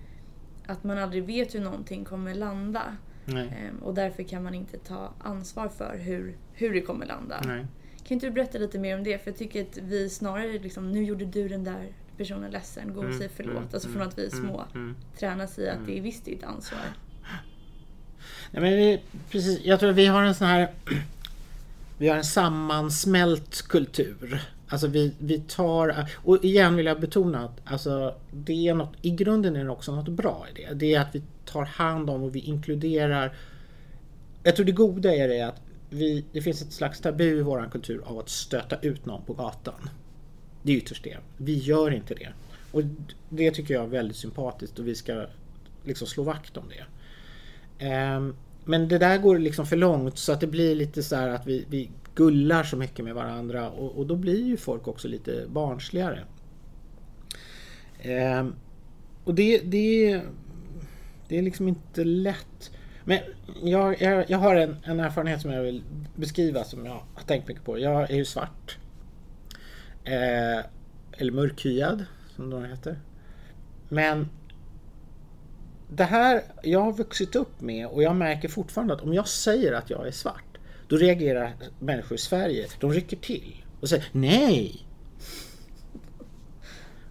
Att 0.66 0.84
man 0.84 0.98
aldrig 0.98 1.24
vet 1.24 1.54
hur 1.54 1.60
någonting 1.60 2.04
kommer 2.04 2.34
landa. 2.34 2.96
Eh, 3.26 3.82
och 3.82 3.94
därför 3.94 4.22
kan 4.22 4.42
man 4.42 4.54
inte 4.54 4.78
ta 4.78 5.12
ansvar 5.18 5.68
för 5.68 5.98
hur, 5.98 6.36
hur 6.52 6.74
det 6.74 6.80
kommer 6.80 7.06
landa. 7.06 7.40
Nej. 7.46 7.66
Kan 8.04 8.14
inte 8.14 8.26
du 8.26 8.30
berätta 8.30 8.58
lite 8.58 8.78
mer 8.78 8.96
om 8.96 9.04
det? 9.04 9.18
För 9.18 9.30
jag 9.30 9.38
tycker 9.38 9.62
att 9.62 9.78
vi 9.78 10.10
snarare 10.10 10.58
liksom, 10.58 10.92
nu 10.92 11.04
gjorde 11.04 11.24
du 11.24 11.48
den 11.48 11.64
där 11.64 11.92
personen 12.16 12.50
ledsen, 12.50 12.94
gå 12.94 12.98
och 12.98 13.04
mm, 13.04 13.18
säg 13.18 13.28
förlåt. 13.36 13.56
Mm, 13.56 13.68
alltså 13.72 13.88
från 13.88 14.02
att 14.02 14.18
vi 14.18 14.26
är 14.26 14.32
mm, 14.32 14.44
små 14.44 14.64
mm, 14.74 14.96
tränas 15.18 15.58
i 15.58 15.68
att 15.68 15.86
det 15.86 15.98
är 15.98 16.02
visst 16.02 16.24
ditt 16.24 16.44
ansvar. 16.44 16.80
Nej, 18.50 18.62
men 18.62 18.76
vi, 18.76 19.00
precis, 19.30 19.60
jag 19.64 19.80
tror 19.80 19.90
att 19.90 19.96
vi 19.96 20.06
har 20.06 20.22
en 20.22 20.34
sån 20.34 20.46
här 20.46 20.68
vi 21.98 22.08
har 22.08 22.16
en 22.16 22.24
sammansmält 22.24 23.62
kultur. 23.62 24.40
Alltså 24.68 24.86
vi, 24.86 25.14
vi 25.18 25.40
tar, 25.40 26.08
och 26.14 26.44
igen 26.44 26.76
vill 26.76 26.86
jag 26.86 27.00
betona 27.00 27.44
att 27.44 27.60
alltså, 27.64 28.14
det 28.30 28.68
är 28.68 28.74
något, 28.74 28.92
i 29.02 29.10
grunden 29.10 29.56
är 29.56 29.64
det 29.64 29.70
också 29.70 29.94
något 29.94 30.08
bra 30.08 30.46
i 30.54 30.62
det. 30.62 30.74
Det 30.74 30.94
är 30.94 31.00
att 31.00 31.14
vi 31.14 31.22
tar 31.44 31.64
hand 31.64 32.10
om 32.10 32.22
och 32.22 32.36
vi 32.36 32.40
inkluderar. 32.40 33.36
Jag 34.42 34.56
tror 34.56 34.66
det 34.66 34.72
goda 34.72 35.14
är 35.14 35.28
det 35.28 35.42
att 35.42 35.60
vi, 35.94 36.24
det 36.32 36.42
finns 36.42 36.62
ett 36.62 36.72
slags 36.72 37.00
tabu 37.00 37.38
i 37.38 37.42
vår 37.42 37.68
kultur 37.70 38.02
av 38.04 38.18
att 38.18 38.28
stöta 38.28 38.76
ut 38.76 39.06
någon 39.06 39.22
på 39.22 39.32
gatan. 39.32 39.88
Det 40.62 40.72
är 40.72 40.76
ytterst 40.76 41.04
det. 41.04 41.16
Vi 41.36 41.58
gör 41.58 41.90
inte 41.90 42.14
det. 42.14 42.28
Och 42.72 42.82
det 43.28 43.50
tycker 43.50 43.74
jag 43.74 43.84
är 43.84 43.88
väldigt 43.88 44.16
sympatiskt 44.16 44.78
och 44.78 44.88
vi 44.88 44.94
ska 44.94 45.26
liksom 45.84 46.06
slå 46.06 46.22
vakt 46.22 46.56
om 46.56 46.64
det. 46.68 46.84
Um, 48.16 48.36
men 48.64 48.88
det 48.88 48.98
där 48.98 49.18
går 49.18 49.38
liksom 49.38 49.66
för 49.66 49.76
långt 49.76 50.18
så 50.18 50.32
att 50.32 50.40
det 50.40 50.46
blir 50.46 50.74
lite 50.74 51.02
så 51.02 51.16
här 51.16 51.28
att 51.28 51.46
vi, 51.46 51.64
vi 51.70 51.90
gullar 52.14 52.64
så 52.64 52.76
mycket 52.76 53.04
med 53.04 53.14
varandra 53.14 53.70
och, 53.70 53.98
och 53.98 54.06
då 54.06 54.16
blir 54.16 54.46
ju 54.46 54.56
folk 54.56 54.88
också 54.88 55.08
lite 55.08 55.44
barnsligare. 55.48 56.24
Um, 58.38 58.54
och 59.24 59.34
det, 59.34 59.58
det, 59.58 60.22
det 61.28 61.38
är 61.38 61.42
liksom 61.42 61.68
inte 61.68 62.04
lätt. 62.04 62.70
Men 63.04 63.18
jag, 63.62 64.02
jag, 64.02 64.30
jag 64.30 64.38
har 64.38 64.56
en, 64.56 64.76
en, 64.84 65.00
erfarenhet 65.00 65.40
som 65.40 65.50
jag 65.50 65.62
vill 65.62 65.82
beskriva 66.16 66.64
som 66.64 66.86
jag 66.86 67.02
har 67.14 67.22
tänkt 67.26 67.48
mycket 67.48 67.64
på. 67.64 67.78
Jag 67.78 68.10
är 68.10 68.14
ju 68.14 68.24
svart. 68.24 68.78
Eh, 70.04 70.64
eller 71.12 71.32
mörkhyad 71.32 72.04
som 72.36 72.50
de 72.50 72.64
heter. 72.64 72.98
Men 73.88 74.28
det 75.88 76.04
här 76.04 76.42
jag 76.62 76.80
har 76.80 76.92
vuxit 76.92 77.36
upp 77.36 77.60
med 77.60 77.86
och 77.86 78.02
jag 78.02 78.16
märker 78.16 78.48
fortfarande 78.48 78.94
att 78.94 79.00
om 79.00 79.14
jag 79.14 79.28
säger 79.28 79.72
att 79.72 79.90
jag 79.90 80.06
är 80.06 80.10
svart 80.10 80.58
då 80.88 80.96
reagerar 80.96 81.52
människor 81.78 82.14
i 82.14 82.18
Sverige. 82.18 82.66
De 82.80 82.92
rycker 82.92 83.16
till 83.16 83.64
och 83.80 83.88
säger 83.88 84.04
nej. 84.12 84.86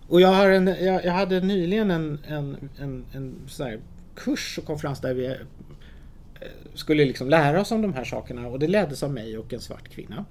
Och 0.08 0.22
jag, 0.22 0.28
har 0.28 0.50
en, 0.50 0.68
jag, 0.68 1.06
jag 1.06 1.14
hade 1.14 1.40
nyligen 1.40 1.92
en, 1.92 2.20
en, 2.28 2.70
en, 2.80 3.06
en 3.14 3.36
sån 3.48 3.82
kurs 4.16 4.58
och 4.58 4.66
konferens 4.66 5.00
där 5.00 5.14
vi 5.14 5.38
skulle 6.74 7.06
liksom 7.06 7.30
lära 7.30 7.62
oss 7.62 7.72
om 7.72 7.82
de 7.82 7.94
här 7.94 8.04
sakerna 8.04 8.48
och 8.48 8.60
det 8.60 8.68
leddes 8.68 9.04
av 9.04 9.14
mig 9.14 9.38
och 9.38 9.54
en 9.54 9.62
svart 9.62 9.90
kvinna. 9.90 10.26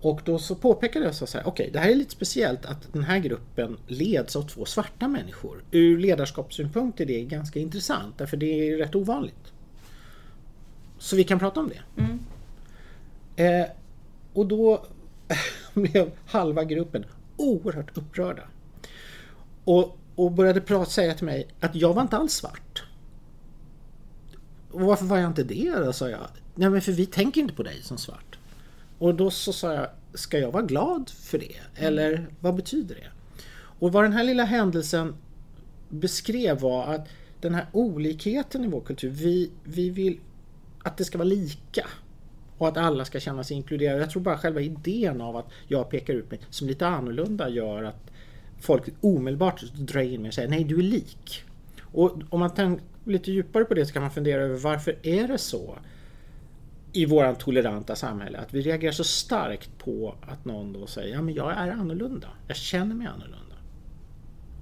Och 0.00 0.20
då 0.24 0.38
så 0.38 0.54
påpekade 0.54 1.04
jag 1.04 1.14
så 1.14 1.26
här, 1.38 1.40
okej 1.40 1.50
okay, 1.50 1.70
det 1.70 1.78
här 1.78 1.90
är 1.90 1.94
lite 1.94 2.10
speciellt 2.10 2.66
att 2.66 2.92
den 2.92 3.04
här 3.04 3.18
gruppen 3.18 3.78
leds 3.86 4.36
av 4.36 4.42
två 4.42 4.64
svarta 4.64 5.08
människor. 5.08 5.64
Ur 5.70 5.98
ledarskapssynpunkt 5.98 7.00
är 7.00 7.06
det 7.06 7.24
ganska 7.24 7.58
intressant 7.58 8.18
därför 8.18 8.36
det 8.36 8.46
är 8.46 8.76
rätt 8.76 8.94
ovanligt. 8.94 9.52
Så 10.98 11.16
vi 11.16 11.24
kan 11.24 11.38
prata 11.38 11.60
om 11.60 11.68
det. 11.68 12.02
Mm. 12.02 12.18
Eh, 13.36 13.68
och 14.32 14.46
då 14.46 14.86
blev 15.74 16.10
halva 16.26 16.64
gruppen 16.64 17.04
oerhört 17.36 17.96
upprörda. 17.96 18.42
Och, 19.64 19.98
och 20.14 20.32
började 20.32 20.60
prata, 20.60 20.90
säga 20.90 21.14
till 21.14 21.26
mig 21.26 21.48
att 21.60 21.74
jag 21.74 21.94
var 21.94 22.02
inte 22.02 22.16
alls 22.16 22.32
svart. 22.32 22.69
Och 24.70 24.80
varför 24.80 25.04
var 25.04 25.18
jag 25.18 25.26
inte 25.30 25.44
det 25.44 25.70
då, 25.70 25.92
sa 25.92 26.08
jag. 26.08 26.26
Nej 26.54 26.70
men 26.70 26.80
för 26.80 26.92
vi 26.92 27.06
tänker 27.06 27.40
inte 27.40 27.54
på 27.54 27.62
dig 27.62 27.82
som 27.82 27.98
svart. 27.98 28.38
Och 28.98 29.14
då 29.14 29.30
så 29.30 29.52
sa 29.52 29.74
jag, 29.74 29.88
ska 30.14 30.38
jag 30.38 30.52
vara 30.52 30.62
glad 30.62 31.10
för 31.10 31.38
det? 31.38 31.56
Eller 31.74 32.26
vad 32.40 32.54
betyder 32.54 32.94
det? 32.94 33.06
Och 33.52 33.92
vad 33.92 34.04
den 34.04 34.12
här 34.12 34.24
lilla 34.24 34.44
händelsen 34.44 35.14
beskrev 35.88 36.60
var 36.60 36.94
att 36.94 37.08
den 37.40 37.54
här 37.54 37.66
olikheten 37.72 38.64
i 38.64 38.68
vår 38.68 38.80
kultur, 38.80 39.10
vi, 39.10 39.50
vi 39.64 39.90
vill 39.90 40.20
att 40.82 40.96
det 40.96 41.04
ska 41.04 41.18
vara 41.18 41.28
lika. 41.28 41.86
Och 42.58 42.68
att 42.68 42.76
alla 42.76 43.04
ska 43.04 43.20
känna 43.20 43.44
sig 43.44 43.56
inkluderade. 43.56 44.00
Jag 44.00 44.10
tror 44.10 44.22
bara 44.22 44.38
själva 44.38 44.60
idén 44.60 45.20
av 45.20 45.36
att 45.36 45.46
jag 45.68 45.90
pekar 45.90 46.14
ut 46.14 46.30
mig 46.30 46.40
som 46.50 46.68
lite 46.68 46.86
annorlunda 46.86 47.48
gör 47.48 47.84
att 47.84 48.10
folk 48.60 48.82
omedelbart 49.00 49.62
drar 49.72 50.00
in 50.00 50.22
mig 50.22 50.28
och 50.28 50.34
säger 50.34 50.48
nej 50.48 50.64
du 50.64 50.78
är 50.78 50.82
lik. 50.82 51.44
Och 51.92 52.22
om 52.28 52.40
man 52.40 52.54
tänker 52.54 52.84
lite 53.04 53.32
djupare 53.32 53.64
på 53.64 53.74
det 53.74 53.86
så 53.86 53.92
kan 53.92 54.02
man 54.02 54.10
fundera 54.10 54.42
över 54.42 54.58
varför 54.58 54.96
är 55.02 55.28
det 55.28 55.38
så 55.38 55.78
i 56.92 57.06
våran 57.06 57.36
toleranta 57.36 57.96
samhälle 57.96 58.38
att 58.38 58.54
vi 58.54 58.60
reagerar 58.60 58.92
så 58.92 59.04
starkt 59.04 59.78
på 59.78 60.14
att 60.22 60.44
någon 60.44 60.72
då 60.72 60.86
säger 60.86 61.14
ja 61.14 61.22
men 61.22 61.34
jag 61.34 61.52
är 61.52 61.70
annorlunda. 61.70 62.28
Jag 62.46 62.56
känner 62.56 62.94
mig 62.94 63.06
annorlunda. 63.06 63.56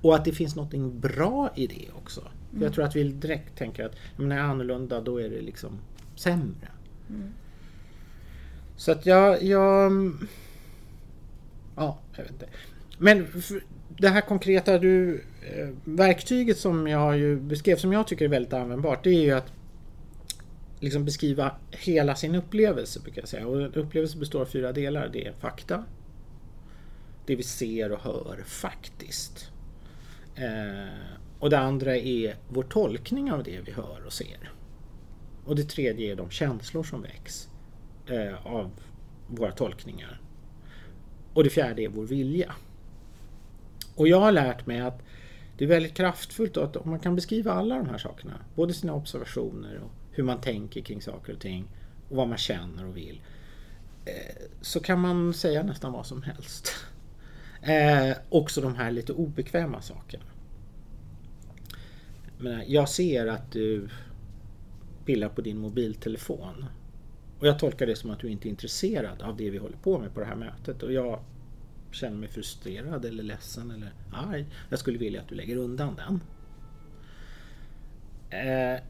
Och 0.03 0.15
att 0.15 0.25
det 0.25 0.33
finns 0.33 0.57
något 0.57 0.93
bra 0.93 1.51
i 1.55 1.67
det 1.67 1.89
också. 1.97 2.21
Mm. 2.21 2.63
Jag 2.63 2.73
tror 2.73 2.85
att 2.85 2.97
vi 2.97 3.05
direkt 3.05 3.59
tänker 3.59 3.85
att 3.87 3.97
när 4.17 4.37
jag 4.37 4.45
är 4.45 4.51
annorlunda 4.51 5.01
då 5.01 5.21
är 5.21 5.29
det 5.29 5.41
liksom 5.41 5.79
sämre. 6.17 6.69
Mm. 7.09 7.33
Så 8.77 8.93
att 8.93 9.07
jag, 9.07 9.43
jag... 9.43 9.93
Ja, 11.77 11.99
jag 12.17 12.23
vet 12.23 12.33
inte. 12.33 12.49
Men 12.99 13.27
det 13.99 14.09
här 14.09 14.21
konkreta 14.21 14.79
du, 14.79 15.25
eh, 15.43 15.69
verktyget 15.85 16.59
som 16.59 16.87
jag 16.87 17.19
ju 17.19 17.41
beskrev, 17.41 17.77
som 17.77 17.93
jag 17.93 18.07
tycker 18.07 18.25
är 18.25 18.29
väldigt 18.29 18.53
användbart, 18.53 19.05
det 19.05 19.11
är 19.11 19.23
ju 19.23 19.33
att 19.33 19.53
liksom 20.81 21.05
beskriva 21.05 21.55
hela 21.71 22.15
sin 22.15 22.35
upplevelse. 22.35 23.01
Brukar 23.01 23.23
jag 23.23 23.29
säga. 23.29 23.47
Och 23.47 23.63
en 23.63 23.75
upplevelse 23.75 24.19
består 24.19 24.41
av 24.41 24.47
fyra 24.47 24.73
delar. 24.73 25.11
Det 25.13 25.27
är 25.27 25.33
fakta, 25.33 25.85
det 27.27 27.37
vi 27.37 27.43
ser 27.43 27.93
och 27.93 28.01
hör 28.01 28.43
faktiskt. 28.47 29.51
Eh, 30.35 30.93
och 31.39 31.51
det 31.51 31.59
andra 31.59 31.97
är 31.97 32.37
vår 32.49 32.63
tolkning 32.63 33.33
av 33.33 33.43
det 33.43 33.61
vi 33.67 33.73
hör 33.73 34.03
och 34.07 34.13
ser. 34.13 34.53
Och 35.45 35.57
det 35.57 35.65
tredje 35.65 36.13
är 36.13 36.17
de 36.17 36.31
känslor 36.31 36.83
som 36.83 37.03
väcks 37.03 37.49
eh, 38.07 38.47
av 38.47 38.71
våra 39.29 39.53
tolkningar. 39.53 40.21
Och 41.35 41.45
det 41.45 41.51
fjärde 41.51 41.83
är 41.83 41.89
vår 41.89 42.05
vilja. 42.05 42.55
Och 43.99 44.09
jag 44.09 44.21
har 44.21 44.33
lärt 44.33 44.67
mig 44.67 44.81
att 44.81 45.03
det 45.57 45.65
är 45.65 45.69
väldigt 45.69 45.95
kraftfullt 45.95 46.57
att 46.57 46.77
om 46.77 46.91
man 46.91 47.01
kan 47.01 47.15
beskriva 47.15 47.53
alla 47.53 47.77
de 47.77 47.89
här 47.89 47.99
sakerna, 47.99 48.35
både 48.55 48.75
sina 48.75 48.95
observationer 48.95 49.79
och 49.79 49.91
hur 50.11 50.25
man 50.25 50.41
tänker 50.41 50.81
kring 50.81 51.03
saker 51.03 51.33
och 51.33 51.41
ting 51.41 51.65
och 52.09 52.17
vad 52.17 52.29
man 52.29 52.39
känner 52.39 52.87
och 52.87 52.97
vill, 52.97 53.21
eh, 54.05 54.43
så 54.61 54.81
kan 54.81 55.01
man 55.01 55.35
säga 55.35 55.63
nästan 55.63 55.93
vad 55.93 56.07
som 56.07 56.23
helst. 56.23 56.71
Eh, 57.63 58.17
också 58.29 58.61
de 58.61 58.77
här 58.77 58.91
lite 58.91 59.13
obekväma 59.13 59.83
sakerna. 59.83 60.25
Men 62.39 62.63
jag 62.67 62.89
ser 62.89 63.27
att 63.27 63.53
du 63.53 63.89
pillar 65.05 65.29
på 65.29 65.41
din 65.41 65.59
mobiltelefon. 65.59 66.65
Och 67.39 67.47
jag 67.47 67.59
tolkar 67.59 67.87
det 67.87 67.97
som 67.97 68.11
att 68.11 68.21
du 68.21 68.29
inte 68.29 68.49
är 68.49 68.51
intresserad 68.51 69.23
av 69.23 69.37
det 69.37 69.51
vi 69.51 69.59
håller 69.59 69.77
på 69.77 69.99
med 69.99 70.15
på 70.15 70.21
det 70.21 70.27
här 70.27 70.37
mötet. 70.37 70.83
Och 70.83 70.93
jag 70.93 71.21
känner 71.93 72.17
mig 72.17 72.29
frustrerad 72.29 73.05
eller 73.05 73.23
ledsen 73.23 73.71
eller 73.71 73.93
arg. 74.13 74.47
Jag 74.69 74.79
skulle 74.79 74.99
vilja 74.99 75.21
att 75.21 75.29
du 75.29 75.35
lägger 75.35 75.57
undan 75.57 75.95
den. 75.95 76.21
Eh, 78.31 78.81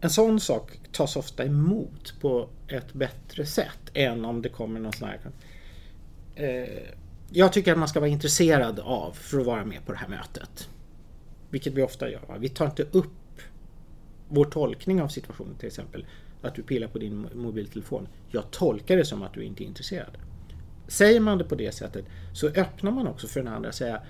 en 0.00 0.10
sån 0.10 0.40
sak 0.40 0.80
tas 0.92 1.16
ofta 1.16 1.44
emot 1.44 2.14
på 2.20 2.48
ett 2.68 2.92
bättre 2.92 3.46
sätt 3.46 3.90
än 3.94 4.24
om 4.24 4.42
det 4.42 4.48
kommer 4.48 4.80
någon 4.80 4.92
sån 4.92 5.08
här... 5.08 5.20
Eh, 6.34 6.94
jag 7.32 7.52
tycker 7.52 7.72
att 7.72 7.78
man 7.78 7.88
ska 7.88 8.00
vara 8.00 8.10
intresserad 8.10 8.80
av 8.80 9.12
för 9.12 9.40
att 9.40 9.46
vara 9.46 9.64
med 9.64 9.86
på 9.86 9.92
det 9.92 9.98
här 9.98 10.08
mötet. 10.08 10.68
Vilket 11.50 11.74
vi 11.74 11.82
ofta 11.82 12.10
gör. 12.10 12.38
Vi 12.38 12.48
tar 12.48 12.66
inte 12.66 12.82
upp 12.82 13.40
vår 14.28 14.44
tolkning 14.44 15.02
av 15.02 15.08
situationen 15.08 15.54
till 15.54 15.66
exempel. 15.66 16.06
Att 16.42 16.54
du 16.54 16.62
pillar 16.62 16.88
på 16.88 16.98
din 16.98 17.28
mobiltelefon. 17.34 18.08
Jag 18.28 18.50
tolkar 18.50 18.96
det 18.96 19.04
som 19.04 19.22
att 19.22 19.34
du 19.34 19.44
inte 19.44 19.64
är 19.64 19.66
intresserad. 19.66 20.18
Säger 20.90 21.20
man 21.20 21.38
det 21.38 21.44
på 21.44 21.54
det 21.54 21.74
sättet 21.74 22.04
så 22.32 22.46
öppnar 22.46 22.90
man 22.90 23.06
också 23.06 23.26
för 23.26 23.40
den 23.40 23.52
andra 23.52 23.68
att 23.68 23.74
säga 23.74 24.02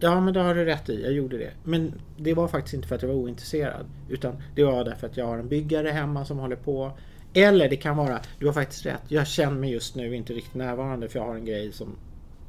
Ja 0.00 0.20
men 0.20 0.34
det 0.34 0.40
har 0.40 0.54
du 0.54 0.64
rätt 0.64 0.88
i, 0.88 1.02
jag 1.02 1.12
gjorde 1.12 1.38
det. 1.38 1.50
Men 1.64 2.00
det 2.16 2.34
var 2.34 2.48
faktiskt 2.48 2.74
inte 2.74 2.88
för 2.88 2.94
att 2.94 3.02
jag 3.02 3.08
var 3.08 3.16
ointresserad. 3.16 3.86
Utan 4.08 4.42
det 4.54 4.64
var 4.64 4.84
därför 4.84 5.06
att 5.06 5.16
jag 5.16 5.26
har 5.26 5.38
en 5.38 5.48
byggare 5.48 5.88
hemma 5.88 6.24
som 6.24 6.38
håller 6.38 6.56
på. 6.56 6.92
Eller 7.34 7.68
det 7.68 7.76
kan 7.76 7.96
vara, 7.96 8.20
du 8.38 8.46
har 8.46 8.52
faktiskt 8.52 8.86
rätt, 8.86 9.02
jag 9.08 9.26
känner 9.26 9.58
mig 9.58 9.70
just 9.70 9.94
nu 9.94 10.14
inte 10.14 10.32
riktigt 10.32 10.54
närvarande 10.54 11.08
för 11.08 11.18
jag 11.18 11.26
har 11.26 11.34
en 11.34 11.44
grej 11.44 11.72
som 11.72 11.96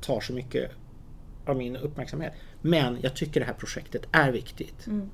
tar 0.02 0.20
så 0.20 0.34
mycket 0.34 0.72
av 1.46 1.58
min 1.58 1.76
uppmärksamhet. 1.76 2.34
Men 2.62 2.98
jag 3.02 3.16
tycker 3.16 3.40
det 3.40 3.46
här 3.46 3.54
projektet 3.54 4.08
är 4.12 4.32
viktigt. 4.32 4.88
Mm. 4.88 5.10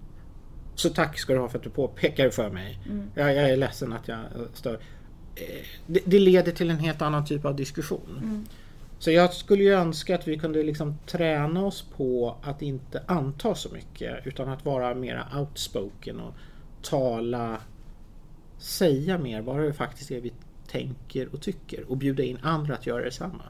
Så 0.75 0.89
tack 0.89 1.19
ska 1.19 1.33
du 1.33 1.39
ha 1.39 1.49
för 1.49 1.57
att 1.57 1.63
du 1.63 1.69
påpekar 1.69 2.29
för 2.29 2.49
mig. 2.49 2.79
Mm. 2.85 3.11
Jag, 3.15 3.35
jag, 3.35 3.49
är 3.49 3.57
ledsen 3.57 3.93
att 3.93 4.07
jag 4.07 4.19
stör. 4.53 4.79
Det, 5.87 6.01
det, 6.05 6.19
leder 6.19 6.51
till 6.51 6.69
en 6.69 6.79
helt 6.79 7.01
annan 7.01 7.25
typ 7.25 7.45
av 7.45 7.55
diskussion. 7.55 8.19
Mm. 8.23 8.45
Så 8.99 9.11
jag 9.11 9.33
skulle 9.33 9.63
ju 9.63 9.73
önska 9.73 10.15
att 10.15 10.27
vi 10.27 10.37
kunde 10.37 10.63
liksom 10.63 10.97
träna 11.07 11.65
oss 11.65 11.85
på 11.97 12.35
att 12.41 12.61
inte 12.61 13.03
anta 13.05 13.55
så 13.55 13.69
mycket 13.69 14.27
utan 14.27 14.49
att 14.49 14.65
vara 14.65 14.95
mer 14.95 15.25
outspoken 15.35 16.19
och 16.19 16.33
tala, 16.81 17.57
säga 18.57 19.17
mer 19.17 19.41
vad 19.41 19.59
det 19.59 19.73
faktiskt 19.73 20.11
är 20.11 20.21
vi 20.21 20.33
tänker 20.67 21.33
och 21.33 21.41
tycker 21.41 21.91
och 21.91 21.97
bjuda 21.97 22.23
in 22.23 22.39
andra 22.41 22.73
att 22.73 22.85
göra 22.85 23.03
detsamma. 23.03 23.43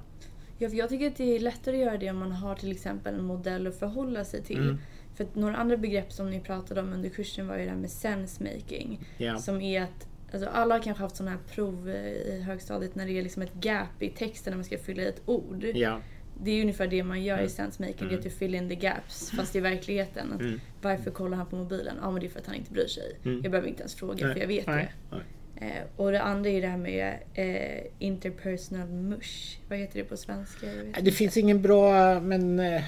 Ja, 0.58 0.70
för 0.70 0.78
jag 0.78 0.90
tycker 0.90 1.08
att 1.08 1.16
det 1.16 1.36
är 1.36 1.40
lättare 1.40 1.76
att 1.76 1.86
göra 1.86 1.98
det 1.98 2.10
om 2.10 2.18
man 2.18 2.32
har 2.32 2.56
till 2.56 2.72
exempel 2.72 3.16
en 3.16 3.26
modell 3.26 3.68
att 3.68 3.80
förhålla 3.80 4.26
sig 4.26 4.44
till. 4.44 4.58
Mm. 4.58 4.78
För 5.16 5.28
några 5.34 5.56
andra 5.56 5.78
begrepp 5.78 6.12
som 6.12 6.30
ni 6.30 6.40
pratade 6.40 6.82
om 6.82 6.94
under 6.94 7.10
kursen 7.10 7.48
var 7.48 7.58
ju 7.58 7.64
det 7.64 7.72
här 7.72 7.78
med 7.78 7.92
sensemaking. 7.92 9.00
Yeah. 9.18 9.40
Som 9.40 9.62
är 9.62 9.82
att 9.82 10.08
Alltså 10.32 10.50
alla 10.50 10.76
har 10.76 10.82
kanske 10.82 11.04
haft 11.04 11.16
sådana 11.16 11.32
här 11.32 11.56
prov 11.56 11.90
i 11.90 12.44
högstadiet 12.46 12.96
när 12.96 13.06
det 13.06 13.18
är 13.18 13.22
liksom 13.22 13.42
ett 13.42 13.54
gap 13.62 14.04
i 14.04 14.10
texten 14.10 14.52
när 14.52 14.58
man 14.58 14.64
ska 14.64 14.78
fylla 14.78 15.04
i 15.04 15.06
ett 15.06 15.22
ord. 15.26 15.64
Yeah. 15.64 16.00
Det 16.44 16.52
är 16.52 16.62
ungefär 16.62 16.88
det 16.88 17.04
man 17.04 17.24
gör 17.24 17.34
mm. 17.34 17.46
i 17.46 17.50
sensemaking, 17.50 18.08
mm. 18.08 18.10
det 18.10 18.26
är 18.26 18.30
att 18.30 18.38
fill 18.38 18.56
in 18.56 18.70
the 18.70 18.76
gaps. 18.76 19.32
Fast 19.32 19.56
i 19.56 19.60
verkligheten, 19.60 20.32
mm. 20.40 20.62
varför 20.82 21.12
kollar 21.12 21.38
han 21.38 21.46
på 21.46 21.56
mobilen? 21.56 21.96
Ja 22.02 22.12
men 22.12 22.22
det 22.22 22.28
är 22.28 22.30
för 22.30 22.40
att 22.40 22.46
han 22.46 22.56
inte 22.56 22.72
bryr 22.72 22.88
sig. 22.88 23.20
Mm. 23.26 23.42
Jag 23.44 23.52
behöver 23.52 23.70
inte 23.70 23.82
ens 23.82 23.96
fråga 23.96 24.26
Nej. 24.26 24.34
för 24.34 24.42
jag 24.42 24.48
vet 24.48 24.68
Nej. 24.68 24.94
det. 25.10 25.16
Nej. 25.16 25.24
Eh, 25.62 25.84
och 25.96 26.12
det 26.12 26.22
andra 26.22 26.50
är 26.50 26.62
det 26.62 26.68
här 26.68 26.78
med 26.78 27.18
eh, 27.34 27.86
interpersonal 28.00 28.88
mush. 28.88 29.58
Vad 29.70 29.80
heter 29.80 30.00
det 30.00 30.06
på 30.06 30.18
svenska? 30.18 30.68
Det 31.02 31.12
finns 31.12 31.38
ingen 31.38 31.62
bra 31.62 32.20
men 32.20 32.60
eh, 32.60 32.84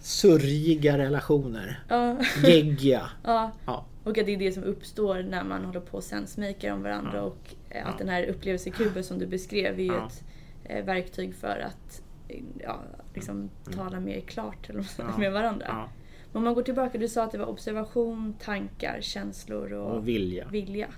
surgiga 0.00 0.98
relationer. 0.98 1.84
Ja. 1.88 2.16
Geggiga. 2.44 3.10
ja. 3.24 3.52
ja. 3.66 3.86
Och 4.04 4.18
att 4.18 4.26
det 4.26 4.34
är 4.34 4.38
det 4.38 4.52
som 4.52 4.64
uppstår 4.64 5.22
när 5.22 5.44
man 5.44 5.64
håller 5.64 5.80
på 5.80 5.96
och 5.96 6.04
sensmaker 6.04 6.72
om 6.72 6.82
varandra 6.82 7.16
ja. 7.16 7.22
och 7.22 7.54
eh, 7.70 7.86
att 7.86 7.98
den 7.98 8.08
här 8.08 8.26
upplevelsekuben 8.26 9.04
som 9.04 9.18
du 9.18 9.26
beskrev 9.26 9.80
är 9.80 9.84
ju 9.84 9.94
ett 9.94 10.24
eh, 10.64 10.84
verktyg 10.84 11.34
för 11.34 11.64
att 11.66 12.02
eh, 12.28 12.42
ja, 12.58 12.80
liksom, 13.14 13.36
mm. 13.36 13.50
tala 13.78 14.00
mer 14.00 14.20
klart 14.20 14.70
med 15.18 15.32
varandra. 15.32 15.88
Men 16.32 16.38
om 16.38 16.44
man 16.44 16.54
går 16.54 16.62
tillbaka, 16.62 16.98
du 16.98 17.08
sa 17.08 17.24
att 17.24 17.32
det 17.32 17.38
var 17.38 17.46
observation, 17.46 18.34
tankar, 18.40 18.98
känslor 19.00 19.72
och, 19.72 19.96
och 19.96 20.08
vilja. 20.08 20.48
vilja. 20.48 20.88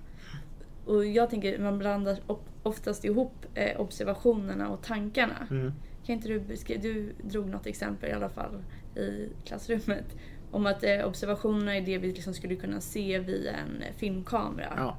Och 0.84 1.06
jag 1.06 1.30
tänker, 1.30 1.58
man 1.58 1.78
blandar 1.78 2.18
oftast 2.62 3.04
ihop 3.04 3.46
observationerna 3.76 4.68
och 4.68 4.82
tankarna. 4.82 5.46
Mm. 5.50 5.72
Kan 6.06 6.14
inte 6.14 6.28
du 6.28 6.40
beskriva, 6.40 6.82
du 6.82 7.12
drog 7.22 7.48
något 7.48 7.66
exempel 7.66 8.10
i 8.10 8.12
alla 8.12 8.28
fall 8.28 8.62
i 8.96 9.28
klassrummet. 9.44 10.16
Om 10.50 10.66
att 10.66 10.84
eh, 10.84 11.06
observationerna 11.06 11.76
är 11.76 11.80
det 11.80 11.98
vi 11.98 12.12
liksom 12.12 12.34
skulle 12.34 12.56
kunna 12.56 12.80
se 12.80 13.18
via 13.18 13.52
en 13.52 13.82
eh, 13.82 13.92
filmkamera. 13.96 14.72
Ja, 14.76 14.98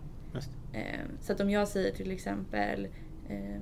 eh, 0.74 1.00
så 1.22 1.34
att 1.34 1.40
om 1.40 1.50
jag 1.50 1.68
säger 1.68 1.92
till 1.92 2.12
exempel 2.12 2.88
eh, 3.30 3.62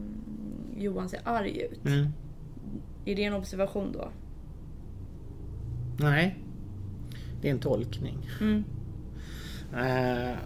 Johan 0.77 1.09
ser 1.09 1.19
arg 1.23 1.61
ut. 1.61 1.85
Mm. 1.85 2.07
Är 3.05 3.15
det 3.15 3.23
en 3.23 3.33
observation 3.33 3.91
då? 3.91 4.09
Nej. 5.99 6.37
Det 7.41 7.47
är 7.47 7.51
en 7.51 7.59
tolkning. 7.59 8.29
Mm. 8.41 8.63
Eh, 9.73 10.37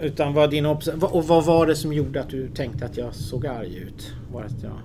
utan 0.00 0.34
vad 0.34 0.50
din 0.50 0.66
och 0.66 1.24
vad 1.26 1.44
var 1.44 1.66
det 1.66 1.76
som 1.76 1.92
gjorde 1.92 2.20
att 2.20 2.30
du 2.30 2.48
tänkte 2.48 2.84
att 2.84 2.96
jag 2.96 3.14
såg 3.14 3.46
arg 3.46 3.76
ut? 3.76 4.14
Var 4.32 4.42
att 4.42 4.62
jag... 4.62 4.78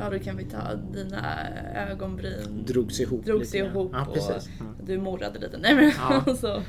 Ja, 0.00 0.10
då 0.10 0.18
kan 0.18 0.36
vi 0.36 0.44
ta 0.44 0.74
dina 0.74 1.48
ögonbryn. 1.90 2.64
Drogs 2.66 3.00
ihop. 3.00 3.24
Drogs 3.24 3.54
ihop 3.54 3.90
ja, 3.92 4.06
precis. 4.14 4.30
och 4.30 4.60
mm. 4.60 4.74
du 4.84 4.98
morrade 4.98 5.38
lite. 5.38 5.58
Nej 5.58 5.74
men 5.74 5.92
ja. 5.98 6.34
så. 6.40 6.62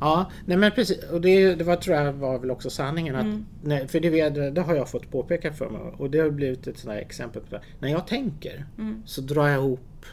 Ja, 0.00 0.30
nej 0.46 0.56
men 0.56 0.70
precis. 0.70 1.04
Och 1.10 1.20
det, 1.20 1.54
det 1.54 1.64
var, 1.64 1.76
tror 1.76 1.96
jag 1.96 2.12
var 2.12 2.38
väl 2.38 2.50
också 2.50 2.70
sanningen. 2.70 3.16
Att, 3.16 3.24
mm. 3.24 3.46
nej, 3.62 3.88
för 3.88 4.00
det, 4.00 4.50
det, 4.50 4.60
har 4.60 4.74
jag 4.74 4.90
fått 4.90 5.10
påpeka 5.10 5.52
för 5.52 5.70
mig. 5.70 5.80
Och 5.80 6.10
det 6.10 6.18
har 6.18 6.30
blivit 6.30 6.66
ett 6.66 6.78
sånt 6.78 6.98
exempel 6.98 7.42
på 7.42 7.54
det. 7.54 7.62
När 7.78 7.88
jag 7.88 8.06
tänker 8.06 8.66
mm. 8.78 9.02
så 9.06 9.20
drar 9.20 9.48
jag 9.48 9.58
ihop 9.58 10.06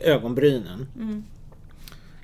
ögonbrynen. 0.00 0.86
Mm. 0.96 1.24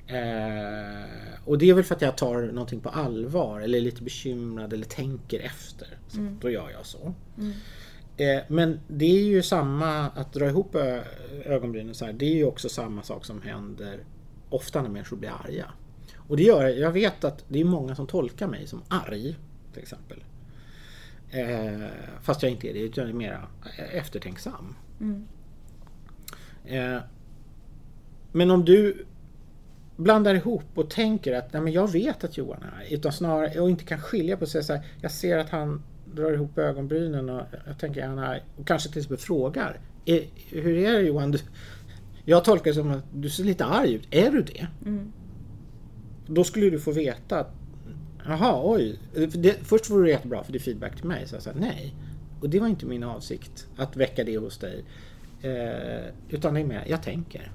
Eh, 0.07 1.09
och 1.45 1.57
det 1.57 1.69
är 1.69 1.73
väl 1.73 1.83
för 1.83 1.95
att 1.95 2.01
jag 2.01 2.17
tar 2.17 2.41
någonting 2.41 2.79
på 2.79 2.89
allvar 2.89 3.61
eller 3.61 3.77
är 3.77 3.81
lite 3.81 4.03
bekymrad 4.03 4.73
eller 4.73 4.85
tänker 4.85 5.39
efter. 5.39 5.87
Så 6.07 6.19
mm. 6.19 6.37
Då 6.41 6.49
gör 6.49 6.69
jag 6.69 6.85
så. 6.85 7.13
Eh, 8.17 8.39
men 8.47 8.79
det 8.87 9.05
är 9.05 9.23
ju 9.23 9.43
samma, 9.43 10.09
att 10.09 10.33
dra 10.33 10.45
ihop 10.45 10.75
ögonbrynen 11.45 11.95
så 11.95 12.05
här, 12.05 12.13
det 12.13 12.25
är 12.25 12.35
ju 12.35 12.45
också 12.45 12.69
samma 12.69 13.03
sak 13.03 13.25
som 13.25 13.41
händer 13.41 13.99
ofta 14.49 14.81
när 14.81 14.89
människor 14.89 15.17
blir 15.17 15.31
arga. 15.45 15.65
Och 16.27 16.37
det 16.37 16.43
gör, 16.43 16.67
jag 16.67 16.91
vet 16.91 17.23
att 17.23 17.45
det 17.47 17.59
är 17.59 17.65
många 17.65 17.95
som 17.95 18.07
tolkar 18.07 18.47
mig 18.47 18.67
som 18.67 18.81
arg 18.87 19.35
till 19.73 19.81
exempel. 19.81 20.23
Eh, 21.29 21.87
fast 22.21 22.43
jag 22.43 22.51
inte 22.51 22.69
är 22.69 22.73
det, 22.73 22.79
utan 22.79 23.03
jag 23.03 23.09
är 23.09 23.17
mera 23.17 23.47
eftertänksam. 23.91 24.75
Mm. 25.01 25.27
Eh, 26.65 27.01
men 28.31 28.51
om 28.51 28.65
du 28.65 29.05
blandar 29.95 30.35
ihop 30.35 30.65
och 30.75 30.89
tänker 30.89 31.33
att 31.33 31.53
nej, 31.53 31.61
men 31.61 31.73
jag 31.73 31.91
vet 31.91 32.23
att 32.23 32.37
Johan 32.37 32.63
är 32.63 32.77
arg, 32.77 32.93
utan 32.93 33.11
snarare 33.11 33.59
och 33.59 33.69
inte 33.69 33.83
kan 33.83 33.99
skilja 33.99 34.37
på 34.37 34.45
sig 34.45 34.63
så 34.63 34.73
här, 34.73 34.85
jag 35.01 35.11
ser 35.11 35.37
att 35.37 35.49
han 35.49 35.83
drar 36.17 36.31
ihop 36.31 36.57
ögonbrynen 36.57 37.29
och 37.29 37.41
jag 37.67 37.79
tänker 37.79 38.01
är 38.01 38.17
arg 38.17 38.41
och 38.57 38.67
kanske 38.67 38.89
till 38.89 38.97
exempel 38.97 39.17
frågar 39.17 39.79
är, 40.05 40.23
hur 40.49 40.77
är 40.77 40.93
det 40.93 41.01
Johan? 41.01 41.31
Du, 41.31 41.39
jag 42.25 42.43
tolkar 42.43 42.71
det 42.71 42.75
som 42.75 42.91
att 42.91 43.03
du 43.13 43.29
ser 43.29 43.43
lite 43.43 43.65
arg 43.65 43.93
ut. 43.93 44.07
Är 44.11 44.31
du 44.31 44.41
det? 44.41 44.67
Mm. 44.85 45.11
Då 46.27 46.43
skulle 46.43 46.69
du 46.69 46.79
få 46.79 46.91
veta 46.91 47.39
att 47.39 47.53
Jaha, 48.27 48.61
oj. 48.63 48.99
Det, 49.13 49.53
först 49.63 49.89
vore 49.89 50.05
det 50.05 50.11
jättebra 50.11 50.43
för 50.43 50.51
det 50.51 50.57
är 50.57 50.59
feedback 50.59 50.95
till 50.95 51.05
mig. 51.05 51.27
Så 51.27 51.35
jag 51.35 51.43
sa 51.43 51.51
nej. 51.55 51.95
Och 52.41 52.49
det 52.49 52.59
var 52.59 52.67
inte 52.67 52.85
min 52.85 53.03
avsikt 53.03 53.67
att 53.77 53.95
väcka 53.95 54.23
det 54.23 54.37
hos 54.37 54.57
dig. 54.57 54.85
Eh, 55.41 56.13
utan 56.29 56.53
det 56.53 56.59
är 56.59 56.65
mer, 56.65 56.83
jag 56.87 57.03
tänker. 57.03 57.51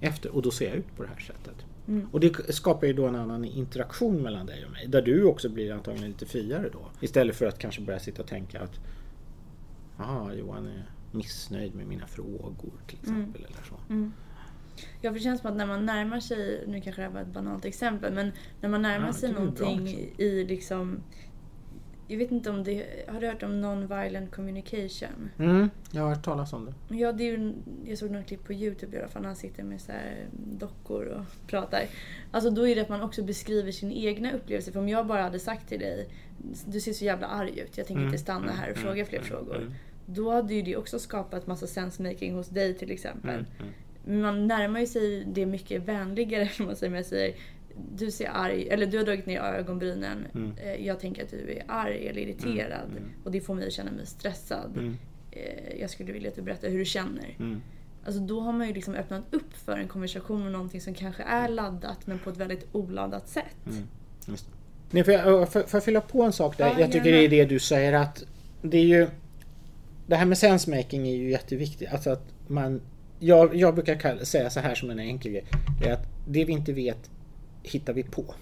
Efter, 0.00 0.34
och 0.34 0.42
då 0.42 0.50
ser 0.50 0.68
jag 0.68 0.76
ut 0.76 0.96
på 0.96 1.02
det 1.02 1.08
här 1.08 1.20
sättet. 1.20 1.65
Mm. 1.88 2.08
Och 2.12 2.20
det 2.20 2.54
skapar 2.54 2.86
ju 2.86 2.92
då 2.92 3.06
en 3.06 3.16
annan 3.16 3.44
interaktion 3.44 4.22
mellan 4.22 4.46
dig 4.46 4.64
och 4.64 4.72
mig. 4.72 4.86
Där 4.86 5.02
du 5.02 5.24
också 5.24 5.48
blir 5.48 5.72
antagligen 5.72 6.08
lite 6.08 6.26
friare 6.26 6.68
då. 6.72 6.90
Istället 7.00 7.36
för 7.36 7.46
att 7.46 7.58
kanske 7.58 7.80
börja 7.80 7.98
sitta 7.98 8.22
och 8.22 8.28
tänka 8.28 8.60
att 8.60 8.80
Jaha, 9.98 10.34
Johan 10.34 10.66
är 10.66 10.90
missnöjd 11.12 11.74
med 11.74 11.86
mina 11.86 12.06
frågor 12.06 12.72
till 12.86 12.98
exempel. 13.02 13.44
Eller 13.44 13.62
så. 13.68 13.92
Mm. 13.92 14.12
Ja, 15.00 15.10
för 15.10 15.14
det 15.14 15.20
känns 15.20 15.40
som 15.40 15.50
att 15.50 15.56
när 15.56 15.66
man 15.66 15.86
närmar 15.86 16.20
sig, 16.20 16.64
nu 16.66 16.80
kanske 16.80 17.02
det 17.02 17.06
här 17.06 17.14
var 17.14 17.20
ett 17.20 17.34
banalt 17.34 17.64
exempel, 17.64 18.14
men 18.14 18.32
när 18.60 18.68
man 18.68 18.82
närmar 18.82 19.06
Ja, 19.06 19.12
sig 19.12 19.32
någonting 19.32 19.88
i 20.18 20.44
liksom 20.44 21.00
jag 22.08 22.18
vet 22.18 22.30
inte 22.32 22.50
om 22.50 22.64
det, 22.64 22.86
har 23.08 23.20
du 23.20 23.26
hört 23.26 23.42
om 23.42 23.64
non-violent 23.64 24.30
communication? 24.30 25.30
Mm, 25.38 25.70
jag 25.90 26.02
har 26.02 26.08
hört 26.08 26.24
talas 26.24 26.52
om 26.52 26.64
det. 26.66 26.96
Ja, 26.96 27.12
det 27.12 27.24
är 27.24 27.38
ju, 27.38 27.52
jag 27.86 27.98
såg 27.98 28.10
något 28.10 28.26
klipp 28.26 28.44
på 28.44 28.52
Youtube 28.52 28.96
i 28.96 29.00
alla 29.00 29.08
fall 29.08 29.22
när 29.22 29.28
han 29.28 29.36
sitter 29.36 29.62
med 29.62 29.80
så 29.80 29.92
dockor 30.58 31.06
och 31.06 31.46
pratar. 31.46 31.82
Alltså 32.30 32.50
då 32.50 32.68
är 32.68 32.74
det 32.74 32.80
att 32.82 32.88
man 32.88 33.02
också 33.02 33.22
beskriver 33.22 33.72
sin 33.72 33.92
egna 33.92 34.32
upplevelse. 34.32 34.72
För 34.72 34.80
om 34.80 34.88
jag 34.88 35.06
bara 35.06 35.22
hade 35.22 35.38
sagt 35.38 35.68
till 35.68 35.80
dig, 35.80 36.08
du 36.66 36.80
ser 36.80 36.92
så 36.92 37.04
jävla 37.04 37.26
arg 37.26 37.58
ut, 37.60 37.78
jag 37.78 37.86
tänker 37.86 38.00
Mm, 38.02 38.06
inte 38.06 38.18
stanna 38.18 38.52
här 38.52 38.70
och 38.70 38.76
mm, 38.76 38.82
fråga 38.88 39.04
fler 39.04 39.18
mm, 39.18 39.28
frågor. 39.28 39.56
mm. 39.56 39.72
Då 40.06 40.30
hade 40.30 40.54
ju 40.54 40.62
det 40.62 40.76
också 40.76 40.98
skapat 40.98 41.46
massa 41.46 41.66
sensemaking 41.66 42.34
hos 42.34 42.48
dig 42.48 42.74
till 42.74 42.90
exempel. 42.90 43.30
Mm, 43.30 43.46
mm. 44.06 44.20
Man 44.22 44.46
närmar 44.46 44.80
ju 44.80 44.86
sig 44.86 45.24
det 45.26 45.46
mycket 45.46 45.82
vänligare 45.82 46.48
om 46.60 46.66
man 46.66 46.76
säger, 46.76 46.96
jag 46.96 47.04
säger 47.06 47.34
du 47.96 48.10
ser 48.10 48.30
arg, 48.34 48.68
eller 48.70 48.86
du 48.86 48.98
har 48.98 49.04
dragit 49.04 49.26
ner 49.26 49.40
ögonbrynen. 49.40 50.26
Mm. 50.34 50.52
Eh, 50.58 50.86
Jag 50.86 51.00
tänker 51.00 51.22
att 51.24 51.30
du 51.30 51.50
är 51.52 51.62
arg 51.68 52.06
eller 52.08 52.20
irriterad. 52.20 52.84
Mm, 52.90 52.96
mm. 52.96 53.10
Och 53.24 53.30
det 53.32 53.40
får 53.40 53.54
mig 53.54 53.66
att 53.66 53.72
känna 53.72 53.90
mig 53.90 54.06
stressad. 54.06 54.70
Mm, 54.76 54.96
Eh, 55.30 55.80
Jag 55.80 55.90
skulle 55.90 56.12
vilja 56.12 56.28
att 56.28 56.36
du 56.36 56.42
berättar 56.42 56.68
hur 56.68 56.78
du 56.78 56.84
känner. 56.84 57.36
mm. 57.38 57.60
Alltså 58.06 58.20
då 58.20 58.40
har 58.40 58.52
man 58.52 58.68
ju 58.68 58.74
liksom 58.74 58.94
öppnat 58.94 59.22
upp 59.30 59.52
för 59.64 59.78
en 59.78 59.88
konversation 59.88 60.42
om 60.46 60.52
någonting 60.52 60.80
som 60.80 60.94
kanske 60.94 61.22
är 61.22 61.48
laddat 61.48 62.06
men 62.06 62.18
på 62.18 62.30
ett 62.30 62.36
väldigt 62.36 62.66
oladdat 62.72 63.28
sätt. 63.28 63.56
Mm. 63.66 63.82
Nej, 64.90 65.04
får, 65.04 65.12
jag, 65.14 65.52
får, 65.52 65.60
får 65.62 65.78
jag 65.78 65.84
fylla 65.84 66.00
på 66.00 66.22
en 66.22 66.32
sak 66.32 66.58
där? 66.58 66.66
Ja, 66.66 66.80
jag 66.80 66.92
tycker 66.92 67.06
gärna. 67.06 67.18
det 67.18 67.24
är 67.24 67.28
det 67.28 67.44
du 67.44 67.58
säger 67.58 67.92
att 67.92 68.24
det 68.62 68.78
är 68.78 68.84
ju 68.84 69.08
Det 70.06 70.16
här 70.16 70.26
med 70.26 70.38
sensemaking 70.38 71.08
är 71.08 71.14
ju 71.14 71.30
jätteviktigt. 71.30 71.92
Alltså 71.92 72.10
att 72.10 72.24
man 72.46 72.80
Jag, 73.18 73.54
jag 73.54 73.74
brukar 73.74 73.94
kalla, 73.94 74.24
säga 74.24 74.50
så 74.50 74.60
här 74.60 74.74
som 74.74 74.90
en 74.90 74.98
enkel 74.98 75.32
grej. 75.32 75.44
Det 75.80 75.88
är 75.88 75.92
att 75.92 76.06
det 76.28 76.44
vi 76.44 76.52
inte 76.52 76.72
vet 76.72 77.10
hittar 77.66 77.92
vi 77.92 78.02
på. 78.02 78.34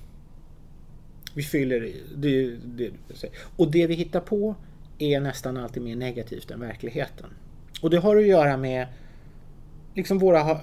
Vi 1.34 1.42
fyller 1.42 1.84
i. 1.84 2.02
Det, 2.16 2.56
det. 2.64 2.90
Och 3.56 3.70
det 3.70 3.86
vi 3.86 3.94
hittar 3.94 4.20
på 4.20 4.54
är 4.98 5.20
nästan 5.20 5.56
alltid 5.56 5.82
mer 5.82 5.96
negativt 5.96 6.50
än 6.50 6.60
verkligheten. 6.60 7.30
Och 7.82 7.90
det 7.90 7.98
har 7.98 8.16
att 8.16 8.26
göra 8.26 8.56
med 8.56 8.86
liksom 9.94 10.18
våra 10.18 10.40
eh, 10.40 10.56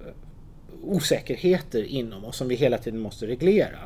eh, 0.00 0.14
osäkerheter 0.82 1.82
inom 1.82 2.24
oss 2.24 2.36
som 2.36 2.48
vi 2.48 2.54
hela 2.54 2.78
tiden 2.78 3.00
måste 3.00 3.26
reglera. 3.26 3.78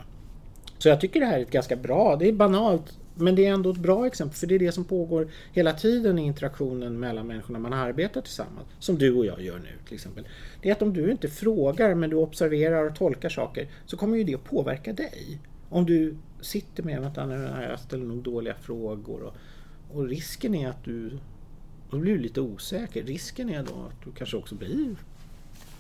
Så 0.78 0.88
jag 0.88 1.00
tycker 1.00 1.20
det 1.20 1.26
här 1.26 1.38
är 1.38 1.42
ett 1.42 1.50
ganska 1.50 1.76
bra, 1.76 2.16
det 2.16 2.28
är 2.28 2.32
banalt, 2.32 2.98
men 3.18 3.34
det 3.34 3.46
är 3.46 3.52
ändå 3.52 3.70
ett 3.70 3.76
bra 3.76 4.06
exempel 4.06 4.36
för 4.36 4.46
det 4.46 4.54
är 4.54 4.58
det 4.58 4.72
som 4.72 4.84
pågår 4.84 5.28
hela 5.52 5.72
tiden 5.72 6.18
i 6.18 6.22
interaktionen 6.22 7.00
mellan 7.00 7.26
människor 7.26 7.52
när 7.52 7.60
man 7.60 7.72
arbetar 7.72 8.20
tillsammans. 8.20 8.68
Som 8.78 8.98
du 8.98 9.14
och 9.14 9.26
jag 9.26 9.40
gör 9.40 9.58
nu 9.58 9.70
till 9.86 9.94
exempel. 9.94 10.28
Det 10.62 10.68
är 10.68 10.72
att 10.72 10.82
om 10.82 10.92
du 10.92 11.10
inte 11.10 11.28
frågar 11.28 11.94
men 11.94 12.10
du 12.10 12.16
observerar 12.16 12.90
och 12.90 12.96
tolkar 12.96 13.28
saker 13.28 13.68
så 13.86 13.96
kommer 13.96 14.16
ju 14.16 14.24
det 14.24 14.34
att 14.34 14.44
påverka 14.44 14.92
dig. 14.92 15.38
Om 15.68 15.86
du 15.86 16.16
sitter 16.40 16.82
med 16.82 17.04
att 17.04 17.16
jag 17.68 17.80
ställer 17.80 18.04
nog 18.04 18.22
dåliga 18.22 18.54
frågor 18.54 19.22
och, 19.22 19.34
och 19.96 20.08
risken 20.08 20.54
är 20.54 20.68
att 20.68 20.84
du 20.84 21.18
då 21.90 21.98
blir 21.98 22.12
du 22.12 22.18
lite 22.18 22.40
osäker. 22.40 23.04
Risken 23.04 23.50
är 23.50 23.62
då 23.62 23.86
att 23.88 24.04
du 24.04 24.12
kanske 24.12 24.36
också 24.36 24.54
blir 24.54 24.96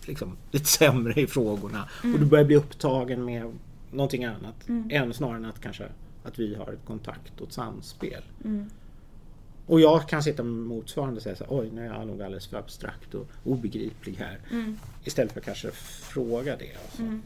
liksom, 0.06 0.36
lite 0.50 0.66
sämre 0.66 1.20
i 1.20 1.26
frågorna 1.26 1.88
och 2.14 2.20
du 2.20 2.26
börjar 2.26 2.44
bli 2.44 2.56
upptagen 2.56 3.24
med 3.24 3.52
någonting 3.90 4.24
annat 4.24 4.68
än 4.90 5.14
snarare 5.14 5.36
än 5.36 5.44
att 5.44 5.60
kanske 5.60 5.84
att 6.26 6.38
vi 6.38 6.54
har 6.54 6.72
ett 6.72 6.86
kontakt 6.86 7.40
och 7.40 7.46
ett 7.46 7.52
samspel. 7.52 8.22
Mm. 8.44 8.70
Och 9.66 9.80
jag 9.80 10.08
kan 10.08 10.22
sitta 10.22 10.42
med 10.42 10.66
motsvarande 10.66 11.16
och 11.16 11.22
säga 11.22 11.36
så 11.36 11.44
här, 11.44 11.60
oj 11.60 11.70
nu 11.70 11.80
är 11.80 11.86
jag 11.86 12.06
nog 12.06 12.22
alldeles 12.22 12.46
för 12.46 12.56
abstrakt 12.56 13.14
och 13.14 13.28
obegriplig 13.44 14.14
här. 14.14 14.38
Mm. 14.52 14.78
Istället 15.04 15.32
för 15.32 15.40
att 15.40 15.46
kanske 15.46 15.70
fråga 15.70 16.56
det. 16.56 16.76
Alltså. 16.84 17.02
Mm. 17.02 17.22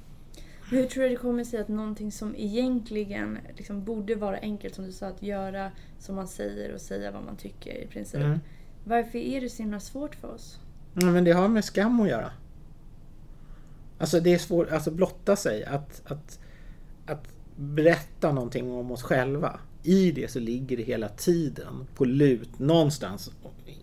Hur 0.71 0.87
tror 0.87 1.03
du 1.03 1.09
det 1.09 1.17
kommer 1.17 1.45
sig 1.45 1.61
att 1.61 1.69
någonting 1.69 2.13
som 2.13 2.35
egentligen 2.37 3.39
liksom 3.57 3.85
borde 3.85 4.15
vara 4.15 4.37
enkelt 4.37 4.75
som 4.75 4.85
du 4.85 4.93
sa 4.93 5.07
att 5.07 5.23
göra 5.23 5.71
som 5.99 6.15
man 6.15 6.29
säger 6.29 6.75
och 6.75 6.81
säga 6.81 7.11
vad 7.11 7.25
man 7.25 7.37
tycker 7.37 7.75
i 7.75 7.87
princip. 7.87 8.21
Mm. 8.21 8.39
Varför 8.85 9.19
är 9.19 9.41
det 9.41 9.49
så 9.51 9.63
himla 9.63 9.81
svårt 9.81 10.15
för 10.15 10.35
oss? 10.35 10.59
Ja, 10.95 11.07
men 11.07 11.25
det 11.25 11.33
har 11.33 11.49
med 11.49 11.65
skam 11.65 12.01
att 12.01 12.09
göra. 12.09 12.33
Alltså 13.99 14.21
det 14.21 14.35
är 14.35 14.39
svårt, 14.39 14.71
alltså 14.71 14.91
blotta 14.91 15.37
sig, 15.37 15.65
att, 15.65 16.03
att, 16.05 16.39
att 17.07 17.35
berätta 17.61 18.33
någonting 18.33 18.73
om 18.73 18.91
oss 18.91 19.03
själva. 19.03 19.61
I 19.83 20.13
det 20.13 20.31
så 20.31 20.39
ligger 20.39 20.77
det 20.77 20.83
hela 20.83 21.09
tiden 21.09 21.87
på 21.95 22.05
lut 22.05 22.59
någonstans, 22.59 23.31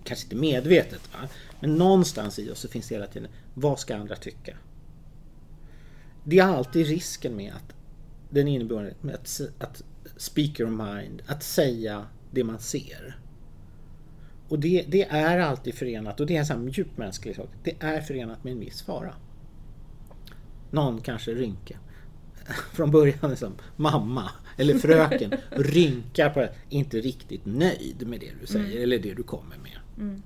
kanske 0.03 0.25
inte 0.25 0.35
medvetet 0.35 1.13
va? 1.13 1.27
men 1.59 1.75
någonstans 1.75 2.39
i 2.39 2.51
oss 2.51 2.59
så 2.59 2.67
finns 2.67 2.87
det 2.87 2.95
hela 2.95 3.07
tiden, 3.07 3.29
vad 3.53 3.79
ska 3.79 3.95
andra 3.95 4.15
tycka? 4.15 4.57
Det 6.23 6.39
är 6.39 6.43
alltid 6.43 6.87
risken 6.87 7.35
med 7.35 7.53
att 7.53 7.75
den 8.29 8.47
innebär 8.47 8.93
med 9.01 9.15
att, 9.15 9.41
att 9.59 9.83
speak 10.17 10.59
your 10.59 10.71
mind, 10.71 11.21
att 11.27 11.43
säga 11.43 12.05
det 12.31 12.43
man 12.43 12.59
ser. 12.59 13.19
Och 14.49 14.59
det, 14.59 14.85
det 14.87 15.03
är 15.03 15.39
alltid 15.39 15.75
förenat, 15.75 16.19
och 16.19 16.27
det 16.27 16.35
är 16.35 16.39
en 16.39 16.45
sån 16.45 16.61
här 16.61 16.69
djupt 16.69 16.97
mänsklig 16.97 17.35
sak, 17.35 17.49
det 17.63 17.75
är 17.79 18.01
förenat 18.01 18.43
med 18.43 18.53
en 18.53 18.59
viss 18.59 18.81
fara. 18.81 19.13
Någon 20.71 21.01
kanske 21.01 21.31
rynka. 21.31 21.79
Från 22.73 22.91
början 22.91 23.29
liksom 23.29 23.53
mamma 23.75 24.31
eller 24.57 24.77
fröken 24.77 25.33
rynkar 25.51 26.29
på 26.29 26.39
det, 26.39 26.53
inte 26.69 26.97
riktigt 26.97 27.45
nöjd 27.45 28.07
med 28.07 28.19
det 28.19 28.31
du 28.41 28.47
säger 28.47 28.83
eller 28.83 28.99
det 28.99 29.13
du 29.13 29.23
kommer 29.23 29.57
med. 29.57 29.79
Mm. 29.97 30.21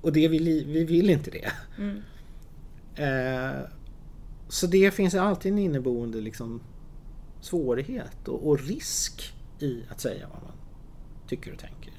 Och 0.00 0.12
det 0.12 0.28
vill, 0.28 0.64
vi 0.66 0.84
vill 0.84 1.10
inte 1.10 1.30
det. 1.30 1.52
Mm. 1.78 2.02
Eh, 2.94 3.60
så 4.48 4.66
det 4.66 4.90
finns 4.90 5.14
alltid 5.14 5.52
en 5.52 5.58
inneboende 5.58 6.20
liksom, 6.20 6.60
svårighet 7.40 8.28
och, 8.28 8.48
och 8.48 8.60
risk 8.60 9.34
i 9.58 9.82
att 9.88 10.00
säga 10.00 10.26
vad 10.28 10.42
man 10.42 10.52
tycker 11.28 11.52
och 11.52 11.58
tänker. 11.58 11.92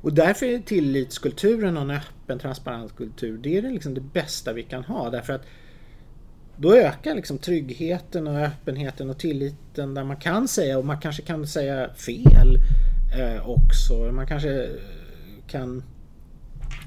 Och 0.00 0.12
därför 0.12 0.46
är 0.46 0.58
tillitskulturen 0.58 1.76
och 1.76 1.82
en 1.82 1.90
öppen 1.90 2.38
transparent 2.38 2.96
kultur 2.96 3.38
det 3.38 3.58
är 3.58 3.62
liksom 3.62 3.94
det 3.94 4.00
bästa 4.00 4.52
vi 4.52 4.62
kan 4.62 4.84
ha. 4.84 5.10
Därför 5.10 5.32
att 5.32 5.46
då 6.60 6.74
ökar 6.74 7.14
liksom 7.14 7.38
tryggheten 7.38 8.26
och 8.26 8.38
öppenheten 8.38 9.10
och 9.10 9.18
tilliten 9.18 9.94
där 9.94 10.04
man 10.04 10.16
kan 10.16 10.48
säga 10.48 10.78
och 10.78 10.84
man 10.84 11.00
kanske 11.00 11.22
kan 11.22 11.46
säga 11.46 11.94
fel 11.94 12.58
eh, 13.18 13.48
också. 13.48 14.12
Man 14.12 14.26
kanske 14.26 14.68
kan 15.46 15.82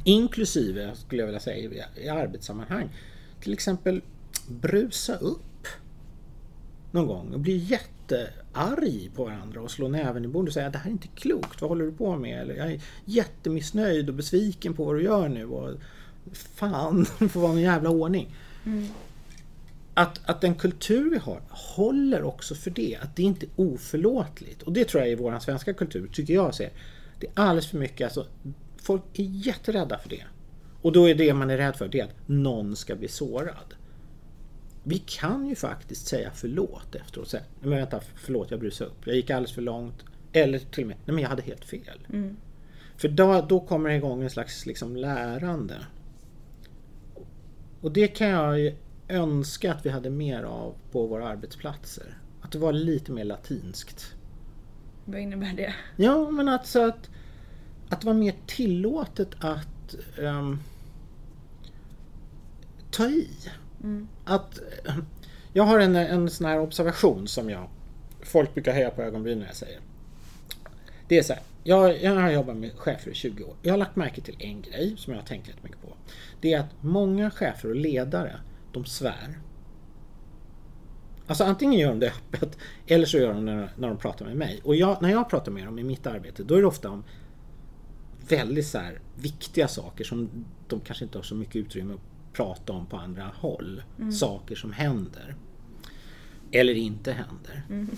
inklusive 0.03 0.91
skulle 0.95 1.21
jag 1.21 1.27
vilja 1.27 1.39
säga 1.39 1.57
i, 1.57 2.03
i 2.03 2.09
arbetssammanhang 2.09 2.89
till 3.41 3.53
exempel 3.53 4.01
brusa 4.47 5.15
upp 5.15 5.67
någon 6.91 7.07
gång 7.07 7.33
och 7.33 7.39
bli 7.39 7.57
jättearg 7.57 9.11
på 9.15 9.23
varandra 9.23 9.61
och 9.61 9.71
slå 9.71 9.87
näven 9.87 10.25
i 10.25 10.27
bordet 10.27 10.49
och 10.49 10.53
säga 10.53 10.69
det 10.69 10.77
här 10.77 10.89
är 10.89 10.91
inte 10.91 11.07
klokt, 11.07 11.61
vad 11.61 11.69
håller 11.69 11.85
du 11.85 11.91
på 11.91 12.15
med? 12.15 12.41
Eller 12.41 12.55
jag 12.55 12.71
är 12.71 12.81
jättemissnöjd 13.05 14.09
och 14.09 14.15
besviken 14.15 14.73
på 14.73 14.85
vad 14.85 14.95
du 14.95 15.03
gör 15.03 15.29
nu 15.29 15.45
och 15.45 15.79
fan, 16.33 17.05
det 17.19 17.29
får 17.29 17.39
vara 17.39 17.51
någon 17.51 17.61
jävla 17.61 17.89
ordning. 17.89 18.35
Mm. 18.65 18.87
Att, 19.93 20.21
att 20.25 20.41
den 20.41 20.55
kultur 20.55 21.09
vi 21.09 21.17
har 21.17 21.41
håller 21.49 22.23
också 22.23 22.55
för 22.55 22.71
det, 22.71 22.97
att 23.01 23.15
det 23.15 23.23
inte 23.23 23.45
är 23.45 23.49
oförlåtligt. 23.55 24.61
Och 24.61 24.73
det 24.73 24.85
tror 24.85 25.03
jag 25.03 25.11
är 25.11 25.15
vår 25.15 25.39
svenska 25.39 25.73
kultur, 25.73 26.09
tycker 26.13 26.33
jag 26.33 26.55
ser. 26.55 26.69
Det 27.19 27.27
är 27.27 27.31
alldeles 27.35 27.67
för 27.67 27.77
mycket, 27.77 28.05
alltså, 28.05 28.27
folk 28.81 29.01
är 29.13 29.23
jätterädda 29.23 29.97
för 29.97 30.09
det. 30.09 30.23
Och 30.81 30.91
då 30.91 31.09
är 31.09 31.15
det 31.15 31.33
man 31.33 31.49
är 31.49 31.57
rädd 31.57 31.75
för, 31.75 31.87
det 31.87 31.99
är 31.99 32.03
att 32.03 32.27
någon 32.27 32.75
ska 32.75 32.95
bli 32.95 33.07
sårad. 33.07 33.73
vi 34.83 34.97
kan 34.97 35.47
ju 35.47 35.55
faktiskt 35.55 36.07
säga 36.07 36.31
förlåt 36.33 36.95
efteråt. 36.95 37.29
Säga, 37.29 37.43
men 37.59 37.69
vänta, 37.69 38.01
förlåt 38.15 38.51
jag 38.51 38.59
brusade 38.59 38.89
upp. 38.89 39.07
Jag 39.07 39.15
gick 39.15 39.29
alldeles 39.29 39.55
för 39.55 39.61
långt. 39.61 40.05
Eller 40.33 40.59
till 40.59 40.83
och 40.83 40.87
med, 40.87 40.97
nej 41.05 41.13
men 41.13 41.21
jag 41.21 41.29
hade 41.29 41.41
helt 41.41 41.65
fel. 41.65 42.07
Mm. 42.09 42.37
För 42.97 43.07
då, 43.07 43.45
då 43.49 43.59
kommer 43.59 43.89
det 43.89 43.95
igång 43.95 44.23
en 44.23 44.29
slags 44.29 44.65
liksom 44.65 44.95
lärande. 44.95 45.75
Och 47.81 47.91
det 47.91 48.07
kan 48.07 48.27
jag 48.27 48.59
ju 48.59 48.75
önska 49.11 49.73
att 49.73 49.85
vi 49.85 49.89
hade 49.89 50.09
mer 50.09 50.43
av 50.43 50.75
på 50.91 51.07
våra 51.07 51.27
arbetsplatser. 51.27 52.17
Att 52.41 52.51
det 52.51 52.59
var 52.59 52.73
lite 52.73 53.11
mer 53.11 53.23
latinskt. 53.23 54.15
Vad 55.05 55.19
innebär 55.19 55.53
det? 55.53 55.73
Ja, 55.95 56.31
men 56.31 56.49
alltså 56.49 56.81
att, 56.81 57.09
att 57.89 58.01
det 58.01 58.07
var 58.07 58.13
mer 58.13 58.35
tillåtet 58.47 59.29
att 59.39 59.95
um, 60.17 60.59
ta 62.91 63.05
i. 63.05 63.29
Mm. 63.83 64.07
Att, 64.25 64.59
jag 65.53 65.63
har 65.63 65.79
en, 65.79 65.95
en 65.95 66.29
sån 66.29 66.47
här 66.47 66.59
observation 66.59 67.27
som 67.27 67.49
jag 67.49 67.67
folk 68.23 68.53
brukar 68.53 68.73
höja 68.73 68.89
på 68.89 69.01
ögonbrynen 69.01 69.39
när 69.39 69.47
jag 69.47 69.55
säger. 69.55 69.79
Det 71.07 71.17
är 71.17 71.23
så 71.23 71.33
här, 71.33 71.41
jag, 71.63 72.03
jag 72.03 72.15
har 72.15 72.31
jobbat 72.31 72.57
med 72.57 72.73
chefer 72.77 73.11
i 73.11 73.13
20 73.13 73.43
år. 73.43 73.55
Jag 73.61 73.73
har 73.73 73.77
lagt 73.77 73.95
märke 73.95 74.21
till 74.21 74.35
en 74.39 74.61
grej 74.61 74.95
som 74.97 75.13
jag 75.13 75.19
har 75.21 75.27
tänkt 75.27 75.49
rätt 75.49 75.63
mycket 75.63 75.81
på. 75.81 75.87
Det 76.41 76.53
är 76.53 76.59
att 76.59 76.73
många 76.81 77.31
chefer 77.31 77.69
och 77.69 77.75
ledare, 77.75 78.35
de 78.71 78.85
svär. 78.85 79.39
Alltså 81.27 81.43
antingen 81.43 81.79
gör 81.79 81.89
de 81.89 81.99
det 81.99 82.07
öppet 82.07 82.57
eller 82.87 83.05
så 83.05 83.17
gör 83.17 83.33
de 83.33 83.45
det 83.45 83.69
när, 83.77 83.87
de 83.87 83.97
pratar 83.97 84.25
med 84.25 84.37
mig. 84.37 84.61
Och 84.63 84.75
jag, 84.75 85.01
när 85.01 85.09
jag 85.09 85.29
pratar 85.29 85.51
med 85.51 85.65
dem 85.65 85.79
i 85.79 85.83
mitt 85.83 86.07
arbete, 86.07 86.43
då 86.43 86.55
är 86.55 86.61
det 86.61 86.67
ofta 86.67 86.89
om 86.89 87.03
väldigt 88.29 88.67
så 88.67 88.77
här, 88.77 88.99
viktiga 89.15 89.67
saker 89.67 90.03
som 90.03 90.29
de 90.67 90.79
kanske 90.79 91.05
inte 91.05 91.17
har 91.17 91.23
så 91.23 91.35
mycket 91.35 91.55
utrymme 91.55 91.93
att 91.93 92.33
prata 92.33 92.73
om 92.73 92.85
på 92.85 92.97
andra 92.97 93.31
håll. 93.35 93.83
Mm. 93.99 94.11
Saker 94.11 94.55
som 94.55 94.73
händer. 94.73 95.35
Eller 96.51 96.73
inte 96.73 97.11
händer. 97.11 97.63
Mm. 97.69 97.89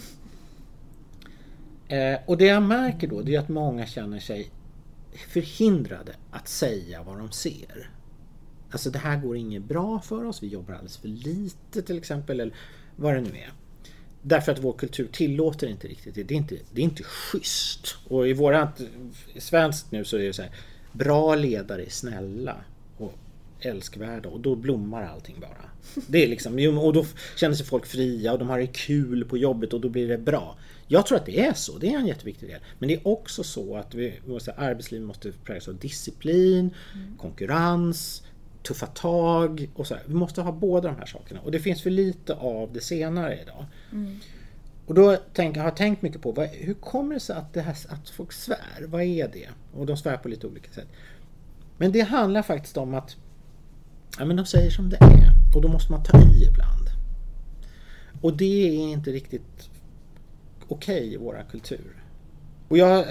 Eh, 1.88 2.20
och 2.26 2.38
det 2.38 2.46
jag 2.46 2.64
märker 2.64 3.08
då 3.08 3.22
det 3.22 3.36
är 3.36 3.40
att 3.40 3.50
många 3.50 3.86
känner 3.86 4.20
sig 4.20 4.52
förhindrade 5.28 6.16
att 6.32 6.48
säga 6.48 7.04
vad 7.04 7.18
de 7.18 7.32
ser. 7.32 7.90
Alltså 8.74 8.90
det 8.90 9.00
här 9.00 9.18
går 9.18 9.38
inget 9.38 9.64
bra 9.64 10.00
för 10.00 10.26
oss, 10.26 10.44
vi 10.44 10.48
jobbar 10.48 10.74
alldeles 10.74 10.98
för 10.98 11.08
lite 11.08 11.82
till 11.82 11.98
exempel, 11.98 12.40
eller 12.40 12.54
vad 12.96 13.14
det 13.14 13.22
nu 13.22 13.30
är. 13.30 13.52
Därför 14.22 14.52
att 14.52 14.60
vår 14.60 14.74
kultur 14.74 15.08
tillåter 15.12 15.68
inte 15.68 15.88
riktigt 15.88 16.16
det. 16.16 16.24
Det 16.24 16.34
är 16.34 16.38
inte, 16.38 16.58
det 16.72 16.82
är 16.82 16.84
inte 16.84 17.04
schysst. 17.04 17.96
Och 18.08 18.28
i 18.28 18.34
vårat 18.34 18.82
svenskt 19.38 19.92
nu 19.92 20.06
så 20.06 20.18
är 20.18 20.24
det 20.24 20.34
så 20.34 20.42
här, 20.42 20.52
bra 20.92 21.36
ledare 21.36 21.86
är 21.86 21.90
snälla 21.90 22.56
och 22.98 23.14
älskvärda 23.60 24.30
och 24.30 24.40
då 24.40 24.56
blommar 24.56 25.04
allting 25.04 25.40
bara. 25.40 25.70
Det 26.08 26.24
är 26.24 26.28
liksom, 26.28 26.78
och 26.78 26.94
då 26.94 27.06
känner 27.36 27.56
sig 27.56 27.66
folk 27.66 27.86
fria 27.86 28.34
och 28.34 28.40
de 28.40 28.50
har 28.50 28.60
det 28.60 28.68
kul 28.68 29.26
på 29.26 29.38
jobbet 29.38 29.74
och 29.74 29.82
då 29.82 29.90
blir 29.90 30.08
det 30.08 30.18
bra. 30.18 30.58
Jag 30.88 31.06
tror 31.06 31.18
att 31.18 31.26
det 31.26 31.40
är 31.40 31.54
så, 31.54 31.78
det 31.78 31.94
är 31.94 31.98
en 31.98 32.08
jätteviktig 32.08 32.50
del. 32.50 32.60
Men 32.80 32.90
det 32.90 32.96
är 32.96 33.08
också 33.08 33.44
så 33.44 33.78
att 33.78 33.96
vi, 33.96 34.20
arbetslivet 34.56 35.08
måste 35.08 35.32
präglas 35.32 35.68
av 35.68 35.76
disciplin, 35.76 36.74
mm. 36.94 37.18
konkurrens, 37.18 38.24
tuffa 38.64 38.88
tag 38.88 39.70
och 39.76 39.88
så. 39.88 39.96
Här. 39.96 40.04
Vi 40.06 40.14
måste 40.14 40.42
ha 40.42 40.52
båda 40.52 40.90
de 40.90 40.98
här 40.98 41.06
sakerna 41.06 41.42
och 41.42 41.52
det 41.52 41.60
finns 41.60 41.82
för 41.82 41.90
lite 41.90 42.34
av 42.34 42.74
det 42.74 42.82
senare 42.82 43.40
idag. 43.42 43.66
Mm. 43.92 44.20
Och 44.86 44.94
då 44.94 45.18
tänk, 45.34 45.58
har 45.58 45.64
jag 45.64 45.76
tänkt 45.76 46.02
mycket 46.02 46.22
på 46.22 46.32
vad, 46.32 46.48
hur 46.48 46.74
kommer 46.74 47.14
det 47.14 47.20
sig 47.20 47.36
att, 47.36 47.54
det 47.54 47.62
här, 47.62 47.78
att 47.90 48.10
folk 48.10 48.32
svär? 48.32 48.86
Vad 48.86 49.02
är 49.02 49.28
det? 49.28 49.50
Och 49.74 49.86
de 49.86 49.98
svär 49.98 50.18
på 50.18 50.30
lite 50.30 50.48
olika 50.48 50.72
sätt. 50.72 50.88
Men 51.78 51.92
det 51.92 52.02
handlar 52.02 52.42
faktiskt 52.42 52.78
om 52.78 52.94
att 52.94 53.16
ja, 54.20 54.26
men 54.26 54.36
de 54.36 54.46
säger 54.46 54.70
som 54.70 54.90
det 54.90 54.98
är 54.98 55.56
och 55.56 55.62
då 55.62 55.68
måste 55.68 55.92
man 55.92 56.04
ta 56.04 56.18
i 56.18 56.46
ibland. 56.48 56.90
Och 58.22 58.38
det 58.38 58.68
är 58.68 58.92
inte 58.92 59.12
riktigt 59.12 59.70
okej 60.68 60.98
okay 60.98 61.14
i 61.14 61.18
vår 61.18 61.46
kultur. 61.52 62.04
Och 62.68 62.78
jag, 62.78 63.06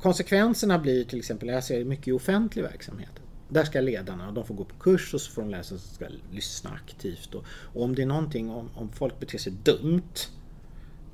konsekvenserna 0.00 0.78
blir 0.78 1.04
till 1.04 1.18
exempel, 1.18 1.48
jag 1.48 1.64
ser 1.64 1.84
mycket 1.84 2.08
i 2.08 2.12
offentlig 2.12 2.62
verksamhet. 2.62 3.10
Där 3.48 3.64
ska 3.64 3.80
ledarna, 3.80 4.32
de 4.32 4.44
får 4.44 4.54
gå 4.54 4.64
på 4.64 4.74
kurs 4.74 5.14
och 5.14 5.20
så 5.20 5.32
får 5.32 5.42
de 5.42 5.50
lära 5.50 5.62
sig 5.62 5.74
att 5.74 5.80
ska 5.80 6.06
lyssna 6.30 6.70
aktivt. 6.70 7.34
Och, 7.34 7.44
och, 7.74 7.82
om 7.82 7.94
det 7.94 8.02
är 8.02 8.06
någonting, 8.06 8.50
om, 8.50 8.70
om 8.74 8.92
folk 8.92 9.20
beter 9.20 9.38
sig 9.38 9.52
dumt 9.62 10.14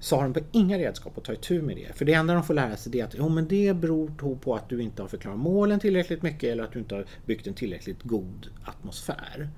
så 0.01 0.17
har 0.17 0.23
de 0.23 0.33
på 0.33 0.41
inga 0.53 0.79
redskap 0.79 1.19
att 1.19 1.25
ta 1.25 1.33
itu 1.33 1.63
med 1.63 1.77
det. 1.77 1.97
För 1.97 2.05
det 2.05 2.13
enda 2.13 2.35
de 2.35 2.43
får 2.43 2.55
lära 2.55 2.77
sig 2.77 3.01
är 3.01 3.05
att 3.05 3.15
jo, 3.19 3.29
men 3.29 3.49
det 3.49 3.77
beror 3.77 4.37
på 4.37 4.55
att 4.55 4.69
du 4.69 4.83
inte 4.83 5.03
har 5.03 5.09
förklarat 5.09 5.39
målen 5.39 5.81
tillräckligt 5.81 6.23
mycket 6.23 6.51
eller 6.51 6.65
att 6.65 6.73
du 6.73 6.79
inte 6.79 6.95
har 6.95 7.07
byggt 7.27 7.47
en 7.47 7.55
tillräckligt 7.55 8.03
god 8.03 8.47
atmosfär. 8.65 9.49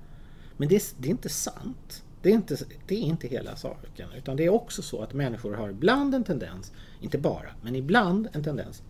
Men 0.57 0.69
det 0.69 0.75
är, 0.75 0.81
det 0.97 1.07
är 1.07 1.11
inte 1.11 1.29
sant. 1.29 2.03
Det 2.21 2.29
är, 2.29 2.33
inte, 2.33 2.57
det 2.87 2.95
är 2.95 3.01
inte 3.01 3.27
hela 3.27 3.55
saken. 3.55 4.09
Utan 4.17 4.37
det 4.37 4.45
är 4.45 4.49
också 4.49 4.81
så 4.81 5.01
att 5.01 5.13
människor 5.13 5.53
har 5.53 5.69
ibland 5.69 6.15
en 6.15 6.23
tendens, 6.23 6.73
inte 7.01 7.17
bara, 7.17 7.49
men 7.61 7.75
ibland 7.75 8.27
en 8.33 8.43
tendens 8.43 8.83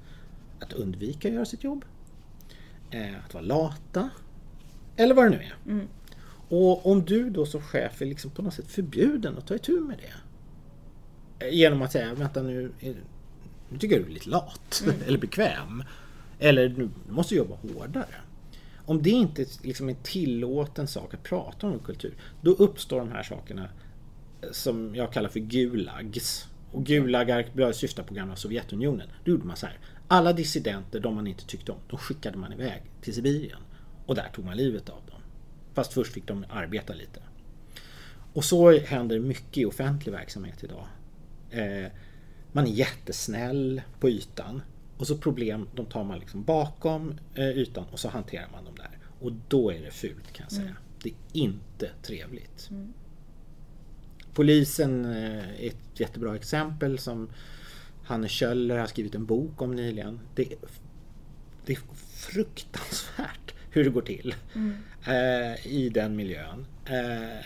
att 0.60 0.74
undvika 0.74 1.28
att 1.28 1.34
göra 1.34 1.46
sitt 1.46 1.64
jobb. 1.64 1.86
Eh, 2.92 3.26
att 3.26 3.34
vara 3.34 3.44
lata. 3.44 4.10
Eller 4.96 5.16
vad 5.16 5.26
det 5.26 5.30
nu 5.30 5.44
är. 5.44 5.56
Mm. 5.66 5.88
Och 6.50 6.86
om 6.86 7.06
du 7.06 7.30
då 7.30 7.46
som 7.46 7.62
chef 7.62 8.02
är 8.02 8.06
liksom 8.06 8.32
på 8.32 8.42
något 8.42 8.54
sätt 8.54 8.68
förbjuden 8.68 9.38
att 9.38 9.48
ta 9.48 9.56
itu 9.56 9.80
med 9.80 9.98
det. 9.98 11.46
Eh, 11.46 11.54
genom 11.54 11.82
att 11.82 11.92
säga, 11.92 12.14
vänta 12.14 12.42
nu, 12.42 12.72
nu 13.70 13.78
tycker 13.80 13.96
jag 13.96 14.06
du 14.06 14.10
är 14.10 14.14
lite 14.14 14.30
lat. 14.30 14.84
Mm. 14.84 14.96
eller 15.08 15.20
bekväm. 15.20 15.84
Eller 16.40 16.70
du 16.70 16.90
måste 17.10 17.36
jobba 17.36 17.56
hårdare. 17.56 18.16
Om 18.86 19.02
det 19.02 19.10
inte 19.10 19.46
liksom 19.64 19.90
är 19.90 19.96
tillåten 20.04 20.88
sak 20.88 21.14
att 21.14 21.24
prata 21.24 21.68
om 21.68 21.80
kultur, 21.80 22.14
då 22.42 22.52
uppstår 22.52 23.00
de 23.00 23.12
här 23.12 23.24
sakerna 23.24 23.70
som 24.52 24.96
jag 24.96 25.14
kallar 25.14 25.30
för 25.30 25.40
gulags. 25.40 26.48
Och 26.72 26.86
gulagar 26.86 27.72
syftar 27.72 28.04
på 28.04 28.14
gamla 28.14 28.36
Sovjetunionen. 28.36 29.08
Då 29.24 29.32
gjorde 29.32 29.46
man 29.46 29.58
så 29.58 29.66
här. 29.66 29.78
Alla 30.08 30.34
dissidenter, 30.34 31.00
de 31.00 31.16
man 31.16 31.28
inte 31.28 31.46
tyckte 31.46 31.72
om, 31.72 31.80
de 31.88 31.98
skickade 31.98 32.38
man 32.38 32.54
iväg 32.54 32.82
till 33.02 33.14
Sibirien. 33.14 33.60
Och 34.06 34.16
där 34.16 34.30
tog 34.36 34.46
man 34.46 34.58
livet 34.58 34.90
av 34.90 35.02
dem. 35.12 35.22
Fast 35.74 35.94
först 35.94 36.14
fick 36.14 36.28
de 36.28 36.46
arbeta 36.50 36.94
lite. 36.94 37.20
Och 38.34 38.44
så 38.44 38.80
händer 38.80 39.20
mycket 39.20 39.58
i 39.58 39.66
offentlig 39.66 40.12
verksamhet 40.12 40.64
idag. 40.64 40.88
Eh, 41.50 41.92
man 42.52 42.68
är 42.68 42.72
jättesnäll 42.72 43.82
på 44.00 44.10
ytan. 44.10 44.62
Och 44.98 45.08
så 45.08 45.18
problem, 45.18 45.68
de 45.76 45.86
tar 45.86 46.04
man 46.04 46.20
liksom 46.20 46.44
bakom 46.44 47.20
eh, 47.36 47.50
ytan 47.50 47.86
och 47.92 48.00
så 48.00 48.10
hanterar 48.10 48.50
man 48.52 48.66
dem 48.66 48.76
där. 48.76 48.98
Och 49.20 49.32
då 49.48 49.72
är 49.72 49.82
det 49.82 49.92
fult 49.92 50.34
kan 50.34 50.44
jag 50.44 50.52
säga. 50.52 50.64
Mm. 50.64 50.78
Det 51.04 51.10
är 51.10 51.16
inte 51.34 51.92
trevligt. 52.04 52.68
Mm. 52.70 52.94
Polisen 54.34 55.06
eh, 55.06 55.64
är 55.64 55.68
ett 55.68 56.00
jättebra 56.00 56.36
exempel 56.36 57.00
som 57.00 57.30
Hanne 58.08 58.28
Kjöller 58.28 58.78
har 58.78 58.88
skrivit 58.88 59.16
en 59.16 59.26
bok 59.26 59.62
om 59.62 59.76
nyligen. 59.76 60.20
Det, 60.36 60.54
det 61.66 61.74
är 61.74 61.80
fruktansvärt 62.08 63.54
hur 63.72 63.84
det 63.84 63.90
går 63.90 64.02
till 64.02 64.36
mm. 64.56 64.76
eh, 65.08 65.68
i 65.68 65.90
den 65.94 66.16
miljön. 66.16 66.66
Eh, 66.86 67.46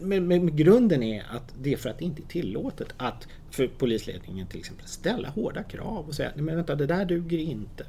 men, 0.00 0.28
men, 0.28 0.56
grunden 0.56 1.02
är 1.02 1.24
att 1.30 1.54
det 1.60 1.72
är 1.72 1.76
för 1.76 1.90
att 1.90 1.98
det 1.98 2.04
inte 2.04 2.22
är 2.22 2.26
tillåtet 2.26 2.94
att 2.96 3.28
för 3.50 3.68
polisledningen 3.68 4.46
till 4.46 4.58
exempel 4.58 4.86
ställa 4.86 5.28
hårda 5.28 5.62
krav 5.62 6.06
och 6.08 6.14
säga 6.14 6.32
men 6.36 6.56
vänta 6.56 6.74
det 6.74 6.86
där 6.86 7.04
duger 7.04 7.38
inte. 7.38 7.86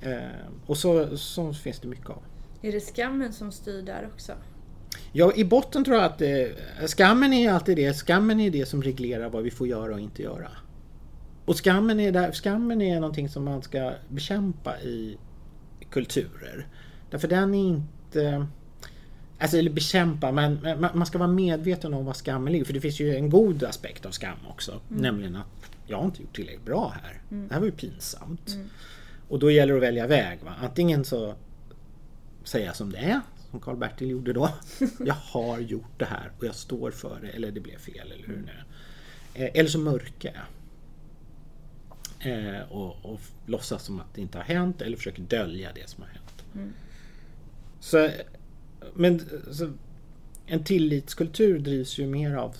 Eh, 0.00 0.26
och 0.66 0.78
så, 0.78 1.16
så 1.16 1.52
finns 1.52 1.80
det 1.80 1.88
mycket 1.88 2.10
av. 2.10 2.22
Är 2.62 2.72
det 2.72 2.80
skammen 2.80 3.32
som 3.32 3.52
styr 3.52 3.82
där 3.82 4.08
också? 4.14 4.32
Ja, 5.12 5.32
i 5.34 5.44
botten 5.44 5.84
tror 5.84 5.96
jag 5.96 6.04
att 6.04 6.22
eh, 6.22 6.86
skammen 6.86 7.32
är 7.32 7.52
alltid 7.52 7.76
det. 7.76 7.94
Skammen 7.94 8.40
är 8.40 8.50
det 8.50 8.66
som 8.66 8.82
reglerar 8.82 9.28
vad 9.28 9.42
vi 9.42 9.50
får 9.50 9.68
göra 9.68 9.94
och 9.94 10.00
inte 10.00 10.22
göra. 10.22 10.48
Och 11.44 11.64
skammen 11.64 12.00
är, 12.00 12.12
där, 12.12 12.32
skammen 12.32 12.82
är 12.82 13.00
någonting 13.00 13.28
som 13.28 13.44
man 13.44 13.62
ska 13.62 13.92
bekämpa 14.08 14.80
i 14.80 15.18
kulturer. 15.90 16.66
Därför 17.10 17.28
den 17.28 17.54
är 17.54 17.68
inte... 17.68 18.46
Alltså, 19.38 19.56
eller 19.56 19.70
bekämpa, 19.70 20.32
men 20.32 20.58
man 20.94 21.06
ska 21.06 21.18
vara 21.18 21.28
medveten 21.28 21.94
om 21.94 22.04
vad 22.04 22.16
skammen 22.16 22.52
ligger. 22.52 22.64
För 22.64 22.72
det 22.72 22.80
finns 22.80 23.00
ju 23.00 23.16
en 23.16 23.30
god 23.30 23.64
aspekt 23.64 24.06
av 24.06 24.10
skam 24.10 24.38
också. 24.48 24.72
Mm. 24.72 25.02
Nämligen 25.02 25.36
att 25.36 25.70
jag 25.86 25.98
har 25.98 26.04
inte 26.04 26.22
gjort 26.22 26.36
tillräckligt 26.36 26.64
bra 26.64 26.94
här. 27.02 27.20
Mm. 27.30 27.48
Det 27.48 27.54
här 27.54 27.60
var 27.60 27.66
ju 27.66 27.72
pinsamt. 27.72 28.48
Mm. 28.48 28.68
Och 29.28 29.38
då 29.38 29.50
gäller 29.50 29.72
det 29.72 29.78
att 29.78 29.82
välja 29.82 30.06
väg. 30.06 30.38
Va? 30.44 30.52
Antingen 30.62 31.04
så 31.04 31.34
säga 32.44 32.74
som 32.74 32.92
det 32.92 32.98
är 32.98 33.20
som 33.56 33.60
Karl-Bertil 33.60 34.10
gjorde 34.10 34.32
då. 34.32 34.50
Jag 34.98 35.14
har 35.14 35.58
gjort 35.58 35.98
det 35.98 36.04
här 36.04 36.32
och 36.38 36.44
jag 36.44 36.54
står 36.54 36.90
för 36.90 37.20
det 37.20 37.28
eller 37.28 37.50
det 37.50 37.60
blev 37.60 37.78
fel 37.78 38.12
eller 38.12 38.26
hur 38.26 38.36
är. 38.48 38.64
Eh, 39.34 39.50
eller 39.54 39.68
så 39.68 39.78
mörkar 39.78 40.32
jag. 40.34 40.46
Eh, 42.32 42.72
och, 42.72 43.12
och 43.12 43.20
låtsas 43.46 43.84
som 43.84 44.00
att 44.00 44.14
det 44.14 44.20
inte 44.20 44.38
har 44.38 44.44
hänt 44.44 44.82
eller 44.82 44.96
försöker 44.96 45.22
dölja 45.22 45.70
det 45.74 45.88
som 45.88 46.02
har 46.02 46.10
hänt. 46.10 46.44
Mm. 46.54 46.72
Så, 47.80 48.10
men 48.94 49.20
så, 49.50 49.72
en 50.46 50.64
tillitskultur 50.64 51.58
drivs 51.58 51.98
ju 51.98 52.06
mer 52.06 52.34
av, 52.34 52.56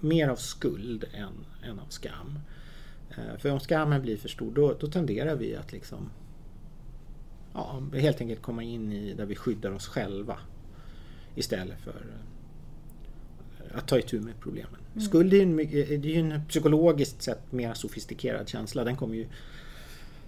mer 0.00 0.28
av 0.28 0.36
skuld 0.36 1.04
än, 1.14 1.46
än 1.70 1.78
av 1.78 1.88
skam. 1.88 2.38
Eh, 3.10 3.38
för 3.38 3.50
om 3.50 3.60
skammen 3.60 4.02
blir 4.02 4.16
för 4.16 4.28
stor 4.28 4.54
då, 4.54 4.76
då 4.80 4.86
tenderar 4.86 5.36
vi 5.36 5.56
att 5.56 5.72
liksom 5.72 6.10
ja, 7.56 7.82
helt 7.98 8.20
enkelt 8.20 8.42
komma 8.42 8.62
in 8.62 8.92
i 8.92 9.14
där 9.14 9.26
vi 9.26 9.36
skyddar 9.36 9.70
oss 9.70 9.86
själva. 9.86 10.38
istället 11.34 11.80
för 11.80 12.06
eh, 13.58 13.78
att 13.78 13.88
ta 13.88 13.98
itu 13.98 14.20
med 14.20 14.40
problemen. 14.40 14.80
Mm. 14.92 15.06
Skuld 15.06 15.34
är, 15.34 15.42
en, 15.42 15.56
det 15.56 15.94
är 15.94 16.06
ju 16.06 16.32
en 16.32 16.44
psykologiskt 16.48 17.22
sett 17.22 17.52
mer 17.52 17.74
sofistikerad 17.74 18.48
känsla. 18.48 18.84
Den 18.84 18.96
kommer 18.96 19.14
ju 19.14 19.26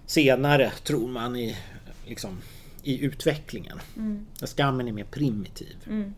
senare, 0.05 0.71
tror 0.83 1.07
man, 1.07 1.35
i, 1.35 1.57
liksom, 2.05 2.37
i 2.83 3.05
utvecklingen. 3.05 3.79
Mm. 3.97 4.25
Skammen 4.41 4.87
är 4.87 4.91
mer 4.91 5.07
primitiv. 5.11 5.75
Mm. 5.87 6.13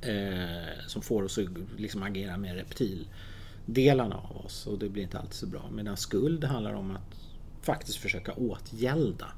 Eh, 0.00 0.86
som 0.86 1.02
får 1.02 1.22
oss 1.22 1.38
att 1.38 1.80
liksom 1.80 2.02
agera 2.02 2.36
med 2.36 2.54
reptildelarna 2.54 4.16
av 4.16 4.36
oss 4.36 4.66
och 4.66 4.78
det 4.78 4.88
blir 4.88 5.02
inte 5.02 5.18
alltid 5.18 5.34
så 5.34 5.46
bra. 5.46 5.70
Medan 5.72 5.96
skuld 5.96 6.44
handlar 6.44 6.72
om 6.72 6.90
att 6.90 7.22
faktiskt 7.62 7.98
försöka 7.98 8.32
åtgälda. 8.32 9.32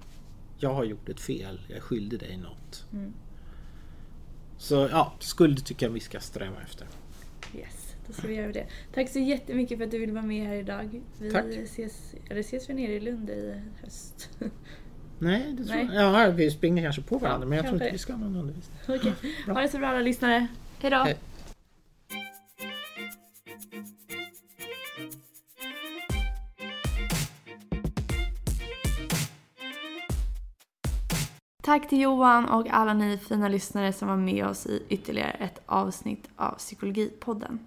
Jag 0.65 0.75
har 0.75 0.85
gjort 0.85 1.09
ett 1.09 1.21
fel, 1.21 1.61
jag 1.69 1.77
är 1.77 1.81
skyldig 1.81 2.21
dig 2.21 2.37
något. 2.37 2.87
Mm. 2.93 3.13
Så 4.59 4.89
ja, 4.91 5.13
skuld 5.21 5.65
tycker 5.65 5.87
jag 5.87 5.93
vi 5.93 6.01
ska 6.01 6.21
sträva 6.21 6.63
efter. 6.63 6.87
Yes, 7.57 7.97
då 8.07 8.13
ska 8.13 8.29
vi 8.29 8.35
göra 8.35 8.53
det. 8.53 8.67
Tack 8.95 9.09
så 9.09 9.19
jättemycket 9.19 9.79
för 9.79 9.85
att 9.85 9.91
du 9.91 9.99
ville 9.99 10.13
vara 10.13 10.25
med 10.25 10.47
här 10.47 10.55
idag. 10.55 11.03
Vi 11.19 11.31
Tack. 11.31 11.45
ses, 11.47 12.15
eller 12.31 12.41
ses 12.41 12.71
vi 12.71 12.75
nere 12.75 12.93
i 12.93 13.01
Lund 13.01 13.31
i 13.31 13.61
höst? 13.83 14.31
Nej, 15.19 15.55
det 15.59 15.65
tror 15.65 15.77
Nej. 15.77 15.89
jag. 15.93 16.29
Ja, 16.29 16.31
vi 16.31 16.51
springer 16.51 16.83
kanske 16.83 17.03
på 17.03 17.19
varandra 17.19 17.45
ja, 17.45 17.49
men 17.49 17.57
jag 17.57 17.67
tror 17.67 17.75
inte 17.75 17.93
vi 17.93 17.99
ska 17.99 18.13
ha 18.13 18.21
någon 18.21 18.37
undervisning. 18.37 18.79
Okej, 18.83 18.99
okay. 19.43 19.55
ha 19.55 19.61
det 19.61 19.69
så 19.69 19.79
bra 19.79 19.89
alla 19.89 20.01
lyssnare. 20.01 20.47
Hejdå! 20.81 20.97
Hej. 20.97 21.19
Tack 31.65 31.89
till 31.89 32.01
Johan 32.01 32.45
och 32.45 32.69
alla 32.71 32.95
ni 32.95 33.19
fina 33.19 33.49
lyssnare 33.49 33.93
som 33.93 34.09
var 34.09 34.17
med 34.17 34.47
oss 34.47 34.67
i 34.67 34.83
ytterligare 34.89 35.31
ett 35.31 35.61
avsnitt 35.67 36.29
av 36.37 36.55
Psykologipodden. 36.55 37.59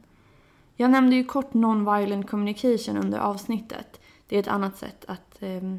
Jag 0.76 0.92
nämnde 0.92 1.16
ju 1.16 1.24
kort 1.24 1.54
non-violent 1.54 2.28
communication 2.28 2.98
under 2.98 3.20
avsnittet. 3.20 4.02
Det 4.28 4.36
är 4.36 4.40
ett 4.40 4.48
annat 4.48 4.78
sätt 4.78 5.06
att 5.08 5.42
eh, 5.44 5.76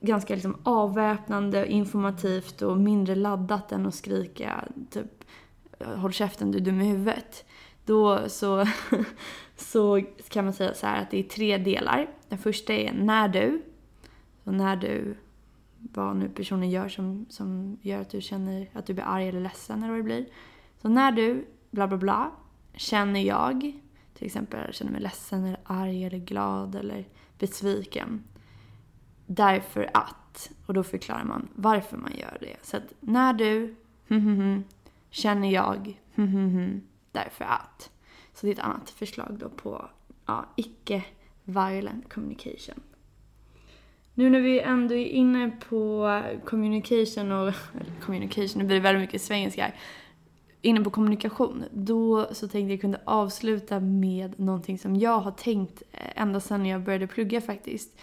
ganska 0.00 0.34
liksom 0.34 0.56
avväpnande, 0.62 1.72
informativt 1.72 2.62
och 2.62 2.76
mindre 2.76 3.14
laddat 3.14 3.72
än 3.72 3.86
att 3.86 3.94
skrika 3.94 4.64
typ 4.90 5.24
håll 5.78 6.12
käften 6.12 6.52
du 6.52 6.58
är 6.58 6.62
dum 6.62 6.80
i 6.80 6.84
huvudet. 6.84 7.44
Då 7.84 8.28
så, 8.28 8.66
så 9.56 10.02
kan 10.28 10.44
man 10.44 10.54
säga 10.54 10.74
så 10.74 10.86
här 10.86 11.02
att 11.02 11.10
det 11.10 11.18
är 11.18 11.22
tre 11.22 11.58
delar. 11.58 12.10
Den 12.28 12.38
första 12.38 12.72
är 12.72 12.92
när 12.92 13.28
du. 13.28 13.62
Så 14.44 14.50
när 14.50 14.76
du, 14.76 15.16
vad 15.94 16.16
nu 16.16 16.28
personen 16.28 16.70
gör 16.70 16.88
som, 16.88 17.26
som 17.28 17.78
gör 17.82 18.00
att 18.00 18.10
du 18.10 18.20
känner 18.20 18.70
att 18.72 18.86
du 18.86 18.94
blir 18.94 19.04
arg 19.04 19.28
eller 19.28 19.40
ledsen 19.40 19.82
eller 19.82 19.90
vad 19.90 19.98
det 19.98 20.04
blir. 20.04 20.26
Så 20.82 20.88
när 20.88 21.12
du, 21.12 21.46
bla 21.70 21.88
bla 21.88 21.96
bla, 21.96 22.30
känner 22.74 23.20
jag, 23.20 23.80
till 24.14 24.26
exempel 24.26 24.72
känner 24.72 24.92
mig 24.92 25.00
ledsen 25.00 25.44
eller 25.44 25.60
arg 25.64 26.04
eller 26.04 26.18
glad 26.18 26.74
eller 26.74 27.08
besviken. 27.38 28.24
Därför 29.26 29.90
att, 29.94 30.50
och 30.66 30.74
då 30.74 30.82
förklarar 30.82 31.24
man 31.24 31.48
varför 31.54 31.96
man 31.96 32.12
gör 32.18 32.38
det. 32.40 32.56
Så 32.62 32.76
att 32.76 32.92
när 33.00 33.32
du, 33.32 33.74
känner 35.10 35.50
jag, 35.50 36.00
därför 37.12 37.44
att. 37.44 37.90
Så 38.34 38.46
det 38.46 38.52
är 38.52 38.54
ett 38.54 38.64
annat 38.64 38.90
förslag 38.90 39.36
då 39.38 39.48
på 39.48 39.90
ja, 40.26 40.46
icke-violent 40.56 42.12
communication. 42.12 42.80
Nu 44.18 44.30
när 44.30 44.40
vi 44.40 44.60
ändå 44.60 44.94
är 44.94 45.06
inne 45.06 45.50
på 45.68 46.22
communication 46.44 47.32
och, 47.32 47.54
communication, 48.00 48.62
nu 48.62 48.64
blir 48.64 48.76
det 48.76 48.82
väldigt 48.82 49.00
mycket 49.00 49.22
svengelska 49.22 49.62
här. 49.62 49.74
Inne 50.60 50.80
på 50.80 50.90
kommunikation, 50.90 51.64
då 51.72 52.28
så 52.32 52.48
tänkte 52.48 52.72
jag 52.72 52.80
kunde 52.80 53.00
avsluta 53.04 53.80
med 53.80 54.40
någonting 54.40 54.78
som 54.78 54.96
jag 54.96 55.18
har 55.18 55.30
tänkt 55.30 55.82
eh, 55.92 56.22
ända 56.22 56.40
sedan 56.40 56.66
jag 56.66 56.82
började 56.82 57.06
plugga 57.06 57.40
faktiskt. 57.40 57.98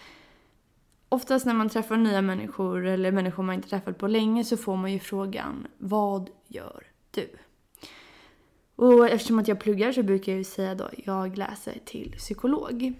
Oftast 1.08 1.46
när 1.46 1.54
man 1.54 1.68
träffar 1.68 1.96
nya 1.96 2.22
människor 2.22 2.86
eller 2.86 3.12
människor 3.12 3.42
man 3.42 3.54
inte 3.54 3.68
träffat 3.68 3.98
på 3.98 4.06
länge 4.06 4.44
så 4.44 4.56
får 4.56 4.76
man 4.76 4.92
ju 4.92 4.98
frågan 4.98 5.66
Vad 5.78 6.30
gör 6.48 6.82
du? 7.10 7.28
Och 8.76 9.08
eftersom 9.08 9.38
att 9.38 9.48
jag 9.48 9.60
pluggar 9.60 9.92
så 9.92 10.02
brukar 10.02 10.32
jag 10.32 10.38
ju 10.38 10.44
säga 10.44 10.74
då 10.74 10.90
jag 11.04 11.38
läser 11.38 11.78
till 11.84 12.14
psykolog. 12.18 12.94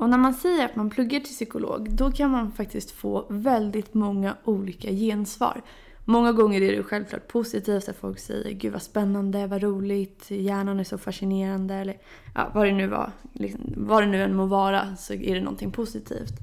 Och 0.00 0.10
när 0.10 0.18
man 0.18 0.34
säger 0.34 0.64
att 0.64 0.76
man 0.76 0.90
pluggar 0.90 1.20
till 1.20 1.34
psykolog 1.34 1.90
då 1.90 2.10
kan 2.10 2.30
man 2.30 2.52
faktiskt 2.52 2.90
få 2.90 3.26
väldigt 3.28 3.94
många 3.94 4.36
olika 4.44 4.90
gensvar. 4.90 5.62
Många 6.04 6.32
gånger 6.32 6.62
är 6.62 6.76
det 6.76 6.82
självklart 6.82 7.28
positivt 7.28 7.88
att 7.88 7.96
folk 7.96 8.18
säger 8.18 8.52
gud 8.52 8.72
vad 8.72 8.82
spännande, 8.82 9.46
vad 9.46 9.62
roligt, 9.62 10.30
hjärnan 10.30 10.80
är 10.80 10.84
så 10.84 10.98
fascinerande 10.98 11.74
eller 11.74 11.98
ja, 12.34 12.50
vad 12.54 12.66
det 12.66 12.72
nu 12.72 12.86
var. 12.86 13.12
Liksom, 13.32 13.60
vad 13.76 14.02
det 14.02 14.06
nu 14.06 14.22
än 14.22 14.36
må 14.36 14.46
vara 14.46 14.96
så 14.96 15.12
är 15.12 15.34
det 15.34 15.40
någonting 15.40 15.72
positivt. 15.72 16.34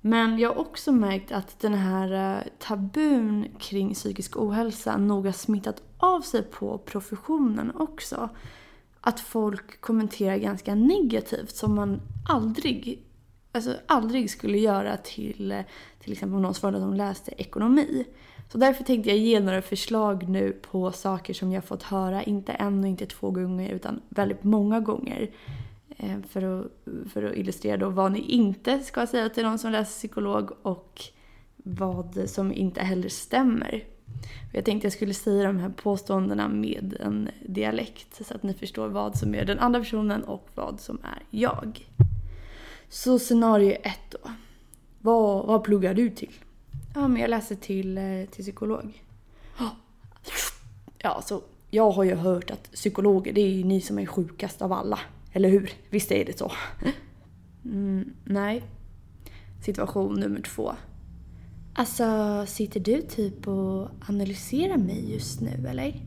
Men 0.00 0.38
jag 0.38 0.48
har 0.48 0.58
också 0.58 0.92
märkt 0.92 1.32
att 1.32 1.60
den 1.60 1.74
här 1.74 2.36
eh, 2.36 2.42
tabun 2.58 3.46
kring 3.58 3.94
psykisk 3.94 4.36
ohälsa 4.36 4.96
nog 4.96 5.24
har 5.24 5.32
smittat 5.32 5.82
av 5.98 6.20
sig 6.20 6.42
på 6.42 6.78
professionen 6.78 7.72
också. 7.74 8.28
Att 9.06 9.20
folk 9.20 9.80
kommenterar 9.80 10.36
ganska 10.36 10.74
negativt 10.74 11.56
som 11.56 11.74
man 11.74 12.00
aldrig, 12.28 13.02
alltså 13.52 13.74
aldrig 13.86 14.30
skulle 14.30 14.58
göra 14.58 14.96
till 14.96 15.64
till 16.04 16.12
exempel 16.12 16.36
om 16.36 16.42
någon 16.42 16.54
svarade 16.54 16.76
att 16.76 16.82
de 16.82 16.94
läste 16.94 17.32
ekonomi. 17.36 18.04
Så 18.52 18.58
därför 18.58 18.84
tänkte 18.84 19.10
jag 19.10 19.18
ge 19.18 19.40
några 19.40 19.62
förslag 19.62 20.28
nu 20.28 20.52
på 20.52 20.92
saker 20.92 21.34
som 21.34 21.52
jag 21.52 21.64
fått 21.64 21.82
höra, 21.82 22.22
inte 22.22 22.52
en 22.52 22.80
och 22.80 22.88
inte 22.88 23.06
två 23.06 23.30
gånger 23.30 23.70
utan 23.70 24.00
väldigt 24.08 24.44
många 24.44 24.80
gånger. 24.80 25.30
Eh, 25.96 26.16
för 26.28 26.42
att, 26.42 26.66
för 27.12 27.22
att 27.22 27.36
illustrera 27.36 27.76
då 27.76 27.88
vad 27.88 28.12
ni 28.12 28.18
inte 28.18 28.78
ska 28.78 29.06
säga 29.06 29.28
till 29.28 29.44
någon 29.44 29.58
som 29.58 29.72
läser 29.72 29.92
psykolog 29.92 30.50
och 30.62 31.02
vad 31.56 32.22
som 32.26 32.52
inte 32.52 32.80
heller 32.80 33.08
stämmer. 33.08 33.84
Jag 34.52 34.64
tänkte 34.64 34.86
jag 34.86 34.92
skulle 34.92 35.14
säga 35.14 35.46
de 35.46 35.58
här 35.58 35.68
påståendena 35.68 36.48
med 36.48 36.96
en 37.00 37.28
dialekt 37.46 38.26
så 38.26 38.34
att 38.34 38.42
ni 38.42 38.54
förstår 38.54 38.88
vad 38.88 39.18
som 39.18 39.34
är 39.34 39.44
den 39.44 39.58
andra 39.58 39.80
personen 39.80 40.24
och 40.24 40.48
vad 40.54 40.80
som 40.80 40.98
är 41.02 41.22
jag. 41.30 41.88
Så 42.88 43.18
scenario 43.18 43.72
ett 43.72 44.10
då. 44.10 44.30
Vad, 45.00 45.46
vad 45.46 45.64
pluggar 45.64 45.94
du 45.94 46.10
till? 46.10 46.32
Ja, 46.94 47.08
men 47.08 47.20
jag 47.20 47.30
läser 47.30 47.54
till, 47.54 47.98
eh, 47.98 48.24
till 48.30 48.44
psykolog. 48.44 49.02
Ja, 50.98 51.22
så 51.22 51.42
jag 51.70 51.90
har 51.90 52.04
ju 52.04 52.14
hört 52.14 52.50
att 52.50 52.72
psykologer, 52.72 53.32
det 53.32 53.40
är 53.40 53.48
ju 53.48 53.64
ni 53.64 53.80
som 53.80 53.98
är 53.98 54.06
sjukast 54.06 54.62
av 54.62 54.72
alla. 54.72 54.98
Eller 55.32 55.48
hur? 55.48 55.72
Visst 55.90 56.12
är 56.12 56.24
det 56.24 56.38
så? 56.38 56.52
Mm, 57.64 58.12
nej. 58.24 58.62
Situation 59.64 60.14
nummer 60.14 60.40
två. 60.40 60.74
Alltså, 61.76 62.44
sitter 62.46 62.80
du 62.80 63.02
typ 63.02 63.48
och 63.48 63.88
analyserar 64.08 64.76
mig 64.76 65.12
just 65.12 65.40
nu, 65.40 65.66
eller? 65.68 66.00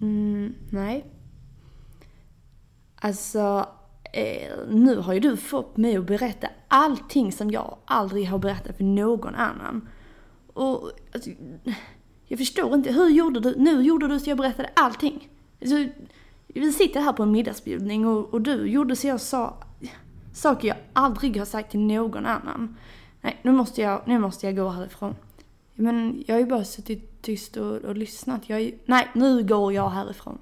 Mm, 0.00 0.54
nej. 0.70 1.04
Alltså, 2.96 3.68
eh, 4.12 4.52
nu 4.68 4.96
har 4.96 5.12
ju 5.12 5.20
du 5.20 5.36
fått 5.36 5.76
mig 5.76 5.96
att 5.96 6.06
berätta 6.06 6.48
allting 6.68 7.32
som 7.32 7.50
jag 7.50 7.76
aldrig 7.84 8.28
har 8.28 8.38
berättat 8.38 8.76
för 8.76 8.84
någon 8.84 9.34
annan. 9.34 9.88
Och 10.52 10.90
alltså, 11.12 11.30
jag 12.26 12.38
förstår 12.38 12.74
inte, 12.74 12.92
hur 12.92 13.08
gjorde 13.08 13.40
du? 13.40 13.54
Nu 13.58 13.82
gjorde 13.82 14.08
du 14.08 14.20
så 14.20 14.30
jag 14.30 14.38
berättade 14.38 14.70
allting. 14.76 15.28
Alltså, 15.60 15.86
vi 16.46 16.72
sitter 16.72 17.00
här 17.00 17.12
på 17.12 17.22
en 17.22 17.32
middagsbjudning 17.32 18.06
och, 18.06 18.34
och 18.34 18.40
du 18.40 18.66
gjorde 18.66 18.96
så 18.96 19.06
jag 19.06 19.20
sa 19.20 19.56
saker 20.32 20.68
jag 20.68 20.76
aldrig 20.92 21.38
har 21.38 21.44
sagt 21.44 21.70
till 21.70 21.80
någon 21.80 22.26
annan. 22.26 22.76
Nej, 23.28 23.38
nu 23.42 23.52
måste 23.52 23.80
jag, 23.80 24.02
nu 24.06 24.18
måste 24.18 24.46
jag 24.46 24.56
gå 24.56 24.68
härifrån. 24.68 25.16
Men 25.74 26.24
jag 26.26 26.34
har 26.34 26.40
ju 26.40 26.46
bara 26.46 26.64
suttit 26.64 27.22
tyst 27.22 27.56
och, 27.56 27.76
och 27.76 27.96
lyssnat. 27.96 28.48
Jag 28.48 28.60
är, 28.60 28.72
nej, 28.86 29.08
nu 29.14 29.42
går 29.42 29.72
jag 29.72 29.90
härifrån. 29.90 30.38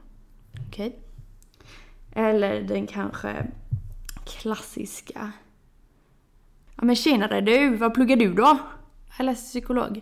Okej? 0.68 0.86
Okay. 0.86 2.24
Eller 2.24 2.62
den 2.62 2.86
kanske 2.86 3.46
klassiska. 4.24 5.32
Ja 6.76 6.84
men 6.84 6.96
tjenare 6.96 7.40
du, 7.40 7.76
vad 7.76 7.94
pluggar 7.94 8.16
du 8.16 8.34
då? 8.34 8.58
Jag 9.18 9.24
läser 9.24 9.44
psykolog. 9.44 10.00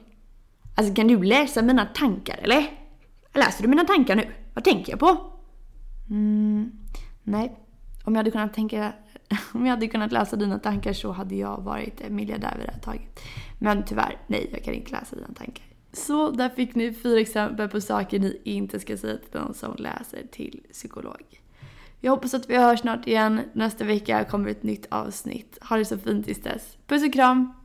Alltså 0.74 0.94
kan 0.94 1.08
du 1.08 1.22
läsa 1.22 1.62
mina 1.62 1.86
tankar 1.86 2.38
eller? 2.42 2.66
Läser 3.34 3.62
du 3.62 3.68
mina 3.68 3.84
tankar 3.84 4.16
nu? 4.16 4.30
Vad 4.54 4.64
tänker 4.64 4.92
jag 4.92 5.00
på? 5.00 5.32
Mm, 6.10 6.72
nej. 7.22 7.56
Om 8.04 8.14
jag, 8.14 8.18
hade 8.18 8.30
kunnat 8.30 8.54
tänka, 8.54 8.92
om 9.52 9.66
jag 9.66 9.74
hade 9.74 9.88
kunnat 9.88 10.12
läsa 10.12 10.36
dina 10.36 10.58
tankar 10.58 10.92
så 10.92 11.12
hade 11.12 11.34
jag 11.34 11.60
varit 11.60 12.10
miljardär 12.10 12.54
vid 12.58 12.66
det 12.66 12.72
här 12.72 12.80
taget. 12.80 13.20
Men 13.58 13.84
tyvärr, 13.84 14.18
nej, 14.26 14.48
jag 14.52 14.64
kan 14.64 14.74
inte 14.74 14.92
läsa 14.92 15.16
dina 15.16 15.34
tankar. 15.34 15.64
Så 15.92 16.30
där 16.30 16.48
fick 16.48 16.74
ni 16.74 16.92
fyra 16.92 17.20
exempel 17.20 17.68
på 17.68 17.80
saker 17.80 18.18
ni 18.18 18.40
inte 18.44 18.80
ska 18.80 18.96
säga 18.96 19.16
till 19.16 19.40
någon 19.40 19.54
som 19.54 19.74
läser 19.78 20.26
till 20.32 20.60
psykolog. 20.72 21.22
Jag 22.00 22.10
hoppas 22.10 22.34
att 22.34 22.50
vi 22.50 22.56
hörs 22.56 22.80
snart 22.80 23.06
igen. 23.06 23.40
Nästa 23.52 23.84
vecka 23.84 24.24
kommer 24.24 24.50
ett 24.50 24.62
nytt 24.62 24.86
avsnitt. 24.90 25.58
Ha 25.60 25.76
det 25.76 25.84
så 25.84 25.98
fint 25.98 26.26
tills 26.26 26.42
dess. 26.42 26.76
Puss 26.86 27.04
och 27.04 27.12
kram! 27.12 27.63